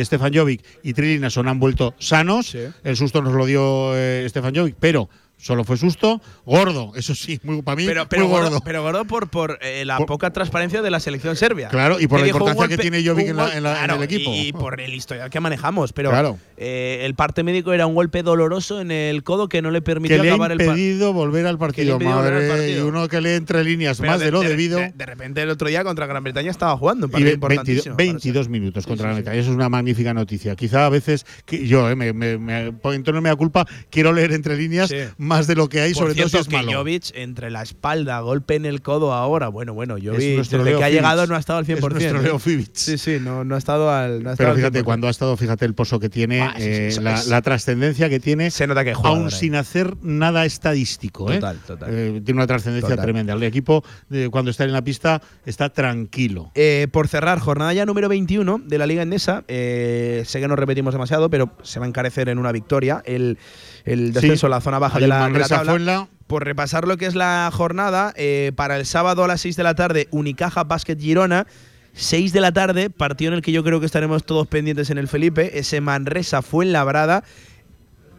[0.05, 2.51] Stefan Jovic y Trilinason han vuelto sanos.
[2.51, 2.61] Sí.
[2.85, 3.95] El susto nos lo dio
[4.29, 5.09] Stefan Jovic, pero
[5.41, 6.21] solo fue susto.
[6.45, 8.63] Gordo, eso sí, muy, para mí, Pero, pero, muy gordo, gordo.
[8.65, 11.69] pero gordo por, por eh, la Por- poca transparencia de la selección serbia.
[11.69, 13.95] Claro, y por Que la importancia que tiene Jovic en la- en la- en claro,
[13.97, 14.31] el equipo.
[14.33, 15.93] Y, y por el historial que manejamos.
[15.93, 16.39] Pero Claro.
[16.57, 20.17] eh, el parte médico era un golpe doloroso en el codo que no le permitió
[20.17, 21.13] que le ha acabar el partido.
[21.13, 22.49] volver al partido, impedido volver al madre.
[22.49, 22.85] partido.
[22.87, 24.79] Y uno que lee entre líneas Pero más de, lo debido.
[24.79, 27.37] De, de repente el otro día contra Gran Bretaña estaba jugando un y partido ve-
[27.37, 27.57] 22,
[27.87, 27.97] importantísimo.
[27.97, 29.21] para 22 minutos contra sí, la sí.
[29.21, 29.35] meta.
[29.35, 30.55] Eso es una magnífica noticia.
[30.57, 34.89] Quizá a veces, que yo, eh, me, me, me, me culpa, quiero leer entre líneas
[34.91, 34.97] Sí.
[35.31, 36.73] Más de lo que hay, Por sobre todo si es malo.
[36.73, 39.49] Jovic entre la espalda, golpe en el codo ahora.
[39.49, 41.77] Bueno, bueno, Jovic desde Leo que ha llegado no ha estado al 100%.
[41.77, 42.23] Es nuestro ¿eh?
[42.23, 42.71] Leo Fibic.
[42.75, 44.23] Sí, sí, no, no ha estado al.
[44.23, 44.85] no ha Pero fíjate, 100%.
[44.85, 48.21] cuando ha estado, fíjate el pozo que tiene, Ah, eh, la, es- la trascendencia que
[48.21, 49.17] tiene, Se nota que juega.
[49.17, 51.31] aún sin hacer nada estadístico.
[51.31, 51.37] ¿eh?
[51.37, 51.89] Total, total.
[51.93, 53.33] Eh, tiene una trascendencia tremenda.
[53.33, 53.85] El equipo,
[54.31, 56.53] cuando está en la pista, está tranquilo.
[56.91, 59.45] Por cerrar, jornada ya número 21 de la Liga Endesa.
[59.47, 63.39] Sé que nos repetimos demasiado, pero se va a encarecer en una victoria el,
[63.85, 65.73] el descenso a la zona baja Hay de la, de la tabla.
[65.73, 66.09] Fuenla.
[66.27, 69.63] Por repasar lo que es la jornada, eh, para el sábado a las 6 de
[69.63, 71.47] la tarde, Unicaja Basket Girona.
[71.93, 74.99] 6 de la tarde, partido en el que yo creo que estaremos todos pendientes en
[74.99, 77.25] el Felipe, ese Manresa Fuenlabrada.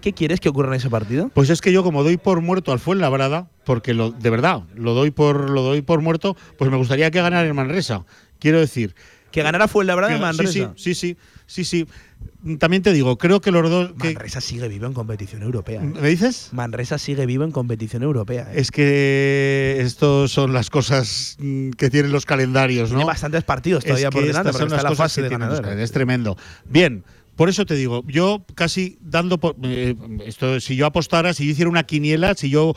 [0.02, 1.30] ¿Qué quieres que ocurra en ese partido?
[1.34, 4.94] Pues es que yo como doy por muerto al Fuenlabrada, porque lo, de verdad lo
[4.94, 8.04] doy por lo doy por muerto, pues me gustaría que ganara el Manresa.
[8.40, 8.96] Quiero decir,
[9.32, 10.74] Que ganara Fuenlabrada y Manresa.
[10.76, 11.88] Sí, sí, sí, sí, sí.
[12.60, 13.92] También te digo, creo que los dos.
[14.02, 15.82] que- Manresa sigue vivo en competición europea.
[15.82, 15.86] ¿eh?
[15.86, 16.50] ¿Me dices?
[16.52, 18.48] Manresa sigue vivo en competición europea.
[18.52, 18.60] ¿eh?
[18.60, 22.98] Es que estos son las cosas mm, que tienen los calendarios, ¿no?
[22.98, 25.80] Tiene bastantes partidos todavía Es por delante, estas son está la fase de ganadores.
[25.80, 26.38] Es tremendo.
[26.66, 27.04] Bien,
[27.42, 29.96] por eso te digo, yo casi dando por, eh,
[30.28, 32.76] esto, si yo apostara, si yo hiciera una quiniela, si yo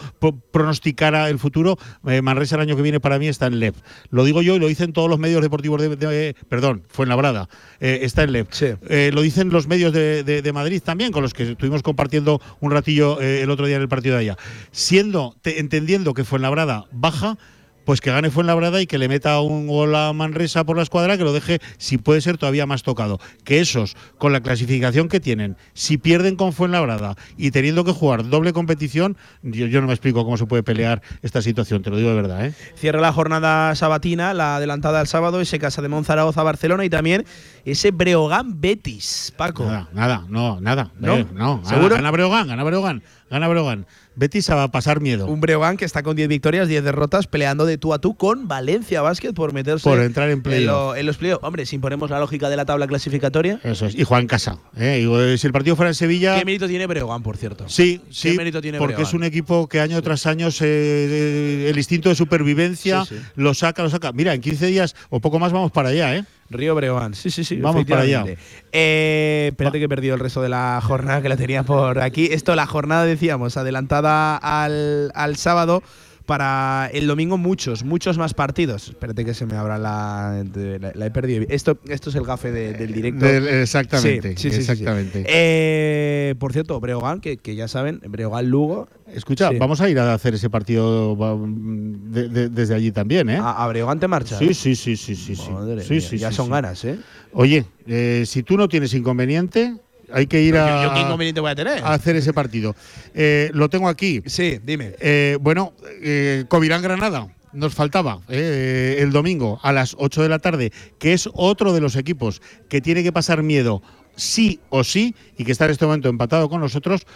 [0.52, 1.76] pronosticara el futuro,
[2.06, 3.74] eh, Manresa el año que viene para mí está en LEP.
[4.08, 7.10] Lo digo yo y lo dicen todos los medios deportivos de, de- perdón, fue en
[7.10, 8.46] Labrada, está en LEP.
[8.52, 8.68] Sí.
[8.88, 12.40] Eh, lo dicen los medios de, de- de Madrid también, con los que estuvimos compartiendo
[12.60, 14.38] un ratillo eh, el otro día en el partido de allá.
[14.72, 17.36] Siendo, te- entendiendo que Fuenlabrada baja,
[17.84, 21.16] pues que gane Fuenlabrada y que le meta un gol a Manresa por la escuadra,
[21.18, 23.20] que lo deje, si puede ser, todavía más tocado.
[23.44, 28.28] Que esos, con la clasificación que tienen, si pierden con Fuenlabrada y teniendo que jugar
[28.28, 31.96] doble competición, yo, yo no me explico cómo se puede pelear esta situación, te lo
[31.96, 32.46] digo de verdad.
[32.46, 32.54] ¿eh?
[32.76, 37.24] Cierra la jornada sabatina, la adelantada al sábado, ese Casa de Monzaragoza Barcelona y también
[37.64, 39.64] ese Breogán Betis, Paco.
[39.64, 40.90] Nada, nada, no, nada.
[40.98, 41.16] ¿No?
[41.16, 41.58] eh, no.
[41.58, 41.94] Gana- ¿Seguro?
[41.96, 43.86] Gana Breogán, gana Breogán, gana Breogán.
[44.16, 45.26] Betis va a pasar miedo.
[45.26, 48.46] Un Breogán que está con 10 victorias, 10 derrotas, peleando de tú a tú con
[48.48, 51.42] Valencia Basket por meterse Por entrar en lo- en los playoffs.
[51.44, 53.60] Hombre, si imponemos la lógica de la tabla clasificatoria.
[53.64, 53.94] Eso es.
[53.94, 54.58] Y Juan Casa.
[54.76, 55.04] ¿eh?
[55.04, 56.38] Y, eh, si el partido fuera en Sevilla.
[56.38, 57.68] ¿Qué mérito tiene Breogán, por cierto?
[57.68, 59.08] Sí, sí, mérito tiene porque Breogán?
[59.08, 63.22] es un equipo que año tras año se- eh, el instinto de supervivencia Sí, sí.
[63.36, 64.12] lo saca, lo saca.
[64.12, 66.24] Mira, en 15 días o poco más vamos para allá, ¿eh?
[66.50, 67.56] Río Breogán, sí, sí, sí.
[67.56, 68.24] Vamos para allá.
[68.72, 72.28] Eh, espérate que he perdido el resto de la jornada que la tenía por aquí.
[72.30, 75.82] Esto, la jornada, decíamos, adelantada al, al sábado.
[76.26, 78.88] Para el domingo muchos, muchos más partidos.
[78.88, 80.42] Espérate que se me abra la,
[80.80, 81.44] la, la he perdido.
[81.50, 83.26] Esto, esto es el gafe de- del directo.
[83.26, 84.70] Exactamente, Sí, sí, sí, sí, sí.
[84.72, 85.24] exactamente.
[85.26, 88.88] Eh, por cierto, Breogán, que, que ya saben, Breogán Lugo.
[89.12, 93.36] Escucha, vamos a ir a hacer ese partido de- desde allí también, ¿eh?
[93.36, 94.38] ¿A, a Breogán te marcha?
[94.38, 95.36] Sí, sí, sí, sí, sí.
[95.36, 95.50] sí.
[95.50, 96.98] Madre Sí, mía, ya son ganas, ¿eh?
[97.32, 99.76] Oye, eh, si tú no tienes inconveniente,
[100.12, 101.82] hay que ir a, Yo, yo qué inconveniente voy a tener.
[101.82, 102.74] a hacer ese partido.
[103.14, 104.22] Eh, lo tengo aquí.
[104.26, 104.94] Sí, dime.
[105.00, 105.72] Eh, bueno,
[106.02, 107.28] eh, Covirán Granada.
[107.52, 111.80] Nos faltaba eh, el domingo a las 8 de la tarde, que es otro de
[111.80, 113.80] los equipos que tiene que pasar miedo
[114.16, 117.06] sí o sí y que está en este momento empatado con nosotros.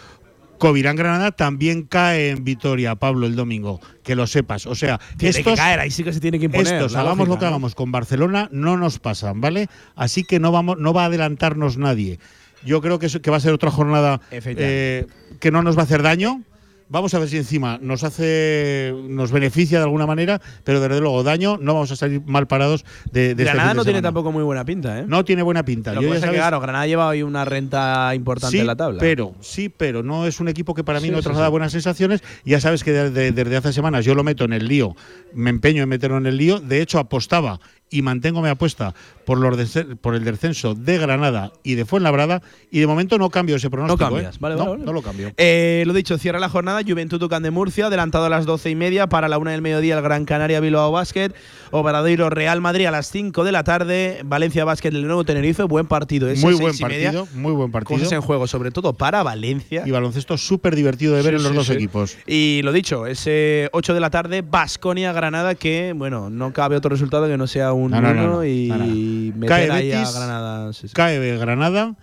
[0.57, 3.79] Covirán Granada también cae en Vitoria, Pablo, el domingo.
[4.03, 4.65] Que lo sepas.
[4.65, 6.73] O sea, Tiene que estos, caer, ahí sí que se tiene que imponer.
[6.73, 9.67] estos, hagamos lo que hagamos con Barcelona, no nos pasan, ¿vale?
[9.95, 12.19] Así que no vamos, no va a adelantarnos nadie.
[12.65, 15.07] Yo creo que, va a ser otra jornada eh,
[15.39, 16.43] que no nos va a hacer daño.
[16.91, 21.21] Vamos a ver si encima nos hace, nos beneficia de alguna manera, pero desde luego
[21.21, 24.31] daño no vamos a salir mal parados de, de este Granada de no tiene tampoco
[24.31, 25.05] muy buena pinta, ¿eh?
[25.07, 25.93] No tiene buena pinta.
[25.93, 28.99] Lo Yo ya sabes- claro, Granada lleva hoy una renta importante sí, en la tabla.
[28.99, 31.51] Pero, sí, pero no es un equipo que para mí Sí, no traslada sí.
[31.51, 32.23] buenas sensaciones.
[32.43, 34.95] Ya sabes que desde, desde hace semanas yo lo meto en el lío,
[35.35, 36.59] me empeño en meterlo en el lío.
[36.59, 38.93] De hecho, apostaba y mantengo mi apuesta
[39.25, 42.41] por, los desce- por el descenso de Granada y de Fuenlabrada.
[42.71, 44.09] Y de momento no cambio ese no pronóstico.
[44.11, 44.37] cambias, ¿eh?
[44.41, 44.85] vale, no, vale, vale.
[44.85, 45.31] no lo cambio.
[45.37, 48.75] Eh, lo dicho, cierra la jornada Juventud Tucán de Murcia, adelantado a las doce y
[48.75, 51.31] media para la una del mediodía el Gran Canaria Bilbao Basket,
[51.71, 55.87] Obradoiro Real Madrid a las 5 de la tarde, Valencia Basket del Nuevo Tenerife, buen
[55.87, 56.29] partido.
[56.29, 57.11] ese, Muy buen media.
[57.11, 57.97] partido, muy buen partido.
[57.97, 59.83] Cosas en juego, sobre todo para Valencia.
[59.85, 61.73] Y baloncesto súper divertido de ver Sí, en los sí, dos sí.
[61.73, 62.17] equipos.
[62.27, 66.89] Y lo dicho, ese 8 de la tarde, Basconia Granada, que bueno, no cabe otro
[66.89, 70.15] resultado que no sea un No, no, 1 no, y meter Cae ahí a Betis,
[70.15, 70.73] Granada.
[70.73, 70.93] sí, sí.
[70.93, 71.95] Cae Granada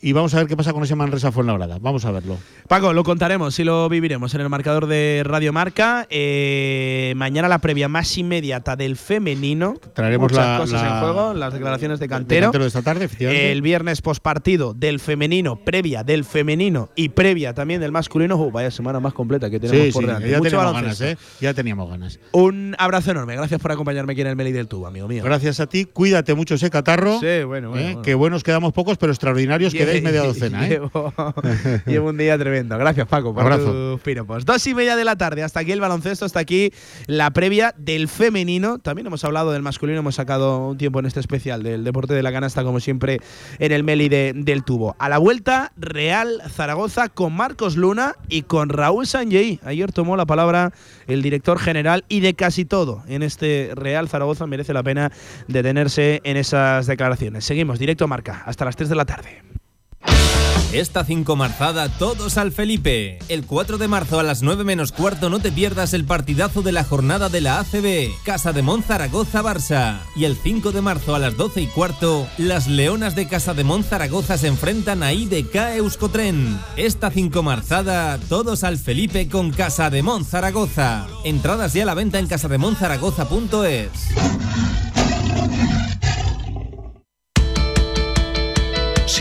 [0.00, 1.78] y vamos a ver qué pasa con ese Manresa Fuenlabrada.
[1.80, 2.36] Vamos a verlo.
[2.68, 6.06] Paco, lo contaremos y lo viviremos en el marcador de Radio Marca.
[6.10, 9.74] Eh, mañana la previa más inmediata del femenino.
[9.94, 12.46] Traeremos Muchas la- cosas la- en juego, las declaraciones de De Cantero.
[12.46, 13.52] Cantero de esta tarde, efectivamente.
[13.52, 18.36] El viernes pospartido del femenino, previa del femenino y previa también del masculino.
[18.36, 20.30] Uh, vaya semana más completa que tenemos sí, por sí, delante.
[20.30, 21.00] ya Mucho teníamos ganas.
[21.00, 21.16] ¿eh?
[21.40, 22.20] Ya teníamos ganas.
[22.32, 23.34] Un abrazo enorme.
[23.34, 25.24] Gracias por acompañarme aquí en el Meli del Tubo, amigo mío.
[25.24, 25.84] Gracias a ti.
[25.86, 27.18] Cuídate mucho ese catarro.
[27.20, 27.84] Sí, bueno, bueno, ¿eh?
[27.92, 28.02] bueno.
[28.02, 30.66] Que buenos quedamos pocos, pero extraordinarios quedáis media docena.
[30.66, 30.68] ¿eh?
[30.70, 31.14] Llevo,
[31.86, 32.76] llevo un día tremendo.
[32.78, 33.72] Gracias, Paco, por Abrazo.
[33.72, 34.44] tus piropos.
[34.44, 35.42] Dos y media de la tarde.
[35.42, 36.72] Hasta aquí el baloncesto, hasta aquí
[37.06, 38.78] la previa del femenino.
[38.78, 42.22] También hemos hablado del masculino, hemos sacado un tiempo en este especial del deporte de
[42.22, 43.20] la canasta, como siempre,
[43.58, 44.96] en el Meli de- del tubo.
[44.98, 49.60] A la vuelta, Real Zaragoza con Marcos Luna y con Raúl Sanjei.
[49.64, 50.72] Ayer tomó la palabra
[51.06, 55.12] el director general y de casi todo en este Real Zaragoza merece la pena
[55.48, 57.44] detenerse en esas declaraciones.
[57.44, 59.42] Seguimos, directo a marca, hasta las 3 de la tarde.
[60.76, 63.18] Esta 5 marzada todos al Felipe.
[63.28, 66.72] El 4 de marzo a las 9 menos cuarto no te pierdas el partidazo de
[66.72, 70.00] la jornada de la ACB, Casa de Zaragoza Barça.
[70.16, 73.64] Y el 5 de marzo a las 12 y cuarto, las Leonas de Casa de
[73.84, 76.58] Zaragoza se enfrentan a IDK Euskotren.
[76.76, 81.06] Esta 5 marzada todos al Felipe con Casa de Zaragoza.
[81.24, 83.90] Entradas ya a la venta en casademonzaragoza.es.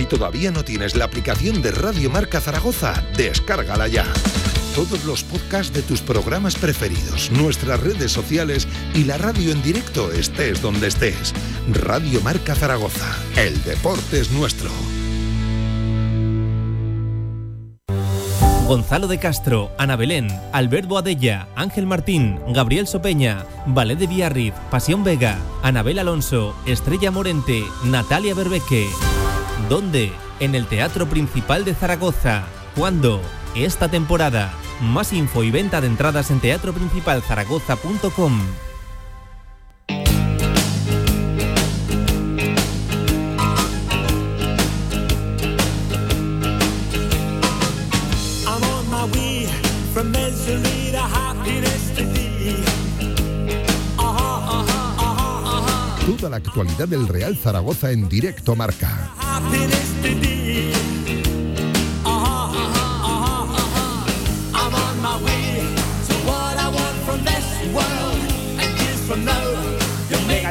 [0.03, 4.05] todavía no tienes la aplicación de Radio Marca Zaragoza, descárgala ya.
[4.75, 10.11] Todos los podcasts de tus programas preferidos, nuestras redes sociales y la radio en directo
[10.11, 11.33] estés donde estés.
[11.71, 13.17] Radio Marca Zaragoza.
[13.37, 14.69] El deporte es nuestro.
[18.67, 25.05] Gonzalo de Castro, Ana Belén, Alberto Adella, Ángel Martín, Gabriel Sopeña, Ballet de Villarriz, Pasión
[25.05, 28.89] Vega, Anabel Alonso, Estrella Morente, Natalia Berbeque.
[29.69, 30.11] ¿Dónde?
[30.39, 32.43] En el Teatro Principal de Zaragoza.
[32.75, 33.19] ¿Cuándo?
[33.55, 34.53] Esta temporada.
[34.81, 38.41] Más info y venta de entradas en teatroprincipalzaragoza.com.
[56.05, 59.14] Toda la actualidad del Real Zaragoza en directo marca.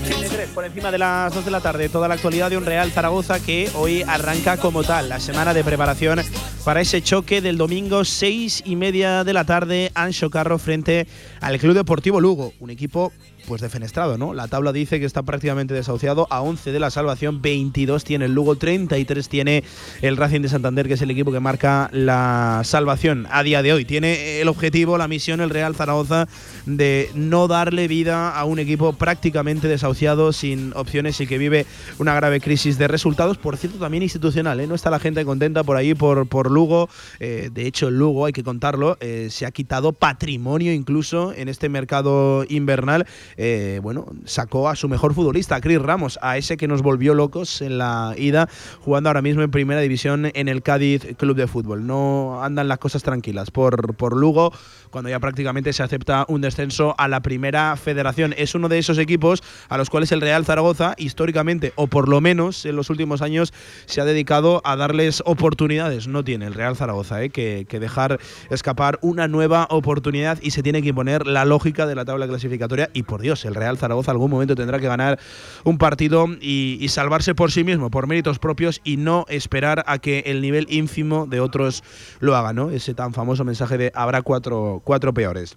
[0.05, 1.89] 83 por encima de las 2 de la tarde.
[1.89, 5.65] Toda la actualidad de un Real Zaragoza que hoy arranca como tal la semana de
[5.65, 6.21] preparación
[6.65, 9.93] para ese choque del domingo 6 y media de la tarde.
[9.95, 11.07] Ancho Carro frente
[11.41, 13.13] al Club Deportivo Lugo, un equipo
[13.47, 14.35] pues defenestrado, ¿no?
[14.35, 18.35] La tabla dice que está prácticamente desahuciado a 11 de la salvación, 22 tiene el
[18.35, 19.65] Lugo, 33 tiene
[20.03, 23.73] el Racing de Santander, que es el equipo que marca la salvación a día de
[23.73, 23.85] hoy.
[23.85, 26.29] Tiene el objetivo, la misión, el Real Zaragoza,
[26.67, 31.67] de no darle vida a un equipo prácticamente desahuciado, sin opciones y que vive
[31.99, 34.67] una grave crisis de resultados, por cierto, también institucional, ¿eh?
[34.67, 36.89] No está la gente contenta por ahí, por, por Lugo.
[37.21, 41.49] Eh, de hecho, el Lugo, hay que contarlo, eh, se ha quitado patrimonio incluso en
[41.49, 43.07] este mercado invernal
[43.37, 47.15] eh, bueno, sacó a su mejor futbolista, a Chris Ramos, a ese que nos volvió
[47.15, 48.49] locos en la ida,
[48.81, 51.87] jugando ahora mismo en primera división en el Cádiz Club de Fútbol.
[51.87, 54.53] No andan las cosas tranquilas por, por Lugo,
[54.95, 58.33] cuando ya prácticamente se acepta un descenso a la primera federación.
[58.39, 62.21] Es uno de esos equipos a los cuales el Real Zaragoza, históricamente, o por lo
[62.21, 63.53] menos en los últimos años,
[63.87, 66.07] se ha dedicado a darles oportunidades.
[66.07, 67.31] No tiene el Real Zaragoza ¿eh?
[67.31, 72.05] que, dejar escapar una nueva oportunidad y se tiene que imponer la lógica de la
[72.05, 75.19] tabla clasificatoria y por Dios, el Real Zaragoza algún momento tendrá que ganar
[75.65, 79.99] un partido y, y, salvarse por sí mismo, por méritos propios y no esperar a
[79.99, 81.83] que el nivel ínfimo de otros
[82.21, 82.71] lo haga, ¿no?
[82.71, 85.57] Ese tan famoso mensaje de habrá cuatro, cuatro peores.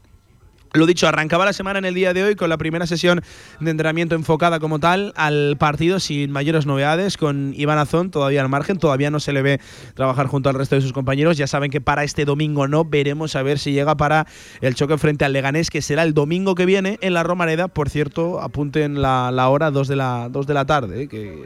[0.77, 3.21] Lo dicho, arrancaba la semana en el día de hoy con la primera sesión
[3.59, 8.49] de entrenamiento enfocada como tal al partido sin mayores novedades, con Iván Azón todavía al
[8.49, 9.59] margen, todavía no se le ve
[9.95, 11.35] trabajar junto al resto de sus compañeros.
[11.35, 14.27] Ya saben que para este domingo no, veremos a ver si llega para
[14.61, 17.67] el choque frente al Leganés, que será el domingo que viene en la Romareda.
[17.67, 21.43] Por cierto, apunten la, la hora, 2 de la, 2 de la tarde, eh, que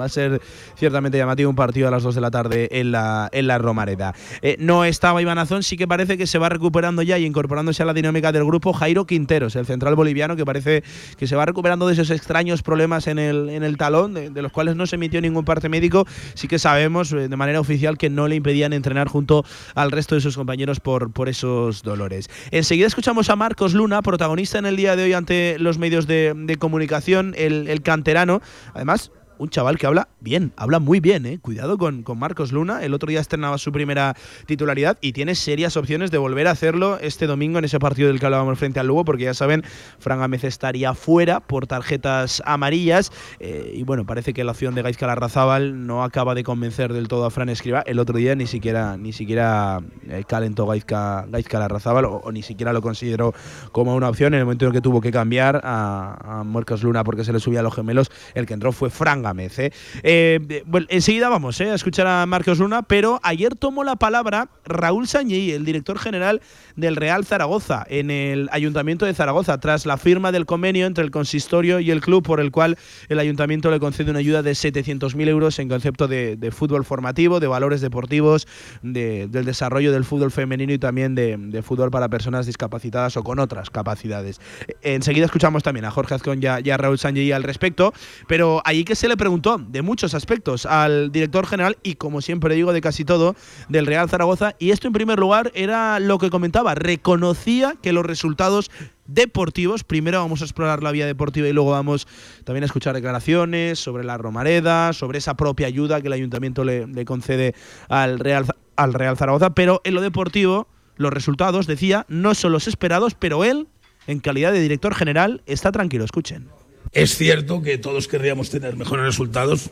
[0.00, 0.40] va a ser
[0.76, 4.12] ciertamente llamativo un partido a las 2 de la tarde en la, en la Romareda.
[4.40, 7.82] Eh, no estaba Iván Azón, sí que parece que se va recuperando ya y incorporándose
[7.82, 10.82] a la dinámica del grupo Jairo Quinteros, el central boliviano que parece
[11.16, 14.52] que se va recuperando de esos extraños problemas en el, en el talón, de, los
[14.52, 16.06] cuales no se emitió ningún parte médico.
[16.34, 19.44] Sí que sabemos eh, de manera oficial que no le impedían entrenar junto
[19.74, 22.28] al resto de sus compañeros por, por esos dolores.
[22.50, 26.56] Enseguida escuchamos a Marcos Luna, protagonista en el día de hoy ante los medios de,
[26.58, 28.40] comunicación, el canterano.
[28.74, 31.38] Además, un chaval que habla bien, habla muy bien, ¿eh?
[31.40, 32.82] Cuidado con, con, Marcos Luna.
[32.84, 34.14] El otro día estrenaba su primera
[34.46, 38.20] titularidad y tiene serias opciones de volver a hacerlo este domingo en ese partido del
[38.20, 39.62] que hablábamos frente al Lugo, porque ya saben,
[39.98, 43.10] Fran Gámez estaría fuera por tarjetas amarillas.
[43.40, 47.08] Eh, y bueno, parece que la opción de Gaizka Larrazábal no acaba de convencer del
[47.08, 47.82] todo a Fran Escriba.
[47.86, 52.72] El otro día ni siquiera, ni siquiera eh, calentó Gaizka, Gaizka Larrazábal o, ni siquiera
[52.72, 53.34] lo consideró
[53.72, 54.34] como una opción.
[54.34, 57.40] En el momento en que tuvo que cambiar a, a Marcos Luna porque se le
[57.40, 59.58] subía a los gemelos, el que entró fue Fran Gámez.
[59.58, 59.72] ¿eh?
[60.02, 61.70] Eh, enseguida vamos ¿eh?
[61.70, 66.40] a escuchar a Marcos Luna, pero ayer tomó la palabra Raúl Sañí, el director general
[66.76, 71.10] del Real Zaragoza, en el Ayuntamiento de Zaragoza, tras la firma del convenio entre el
[71.10, 72.76] consistorio y el club, por el cual
[73.08, 77.46] el Ayuntamiento le concede una ayuda de 700.000 euros en concepto de, fútbol formativo, de
[77.46, 78.46] valores deportivos,
[78.82, 83.38] de, del desarrollo del fútbol femenino y también de, fútbol para personas discapacitadas o con
[83.38, 84.40] otras capacidades.
[84.82, 87.92] Enseguida escuchamos también a Jorge Azcón y a, y a Raúl Sañí al respecto,
[88.26, 92.54] pero allí que se le preguntó de muchos aspectos al director general y, como siempre
[92.54, 93.36] digo, de casi todo
[93.68, 94.56] del Real Zaragoza.
[94.58, 96.74] Y esto, en primer lugar, era lo que comentaba.
[96.74, 98.70] Reconocía que los resultados
[99.06, 99.84] deportivos.
[99.84, 102.08] Primero vamos a explorar la vía deportiva y luego vamos
[102.44, 106.86] también a escuchar declaraciones sobre la Romareda, sobre esa propia ayuda que el ayuntamiento le,
[106.86, 107.54] le concede
[107.88, 109.50] al Real, al Real Zaragoza.
[109.50, 113.68] Pero en lo deportivo, los resultados, decía, no son los esperados, pero él,
[114.06, 116.04] en calidad de director general, está tranquilo.
[116.04, 116.48] Escuchen.
[116.90, 119.70] Es cierto que todos querríamos tener mejores resultados,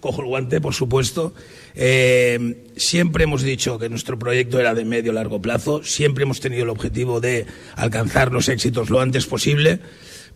[0.00, 1.34] cojo el guante, por supuesto.
[1.74, 6.64] Eh, siempre hemos dicho que nuestro proyecto era de medio largo plazo, siempre hemos tenido
[6.64, 9.80] el objetivo de alcanzar los éxitos lo antes posible.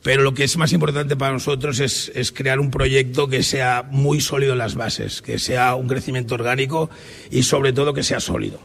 [0.02, 4.20] Pero lo que es más importante para nosotros es, crear un proyecto que sea muy
[4.20, 6.88] sólido en las bases, que sea un crecimiento orgánico
[7.30, 8.60] y sobre todo que sea sólido.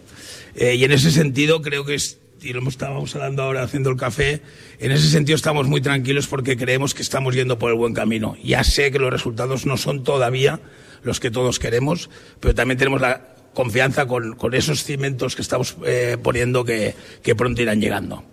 [0.55, 3.97] Eh, y en ese sentido creo que es, y lo estábamos hablando ahora haciendo el
[3.97, 4.41] café,
[4.79, 8.35] en ese sentido estamos muy tranquilos porque creemos que estamos yendo por el buen camino.
[8.43, 10.59] Ya sé que los resultados no son todavía
[11.03, 12.09] los que todos queremos,
[12.39, 16.95] pero también tenemos la confianza con, esos cimientos que estamos eh, poniendo que
[17.35, 18.32] pronto irán llegando.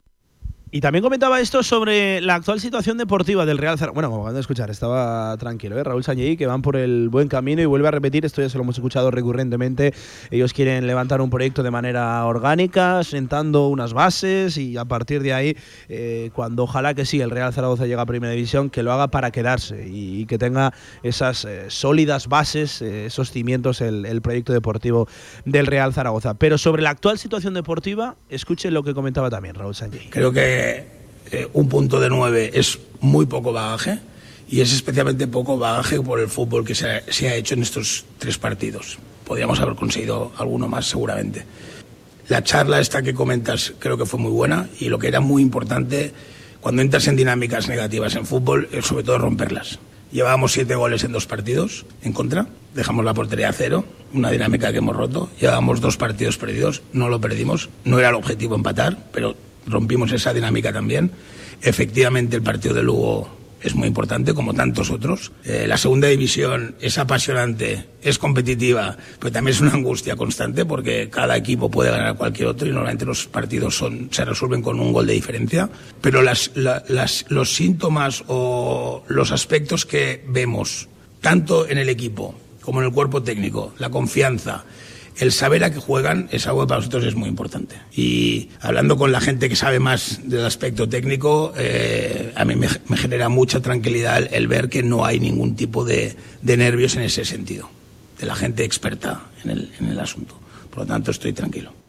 [0.73, 3.95] Y también comentaba esto sobre la actual situación deportiva del Real Zaragoza.
[3.95, 5.83] Bueno, como acaban de escuchar, estaba tranquilo, ¿eh?
[5.83, 8.57] Raúl Sañey, que van por el buen camino y vuelve a repetir, esto ya se
[8.57, 9.93] lo hemos escuchado recurrentemente.
[10.31, 15.33] Ellos quieren levantar un proyecto de manera orgánica, sentando unas bases y a partir de
[15.33, 15.57] ahí,
[15.89, 19.09] eh, cuando ojalá que sí, el Real Zaragoza llegue a Primera División, que lo haga
[19.09, 20.73] para quedarse y, que tenga
[21.03, 25.09] esas eh, sólidas bases, eh, esos cimientos, el, proyecto deportivo
[25.45, 26.35] del Real Zaragoza.
[26.35, 30.09] Pero sobre la actual situación deportiva, escuchen lo que comentaba también Raúl Sañey.
[30.11, 30.60] Creo que
[31.31, 33.99] eh, un punto de nueve es muy poco bagaje
[34.49, 37.62] y es especialmente poco bagaje por el fútbol que se ha, se ha, hecho en
[37.62, 38.99] estos tres partidos.
[39.24, 41.45] Podríamos haber conseguido alguno más seguramente.
[42.28, 45.43] La charla esta que comentas creo que fue muy buena y lo que era muy
[45.43, 46.12] importante
[46.61, 49.78] cuando entras en dinámicas negativas en fútbol es sobre todo romperlas.
[50.12, 54.73] Llevábamos siete goles en dos partidos en contra, dejamos la portería a cero, una dinámica
[54.73, 55.31] que hemos roto.
[55.41, 59.37] Llevábamos dos partidos perdidos, no lo perdimos, no era el objetivo empatar, pero
[59.71, 61.11] rompimos esa dinámica también.
[61.63, 65.33] Efectivamente, el partido de Lugo es muy importante, como tantos otros.
[65.45, 71.11] Eh, la segunda división es apasionante, es competitiva, pero también es una angustia constante porque
[71.11, 74.81] cada equipo puede ganar a cualquier otro y normalmente los partidos son, se resuelven con
[74.81, 75.69] un gol de diferencia.
[76.01, 80.89] Pero las, la, las, los síntomas o los aspectos que vemos,
[81.21, 84.65] tanto en el equipo como en el cuerpo técnico, la confianza,
[85.21, 87.77] el saber a qué juegan es algo que para nosotros es muy importante.
[87.95, 92.69] Y hablando con la gente que sabe más del aspecto técnico, eh, a mí me,
[92.97, 97.03] genera mucha tranquilidad el, el, ver que no hay ningún tipo de, de, nervios en
[97.03, 97.69] ese sentido,
[98.19, 100.41] de la gente experta en el, en el asunto.
[100.71, 101.80] Por lo tanto, estoy tranquilo.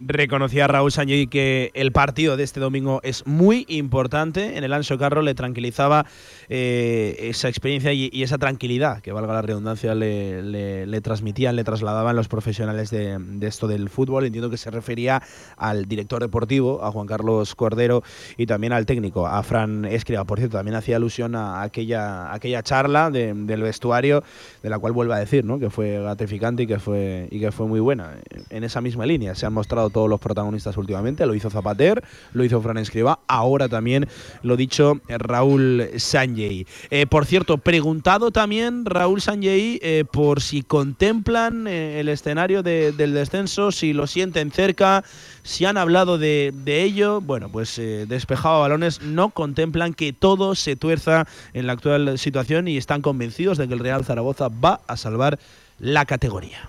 [0.00, 4.56] Reconocía Raúl Sanjay que el partido de este domingo es muy importante.
[4.56, 6.06] En el Anso Carro le tranquilizaba
[6.48, 11.64] eh, esa experiencia y, esa tranquilidad, que valga la redundancia, le, le, le transmitían, le
[11.64, 14.24] trasladaban los profesionales de, esto del fútbol.
[14.24, 15.20] Entiendo que se refería
[15.56, 18.04] al director deportivo, a Juan Carlos Cordero,
[18.36, 20.24] y también al técnico, a Fran Escriba.
[20.24, 24.22] Por cierto, también hacía alusión a aquella, aquella charla de, del vestuario,
[24.62, 25.58] de la cual vuelvo a decir, ¿no?
[25.58, 28.18] que fue gratificante y que fue, y que fue muy buena.
[28.50, 31.26] En esa misma línea se han mostrado todos los protagonistas últimamente.
[31.26, 32.02] Lo hizo Zapater,
[32.32, 34.08] lo hizo Fran Escriba, ahora también
[34.42, 36.66] lo dicho Raúl Sanjay.
[36.90, 42.92] Eh, por cierto, preguntado también Raúl Sanjay eh, por si contemplan eh, el escenario de,
[42.92, 45.04] del descenso, si lo sienten cerca,
[45.42, 47.20] si han hablado de, de ello.
[47.20, 52.68] Bueno, pues despejado a balones, no contemplan que todo se tuerza en la actual situación
[52.68, 55.38] y están convencidos de que el Real Zaragoza va a salvar
[55.78, 56.68] la categoría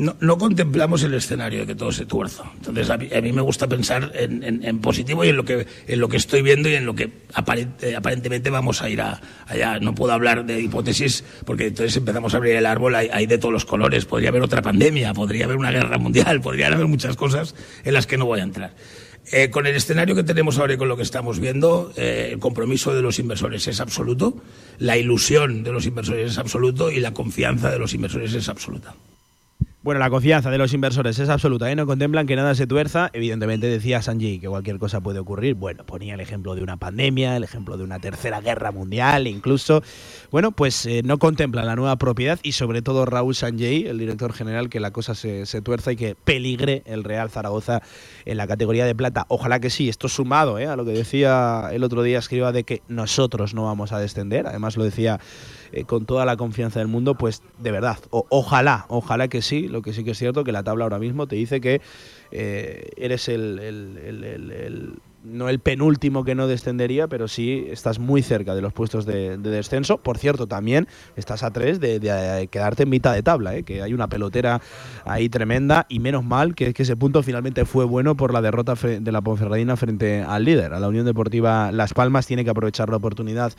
[0.00, 2.44] no, contemplamos el escenario de que todo se tuerza.
[2.56, 6.00] Entonces, a mí, a me gusta pensar en, en, positivo y en lo, que, en
[6.00, 9.78] lo que estoy viendo y en lo que aparente, aparentemente vamos a ir a, allá.
[9.78, 13.52] No puedo hablar de hipótesis porque entonces empezamos a abrir el árbol, hay, de todos
[13.52, 14.06] los colores.
[14.06, 17.54] Podría haber otra pandemia, podría haber una guerra mundial, podrían haber muchas cosas
[17.84, 18.74] en las que no voy a entrar.
[19.32, 22.38] Eh, con el escenario que tenemos ahora y con lo que estamos viendo, eh, el
[22.38, 24.42] compromiso de los inversores es absoluto,
[24.78, 28.94] la ilusión de los inversores es absoluto y la confianza de los inversores es absoluta.
[29.82, 31.74] Bueno, la confianza de los inversores es absoluta, ¿eh?
[31.74, 33.08] no contemplan que nada se tuerza.
[33.14, 35.54] Evidentemente decía Sanji que cualquier cosa puede ocurrir.
[35.54, 39.82] Bueno, ponía el ejemplo de una pandemia, el ejemplo de una tercera guerra mundial, incluso.
[40.30, 44.34] Bueno, pues eh, no contemplan la nueva propiedad y sobre todo Raúl Sanjay, el director
[44.34, 47.80] general, que la cosa se, se, tuerza y que peligre el Real Zaragoza
[48.26, 49.24] en la categoría de plata.
[49.28, 50.66] Ojalá que sí, esto sumado ¿eh?
[50.66, 54.46] a lo que decía el otro día escriba de que nosotros no vamos a descender.
[54.46, 55.20] Además lo decía
[55.72, 59.68] eh, con toda la confianza del mundo, pues de verdad, o, ojalá, ojalá que sí,
[59.68, 61.80] lo que sí que es cierto, que la tabla ahora mismo te dice que
[62.32, 64.92] eh, eres el, el, el, el
[65.22, 69.36] no el penúltimo que no descendería, pero sí estás muy cerca de los puestos de,
[69.36, 69.98] de descenso.
[69.98, 73.62] Por cierto, también estás a tres de, de, quedarte en mitad de tabla, ¿eh?
[73.62, 74.60] que hay una pelotera
[75.04, 78.74] ahí tremenda y menos mal que, que, ese punto finalmente fue bueno por la derrota
[78.74, 82.26] de la Ponferradina frente al líder, a la Unión Deportiva Las Palmas.
[82.26, 83.52] Tiene que aprovechar la oportunidad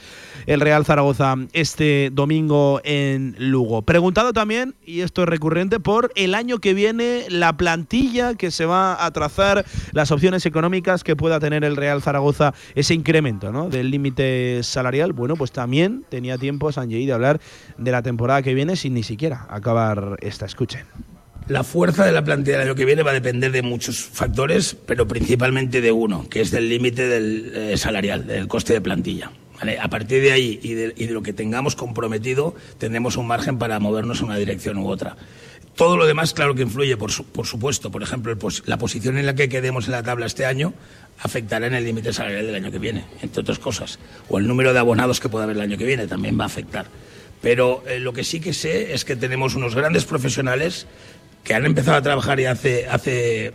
[0.48, 3.84] el Real Zaragoza este domingo en Lugo.
[3.84, 8.66] Preguntado también, y esto es recurrente, por el año que viene, la plantilla que se
[8.66, 13.52] va a trazar, las opciones económicas que pueda tener tener el Real Zaragoza ese incremento
[13.52, 13.70] ¿no?
[13.70, 17.42] del límite salarial, bueno, pues también tenía tiempo Sanjay de hablar
[17.78, 20.46] de la temporada que viene sin ni siquiera acabar esta.
[20.46, 20.86] Escuchen.
[21.48, 24.78] La fuerza de la plantilla del año que viene va a depender de muchos factores,
[24.86, 29.32] pero principalmente de uno, que es del límite del eh, salarial, del coste de plantilla.
[29.60, 29.78] ¿vale?
[29.78, 33.58] A partir de ahí y de, y de lo que tengamos comprometido, tendremos un margen
[33.58, 35.18] para movernos en una dirección u otra.
[35.76, 37.92] Todo lo demás, claro que influye, por, su- por supuesto.
[37.92, 38.36] Por ejemplo,
[38.66, 40.74] la posición en la que quedemos en la tabla este año
[41.20, 44.00] afectará en el límite salarial del año que viene, entre otras cosas.
[44.30, 46.48] O el número de abonados que pueda haber el año que viene también va a
[46.48, 46.88] afectar.
[47.42, 50.88] Pero eh, lo que sí que sé es que tenemos unos grandes profesionales
[51.44, 53.54] que han empezado a trabajar ya hace, hace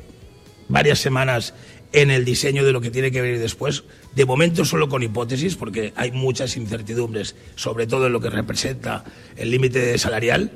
[0.68, 1.55] varias semanas
[1.93, 3.84] en el diseño de lo que tiene que venir después.
[4.16, 9.05] De momento solo con hipótesis, porque hay muchas incertidumbres, sobre todo en lo que representa
[9.36, 10.51] el límite salarial.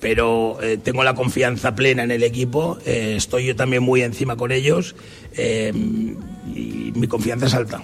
[0.00, 4.36] Pero eh, tengo la confianza plena en el equipo, eh, estoy yo también muy encima
[4.36, 4.94] con ellos
[5.36, 5.72] eh,
[6.54, 7.82] y mi confianza es alta.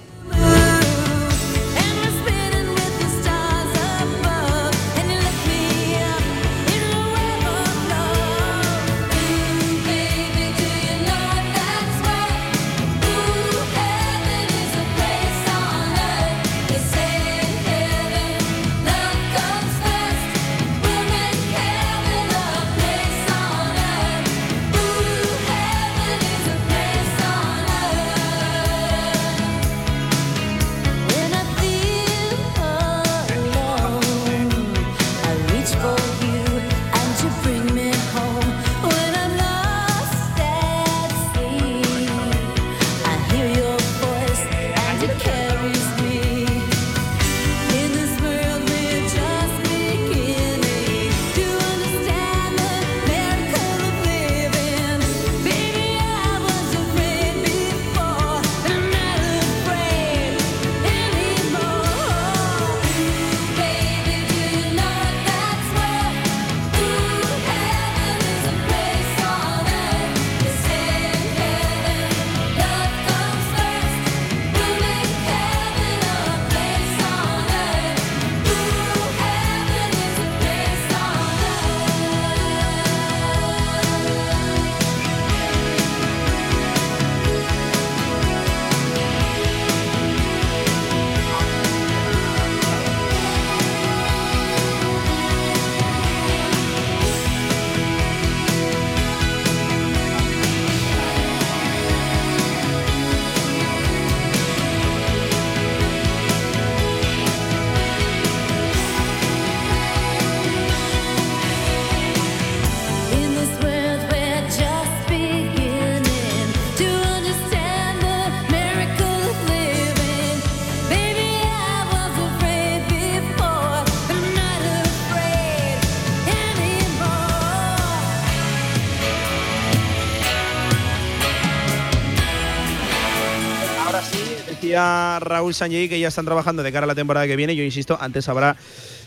[135.25, 137.57] Raúl Sanjay que ya están trabajando de cara a la temporada que viene.
[137.57, 138.57] Yo insisto, antes habrá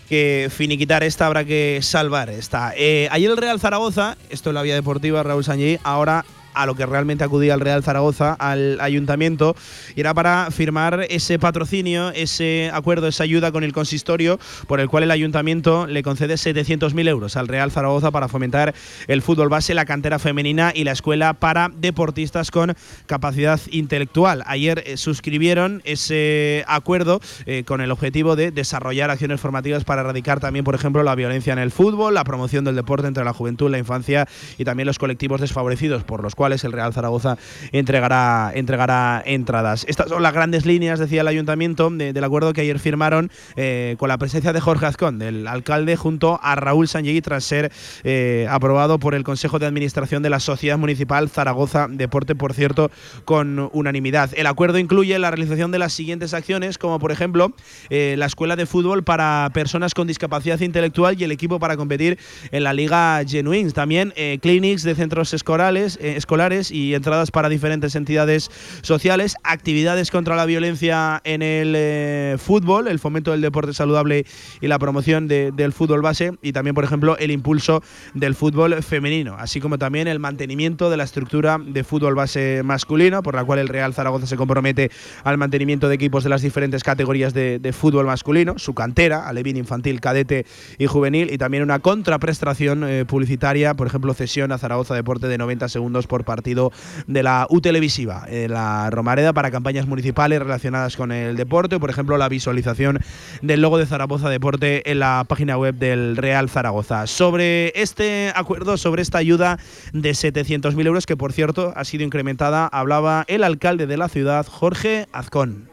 [0.10, 2.74] que finiquitar esta, habrá que salvar esta.
[2.76, 6.26] Eh, ayer el Real Zaragoza, esto es la vía deportiva, Raúl Sanjay, ahora
[6.56, 9.56] a lo que realmente acudía el Real Zaragoza, al ayuntamiento,
[9.95, 14.90] y era para firmar ese patrocinio, ese acuerdo, esa ayuda con el consistorio, por el
[14.90, 18.73] cual el ayuntamiento le concede 700.000 euros al Real Zaragoza para fomentar
[19.07, 22.76] el fútbol base, la cantera femenina y la escuela para deportistas con
[23.06, 24.44] capacidad intelectual.
[24.45, 30.40] Ayer eh, suscribieron ese acuerdo eh, con el objetivo de desarrollar acciones formativas para erradicar
[30.40, 33.69] también, por ejemplo, la violencia en el fútbol, la promoción del deporte entre la juventud,
[33.69, 34.27] la infancia
[34.57, 37.38] y también los colectivos desfavorecidos, por los cuales el Real Zaragoza
[37.72, 39.86] entregará, entregará entradas.
[39.88, 43.96] Estas son las grandes líneas, decía el ayuntamiento, de- del acuerdo que ayer firmaron eh,
[44.00, 47.72] con la presencia de Jorge Azcón, del alcalde, junto a Raúl Sanllegui, tras ser
[48.04, 52.92] eh, aprobado por el Consejo de Administración de la Sociedad Municipal Zaragoza Deporte, por cierto,
[53.26, 54.30] con unanimidad.
[54.36, 57.54] El acuerdo incluye la realización de las siguientes acciones, como por ejemplo
[57.90, 62.18] eh, la escuela de fútbol para personas con discapacidad intelectual y el equipo para competir
[62.52, 63.74] en la Liga Genuins.
[63.74, 68.52] También clinics de centros escolares, eh, escolares y entradas para diferentes entidades
[68.82, 74.26] sociales, actividades contra la violencia en el eh, fútbol, el fomento del deporte saludable
[74.60, 77.82] y la promoción de- del fútbol base y también, por ejemplo, el impulso
[78.14, 83.24] del fútbol femenino, así como también el mantenimiento de la estructura de fútbol base masculino,
[83.24, 84.91] por la cual el Real Zaragoza se compromete
[85.24, 89.56] al mantenimiento de equipos de las diferentes categorías de, de fútbol masculino, su cantera, alevín
[89.56, 90.45] infantil, cadete
[90.78, 95.38] y juvenil, y también una contraprestación eh, publicitaria, por ejemplo, cesión a Zaragoza Deporte de
[95.38, 96.72] 90 segundos por partido
[97.07, 101.89] de la U televisiva, eh, la Romareda para campañas municipales relacionadas con el deporte, por
[101.89, 102.99] ejemplo la visualización
[103.41, 107.07] del logo de Zaragoza Deporte en la página web del Real Zaragoza.
[107.07, 109.60] Sobre este acuerdo, sobre esta ayuda
[109.93, 114.45] de 700.000 euros, que por cierto ha sido incrementada, hablaba el alcalde de la ciudad,
[114.45, 115.69] Jorge Azcón.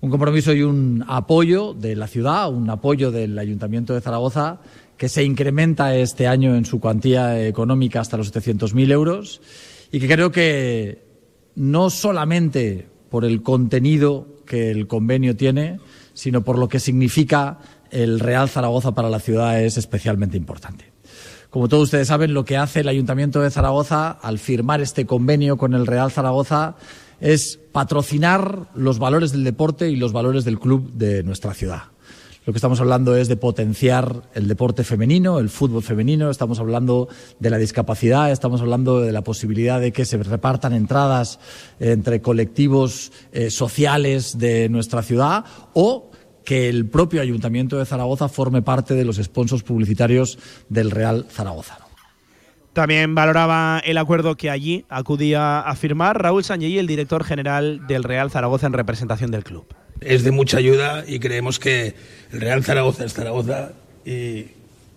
[0.00, 4.58] Un compromiso y un apoyo de la ciudad, un apoyo del Ayuntamiento de Zaragoza
[4.96, 9.40] que se incrementa este año en su cuantía económica hasta los 700.000 euros
[9.94, 11.04] y que creo que
[11.54, 15.78] no solamente por el contenido que el convenio tiene,
[16.14, 17.60] sino por lo que significa
[17.92, 20.92] el Real Zaragoza para la ciudad es especialmente importante.
[21.48, 25.56] Como todos ustedes saben, lo que hace el Ayuntamiento de Zaragoza al firmar este convenio
[25.56, 26.74] con el Real Zaragoza
[27.20, 31.93] es patrocinar los valores del deporte y los valores del club de nuestra ciudad.
[32.46, 37.08] Lo que estamos hablando es de potenciar el deporte femenino, el fútbol femenino, estamos hablando
[37.38, 41.40] de la discapacidad, estamos hablando de la posibilidad de que se repartan entradas
[41.80, 46.10] entre colectivos eh, sociales de nuestra ciudad o
[46.44, 50.38] que el propio Ayuntamiento de Zaragoza forme parte de los sponsors publicitarios
[50.68, 51.78] del Real Zaragoza.
[52.74, 58.02] También valoraba el acuerdo que allí acudía a firmar Raúl Sanjei, el director general del
[58.02, 59.64] Real Zaragoza en representación del club.
[60.00, 61.94] Es de mucha ayuda y creemos que
[62.32, 63.72] el Real Zaragoza es Zaragoza
[64.04, 64.46] y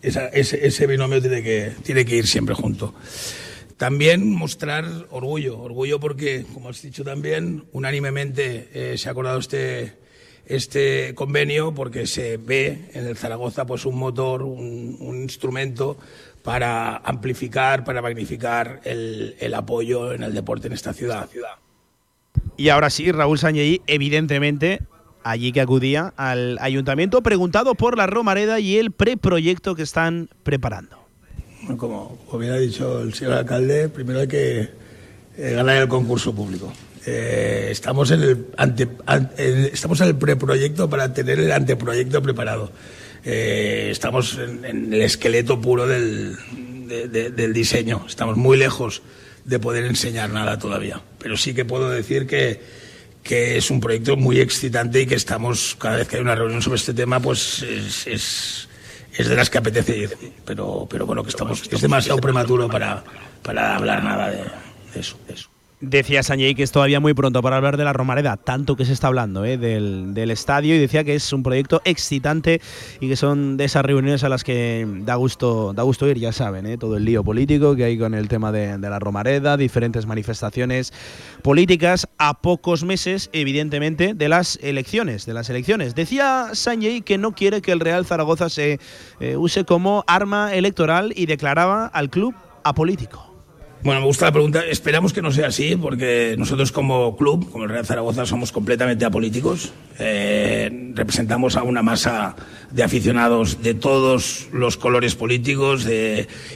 [0.01, 2.93] ese, binomio tiene que, tiene que ir siempre junto.
[3.77, 9.93] También mostrar orgullo, orgullo porque, como has dicho también, unánimemente eh, se ha acordado este,
[10.47, 15.97] este convenio porque se ve en el Zaragoza pues un motor, un, un instrumento
[16.41, 21.29] para amplificar, para magnificar el, el, apoyo en el deporte en esta ciudad.
[22.57, 24.81] Y ahora sí, Raúl Sañey, evidentemente,
[25.23, 30.97] allí que acudía al ayuntamiento, preguntado por la Romareda y el preproyecto que están preparando.
[31.77, 34.69] Como hubiera dicho el señor alcalde, primero hay que
[35.37, 36.73] eh, ganar el concurso público.
[37.05, 38.87] Eh, estamos, en el ante,
[39.71, 42.71] estamos en el preproyecto para tener el anteproyecto preparado
[43.29, 46.37] eh, estamos en, el esqueleto puro del,
[46.87, 48.05] de, de, del diseño.
[48.07, 49.01] Estamos muy lejos
[49.47, 51.01] de poder enseñar nada todavía.
[51.17, 52.61] Pero sí que puedo decir que,
[53.23, 56.61] que es un proyecto muy excitante y que estamos, cada vez que hay una reunión
[56.61, 58.69] sobre este tema, pues es, es,
[59.13, 60.17] es de las que apetece ir.
[60.45, 63.03] Pero, pero bueno, que estamos, es demasiado prematuro para,
[63.41, 64.43] para hablar nada de,
[64.93, 65.17] de eso.
[65.27, 65.49] De eso.
[65.79, 68.93] Decía Sanjay que es todavía muy pronto para hablar de la Romareda, tanto que se
[68.93, 69.59] está hablando ¿eh?
[69.59, 72.61] del, del, estadio y decía que es un proyecto excitante
[72.99, 76.31] y que son de esas reuniones a las que da gusto, da gusto ir, ya
[76.31, 76.79] saben, ¿eh?
[76.79, 80.93] todo el lío político que hay con el tema de, la Romareda, diferentes manifestaciones
[81.43, 85.93] políticas a pocos meses, evidentemente, de las elecciones, de las elecciones.
[85.93, 88.79] Decía Sanjay que no quiere que el Real Zaragoza se
[89.19, 92.33] eh, use como arma electoral y declaraba al club
[92.63, 93.26] apolítico.
[93.87, 94.65] Bueno, me gusta la pregunta.
[94.65, 99.05] Esperamos que no sea así, porque nosotros como club, como el Real Zaragoza, somos completamente
[99.05, 99.71] apolíticos.
[99.97, 102.35] Eh, representamos a una masa
[102.69, 105.87] de aficionados de todos los colores políticos.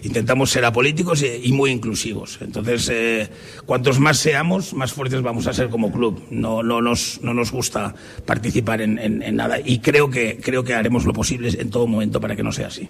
[0.04, 2.38] Intentamos ser apolíticos y, muy inclusivos.
[2.42, 3.30] Entonces, eh,
[3.66, 6.22] cuantos más seamos, más fuertes vamos a ser como club.
[6.32, 7.96] No, no, nos, no nos gusta
[8.26, 11.88] participar en, en, en nada y creo que, creo que haremos lo posible en todo
[11.88, 12.90] momento para que no sea así.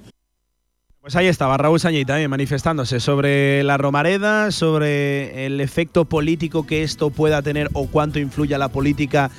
[1.01, 6.83] Pues ahí estaba Raúl Sañey también manifestándose sobre la Romareda, sobre el efecto político que
[6.83, 9.31] esto pueda tener o cuánto influye la política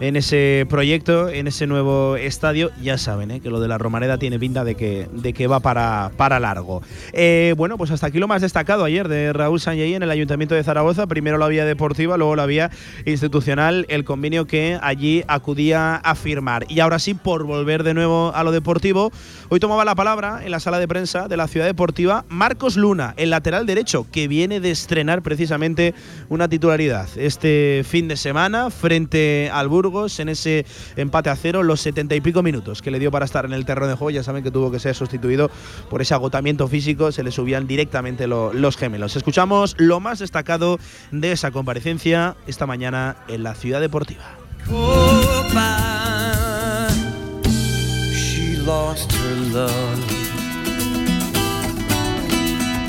[0.00, 2.70] en ese proyecto, en ese nuevo estadio.
[2.82, 3.40] Ya saben ¿eh?
[3.40, 6.82] que lo de la Romareda tiene pinta de que, de que va para, para largo.
[7.12, 10.54] Eh, bueno, pues hasta aquí lo más destacado ayer de Raúl Sanjay en el Ayuntamiento
[10.54, 11.06] de Zaragoza.
[11.06, 12.70] Primero la vía deportiva, luego la vía
[13.04, 16.64] institucional, el convenio que allí acudía a firmar.
[16.68, 19.12] Y ahora sí, por volver de nuevo a lo deportivo,
[19.50, 23.14] hoy tomaba la palabra en la sala de prensa de la Ciudad Deportiva Marcos Luna,
[23.18, 25.94] el lateral derecho, que viene de estrenar precisamente
[26.28, 30.64] una titularidad este fin de semana frente al Burgos en ese
[30.96, 33.64] empate a cero, los setenta y pico minutos que le dio para estar en el
[33.64, 34.10] terreno de juego.
[34.10, 35.50] Ya saben que tuvo que ser sustituido
[35.88, 39.16] por ese agotamiento físico, se le subían directamente lo, los gemelos.
[39.16, 40.78] Escuchamos lo más destacado
[41.10, 44.24] de esa comparecencia esta mañana en la Ciudad Deportiva.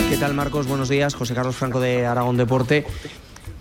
[0.10, 0.68] ¿Qué tal Marcos?
[0.68, 1.15] Buenos días.
[1.15, 2.86] José Carlos Franco de Aragón Deporte.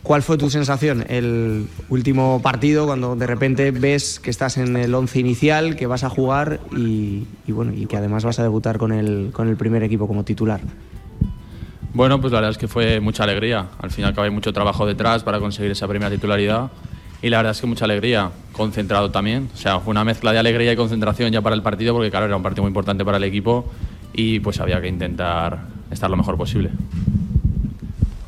[0.02, 4.94] ¿Cuál fue tu sensación el último partido cuando de repente ves que estás en el
[4.94, 8.92] once inicial, que vas a jugar y, bueno y que además vas a debutar con
[8.92, 10.60] el, con el primer equipo como titular?
[11.92, 13.66] Bueno, pues la verdad es que fue mucha alegría.
[13.78, 16.70] Al final acabé mucho trabajo detrás para conseguir esa primera titularidad
[17.20, 19.50] y la verdad es que mucha alegría, concentrado también.
[19.52, 22.26] O sea, fue una mezcla de alegría y concentración ya para el partido porque claro,
[22.26, 23.66] era un partido muy importante para el equipo
[24.14, 26.70] y pues había que intentar estar lo mejor posible.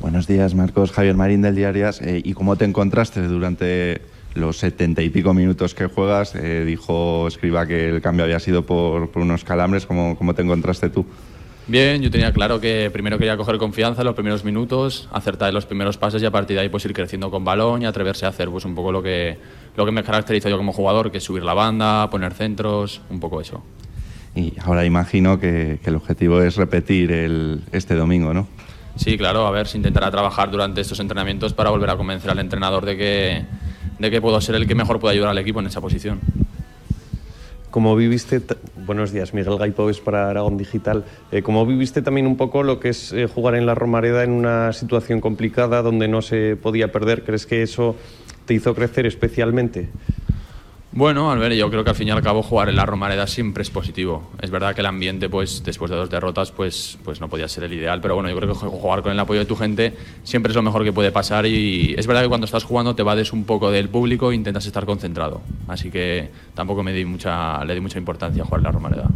[0.03, 0.91] Buenos días, Marcos.
[0.91, 2.01] Javier Marín del Diarias.
[2.01, 4.01] Eh, ¿Y cómo te encontraste durante
[4.35, 6.35] los setenta y pico minutos que juegas?
[6.35, 9.85] Eh, dijo Escriba que el cambio había sido por, por unos calambres.
[9.85, 11.05] ¿Cómo, ¿Cómo te encontraste tú?
[11.67, 15.55] Bien, yo tenía claro que primero quería coger confianza en los primeros minutos, acertar en
[15.55, 18.25] los primeros pases y a partir de ahí pues ir creciendo con balón y atreverse
[18.25, 19.37] a hacer pues un poco lo que,
[19.77, 23.21] lo que me caracteriza yo como jugador, que es subir la banda, poner centros, un
[23.21, 23.63] poco eso.
[24.35, 28.49] Y ahora imagino que, que el objetivo es repetir el, este domingo, ¿no?
[28.95, 32.39] Sí, claro, a ver, se intentará trabajar durante estos entrenamientos para volver a convencer al
[32.39, 33.45] entrenador de que,
[33.99, 36.19] de que puedo ser el que mejor puede ayudar al equipo en esa posición.
[37.73, 38.39] Como viviste,
[38.85, 41.05] buenos días, Miguel Gaipoves para Aragón Digital.
[41.31, 44.29] Eh, como viviste también un poco lo que es eh, jugar en la Romareda en
[44.29, 47.95] una situación complicada donde no se podía perder, ¿crees que eso
[48.45, 49.89] te hizo crecer especialmente?
[50.95, 53.25] Bueno, a ver, yo creo que al fin y al cabo jugar en la Romareda
[53.25, 54.29] siempre es positivo.
[54.39, 57.63] Es verdad que el ambiente, pues después de dos derrotas, pues, pues no podía ser
[57.63, 60.51] el ideal, pero bueno, yo creo que jugar con el apoyo de tu gente siempre
[60.51, 63.33] es lo mejor que puede pasar y es verdad que cuando estás jugando te vades
[63.33, 65.41] un poco del público e intentas estar concentrado.
[65.67, 69.09] Así que tampoco me di mucha, le di mucha importancia a jugar en la Romareda.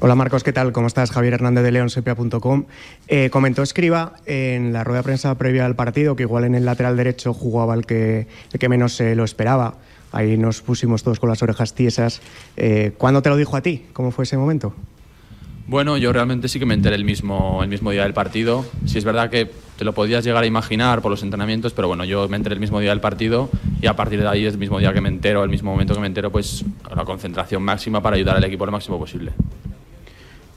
[0.00, 0.72] Hola Marcos, ¿qué tal?
[0.72, 1.10] ¿Cómo estás?
[1.10, 2.64] Javier Hernández de leonsepia.com.
[3.06, 6.64] Eh, comentó Escriba en la rueda de prensa previa al partido que igual en el
[6.64, 9.74] lateral derecho jugaba el que, el que menos se lo esperaba.
[10.12, 12.20] Ahí nos pusimos todos con las orejas tiesas.
[12.56, 13.86] Eh, ¿Cuándo te lo dijo a ti?
[13.92, 14.74] ¿Cómo fue ese momento?
[15.66, 18.64] Bueno, yo realmente sí que me enteré el mismo, el mismo día del partido.
[18.86, 22.04] Sí es verdad que te lo podías llegar a imaginar por los entrenamientos, pero bueno,
[22.04, 23.48] yo me enteré el mismo día del partido
[23.80, 26.00] y a partir de ahí, el mismo día que me entero, el mismo momento que
[26.00, 26.64] me entero, pues
[26.94, 29.30] la concentración máxima para ayudar al equipo lo máximo posible.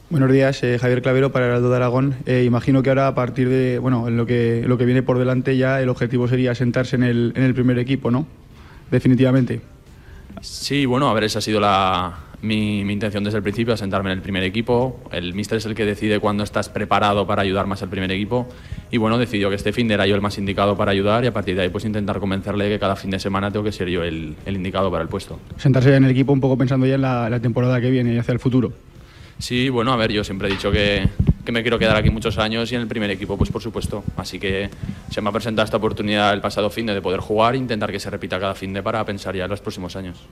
[0.09, 2.15] Buenos días, eh, Javier Clavero para Heraldo de Aragón.
[2.25, 5.19] Eh, imagino que ahora a partir de, bueno, en lo que, lo que viene por
[5.19, 8.25] delante ya el objetivo sería sentarse en el, en el primer equipo, ¿no?
[8.93, 9.59] Definitivamente.
[10.39, 12.13] Sí, bueno, a ver, esa ha sido la,
[12.43, 15.01] mi, mi intención desde el principio, asentarme en el primer equipo.
[15.11, 18.47] El míster es el que decide cuándo estás preparado para ayudar más al primer equipo.
[18.91, 21.27] Y bueno, decidió que este fin de era yo el más indicado para ayudar y
[21.27, 23.89] a partir de ahí pues intentar convencerle que cada fin de semana tengo que ser
[23.89, 25.39] yo el, el indicado para el puesto.
[25.57, 28.19] Sentarse en el equipo un poco pensando ya en la, la temporada que viene y
[28.19, 28.73] hacia el futuro.
[29.39, 31.09] Sí, bueno, a ver, yo siempre he dicho que,
[31.45, 34.03] que me quiero quedar aquí muchos años y en el primer equipo, pues por supuesto.
[34.17, 34.69] Así que
[35.09, 37.91] se me ha presentado esta oportunidad el pasado fin de, de poder jugar e intentar
[37.91, 40.25] que se repita cada fin de para pensar ya en los próximos años.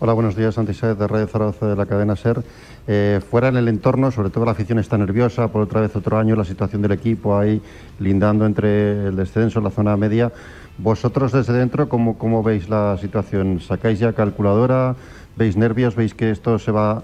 [0.00, 0.54] Hola, buenos días.
[0.54, 2.44] Santi Saez de Radio Zaragoza de la cadena SER.
[2.86, 6.16] Eh, fuera en el entorno, sobre todo la afición está nerviosa, por otra vez otro
[6.16, 7.60] año la situación del equipo ahí
[7.98, 10.30] lindando entre el descenso, la zona media.
[10.78, 13.60] Vosotros desde dentro, ¿cómo, cómo veis la situación?
[13.60, 14.94] ¿Sacáis ya calculadora?
[15.34, 15.96] ¿Veis nervios?
[15.96, 17.02] ¿Veis que esto se va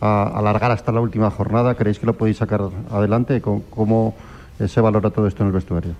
[0.00, 1.74] a alargar hasta la última jornada?
[1.74, 3.40] ¿Creéis que lo podéis sacar adelante?
[3.40, 4.14] ¿Cómo, cómo,
[4.60, 5.92] eh, se valora todo esto en el vestuario?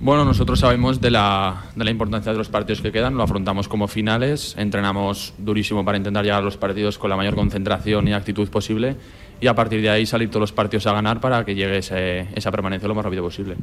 [0.00, 3.68] Bueno, nosotros sabemos de la, de la importancia de los partidos que quedan, lo afrontamos
[3.68, 8.12] como finales, entrenamos durísimo para intentar llegar a los partidos con la mayor concentración y
[8.12, 8.96] actitud posible
[9.40, 12.26] y a partir de ahí salir todos los partidos a ganar para que llegue ese-
[12.34, 13.56] esa permanencia lo más rápido posible.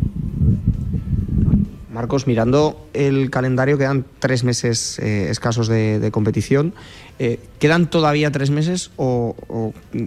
[1.93, 6.73] Marcos, mirando el calendario, quedan tres meses eh, escasos de, de competición.
[7.23, 9.35] Eh, ¿Quedan todavía tres meses o,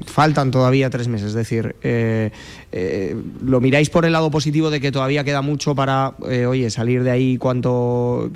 [0.05, 1.28] faltan todavía tres meses?
[1.28, 2.32] Es decir, eh,
[2.73, 6.15] eh, ¿lo miráis por el lado positivo de que todavía queda mucho para,
[6.49, 8.32] oye, salir de ahí cuanto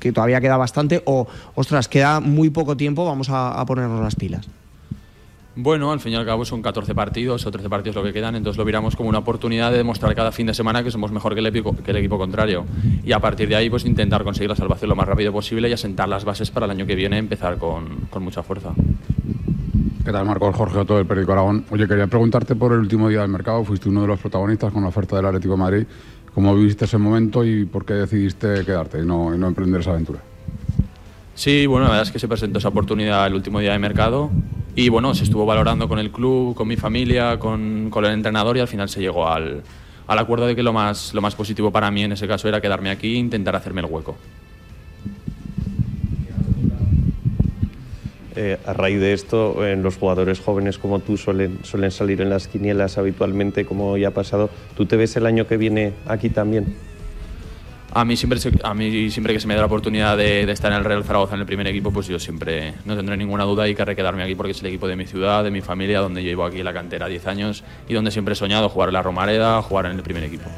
[0.00, 1.02] que, todavía queda bastante?
[1.04, 4.48] O, ostras, queda muy poco tiempo, vamos a ponernos las pilas.
[5.56, 8.34] Bueno, al fin y al cabo son 14 partidos o 13 partidos lo que quedan,
[8.34, 11.34] entonces lo miramos como una oportunidad de demostrar cada fin de semana que somos mejor
[11.34, 12.64] que el, equipo, que el equipo contrario.
[13.04, 15.72] Y a partir de ahí, pues intentar conseguir la salvación lo más rápido posible y
[15.72, 18.72] asentar las bases para el año que viene empezar con, con mucha fuerza.
[20.04, 20.56] ¿Qué tal, Marcos?
[20.56, 21.64] Jorge Otto del Periódico Aragón.
[21.70, 23.64] Oye, quería preguntarte por el último día del mercado.
[23.64, 25.86] Fuiste uno de los protagonistas con la oferta del Atlético de Madrid.
[26.34, 29.92] ¿Cómo viviste ese momento y por qué decidiste quedarte y no, y no emprender esa
[29.92, 30.18] aventura?
[31.36, 34.30] Sí, bueno, la verdad es que se presentó esa oportunidad el último día de mercado
[34.76, 38.60] y bueno, se estuvo valorando con el club, con mi familia, con, el entrenador y
[38.60, 39.62] al final se llegó al,
[40.06, 42.60] al acuerdo de que lo más, lo más positivo para mí en ese caso era
[42.60, 44.16] quedarme aquí e intentar hacerme el hueco.
[48.36, 51.60] Eh, a raíz de esto, los jugadores jóvenes como tú suelen
[51.90, 54.50] salir en las quinielas habitualmente, como ya ha pasado.
[54.76, 56.74] ¿Tú te ves el año que viene aquí también?
[57.96, 60.72] A mí siempre, a mí siempre que se me da la oportunidad de, de estar
[60.72, 63.68] en el Real Zaragoza en el primer equipo, pues yo siempre no tendré ninguna duda
[63.68, 66.20] y querré quedarme aquí porque es el equipo de mi ciudad, de mi familia, donde
[66.22, 69.02] yo llevo aquí la cantera 10 años y donde siempre he soñado jugar en la
[69.02, 70.50] Romareda, jugar en el primer equipo.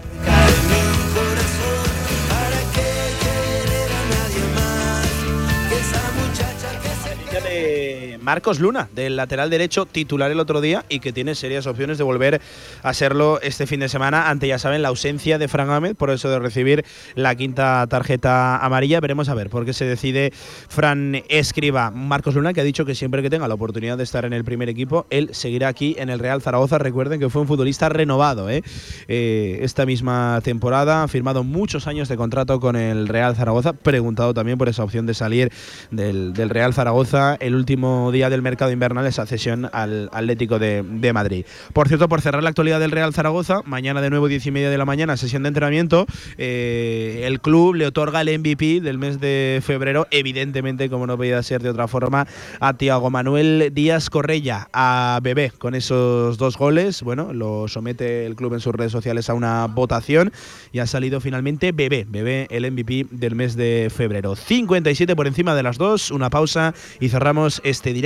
[8.27, 12.03] Marcos Luna, del lateral derecho, titular el otro día y que tiene serias opciones de
[12.03, 12.41] volver
[12.83, 16.11] a serlo este fin de semana ante, ya saben, la ausencia de Fran Ahmed, por
[16.11, 16.85] eso de recibir
[17.15, 18.99] la quinta tarjeta amarilla.
[18.99, 21.93] Veremos a ver por qué se decide Fran Escriba.
[21.93, 24.43] Marcos Luna, que ha dicho que siempre que tenga la oportunidad de estar en el
[24.43, 26.79] primer equipo, él seguirá aquí en el Real Zaragoza.
[26.79, 28.65] Recuerden que fue un futbolista renovado ¿eh?
[29.07, 34.35] Eh, esta misma temporada, ha firmado muchos años de contrato con el Real Zaragoza, preguntado
[34.35, 35.53] también por esa opción de salir
[35.93, 40.83] del, del Real Zaragoza el último día del mercado invernal, esa cesión al Atlético de,
[40.83, 41.45] de Madrid.
[41.75, 44.71] Por cierto, por cerrar la actualidad del Real Zaragoza, mañana de nuevo 10 y media
[44.71, 46.07] de la mañana, sesión de entrenamiento,
[46.39, 51.43] eh, el club le otorga el MVP del mes de febrero, evidentemente, como no podía
[51.43, 52.27] ser de otra forma,
[52.59, 57.03] a Tiago Manuel Díaz Correia, a Bebé, con esos dos goles.
[57.03, 60.33] Bueno, lo somete el club en sus redes sociales a una votación
[60.73, 64.37] y ha salido finalmente Bebé, Bebé el MVP del mes de febrero.
[64.37, 68.06] 57 por encima de las dos, una pausa y cerramos este directo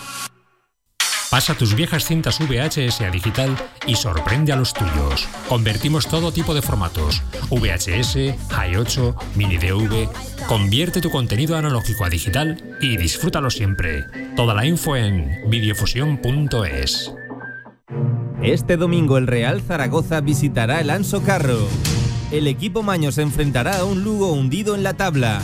[1.31, 3.55] Pasa tus viejas cintas VHS a digital
[3.87, 5.29] y sorprende a los tuyos.
[5.47, 10.09] Convertimos todo tipo de formatos: VHS, Hi8, Mini DV.
[10.45, 14.03] Convierte tu contenido analógico a digital y disfrútalo siempre.
[14.35, 17.13] Toda la info en videofusión.es.
[18.43, 21.65] Este domingo el Real Zaragoza visitará el Anso Carro.
[22.33, 25.41] El equipo Maño se enfrentará a un Lugo hundido en la tabla.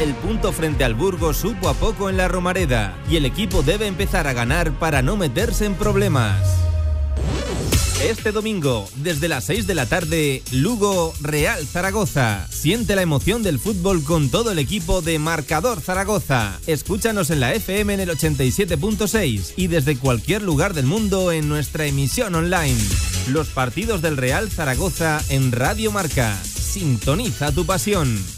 [0.00, 3.88] El punto frente al Burgos supo a poco en la Romareda y el equipo debe
[3.88, 6.40] empezar a ganar para no meterse en problemas.
[8.00, 12.46] Este domingo, desde las 6 de la tarde, Lugo Real Zaragoza.
[12.48, 16.60] Siente la emoción del fútbol con todo el equipo de Marcador Zaragoza.
[16.68, 21.86] Escúchanos en la FM en el 87.6 y desde cualquier lugar del mundo en nuestra
[21.86, 22.78] emisión online.
[23.30, 26.38] Los partidos del Real Zaragoza en Radio Marca.
[26.44, 28.37] Sintoniza tu pasión.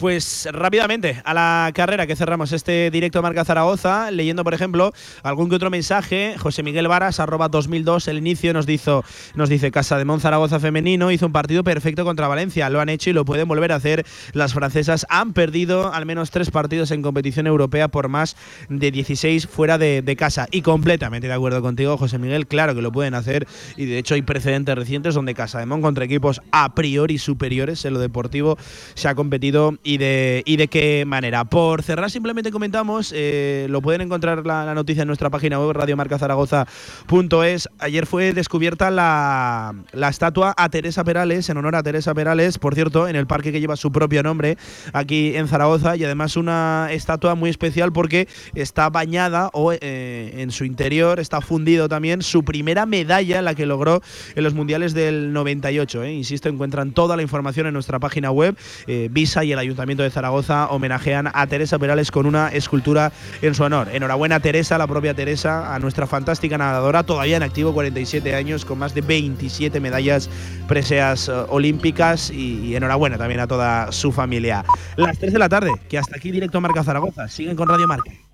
[0.00, 5.50] Pues rápidamente a la carrera que cerramos este directo Marca Zaragoza, leyendo por ejemplo algún
[5.50, 6.36] que otro mensaje.
[6.38, 11.26] José Miguel Varas, arroba 2002, el inicio nos, dice Casa de Mon Zaragoza femenino hizo
[11.26, 12.70] un partido perfecto contra Valencia.
[12.70, 14.06] Lo han hecho y lo pueden volver a hacer.
[14.32, 18.38] Las francesas han perdido al menos tres partidos en competición europea por más
[18.70, 20.48] de 16 fuera de, casa.
[20.50, 23.46] Y completamente de acuerdo contigo, José Miguel, claro que lo pueden hacer.
[23.76, 27.84] Y de hecho hay precedentes recientes donde Casa de Mon contra equipos a priori superiores
[27.84, 28.56] en lo deportivo
[28.94, 31.44] se ha competido de, y de qué manera.
[31.44, 35.72] Por cerrar, simplemente comentamos, eh, lo pueden encontrar la, la noticia en nuestra página web,
[35.72, 37.68] radiomarcazaragoza.es.
[37.78, 42.74] Ayer fue descubierta la, la estatua a Teresa Perales, en honor a Teresa Perales, por
[42.74, 44.56] cierto, en el parque que lleva su propio nombre
[44.92, 50.50] aquí en Zaragoza, y además una estatua muy especial porque está bañada o eh, en
[50.50, 54.02] su interior está fundido también su primera medalla, la que logró
[54.34, 56.04] en los mundiales del 98.
[56.04, 56.12] eh.
[56.12, 58.56] Insisto, encuentran toda la información en nuestra página web.
[58.86, 63.12] Eh, Visa y el Ayuntamiento de Zaragoza homenajean a Teresa Perales con una escultura
[63.42, 63.88] en su honor.
[63.92, 68.78] Enhorabuena Teresa, la propia Teresa, a nuestra fantástica nadadora, todavía en activo, 47 años, con
[68.78, 70.28] más de 27 medallas
[70.68, 74.64] preseas eh, olímpicas y, y enhorabuena también a toda su familia.
[74.96, 77.26] Las 3 de la tarde, que hasta aquí directo Marca Zaragoza.
[77.28, 78.29] Siguen con Radio Marca.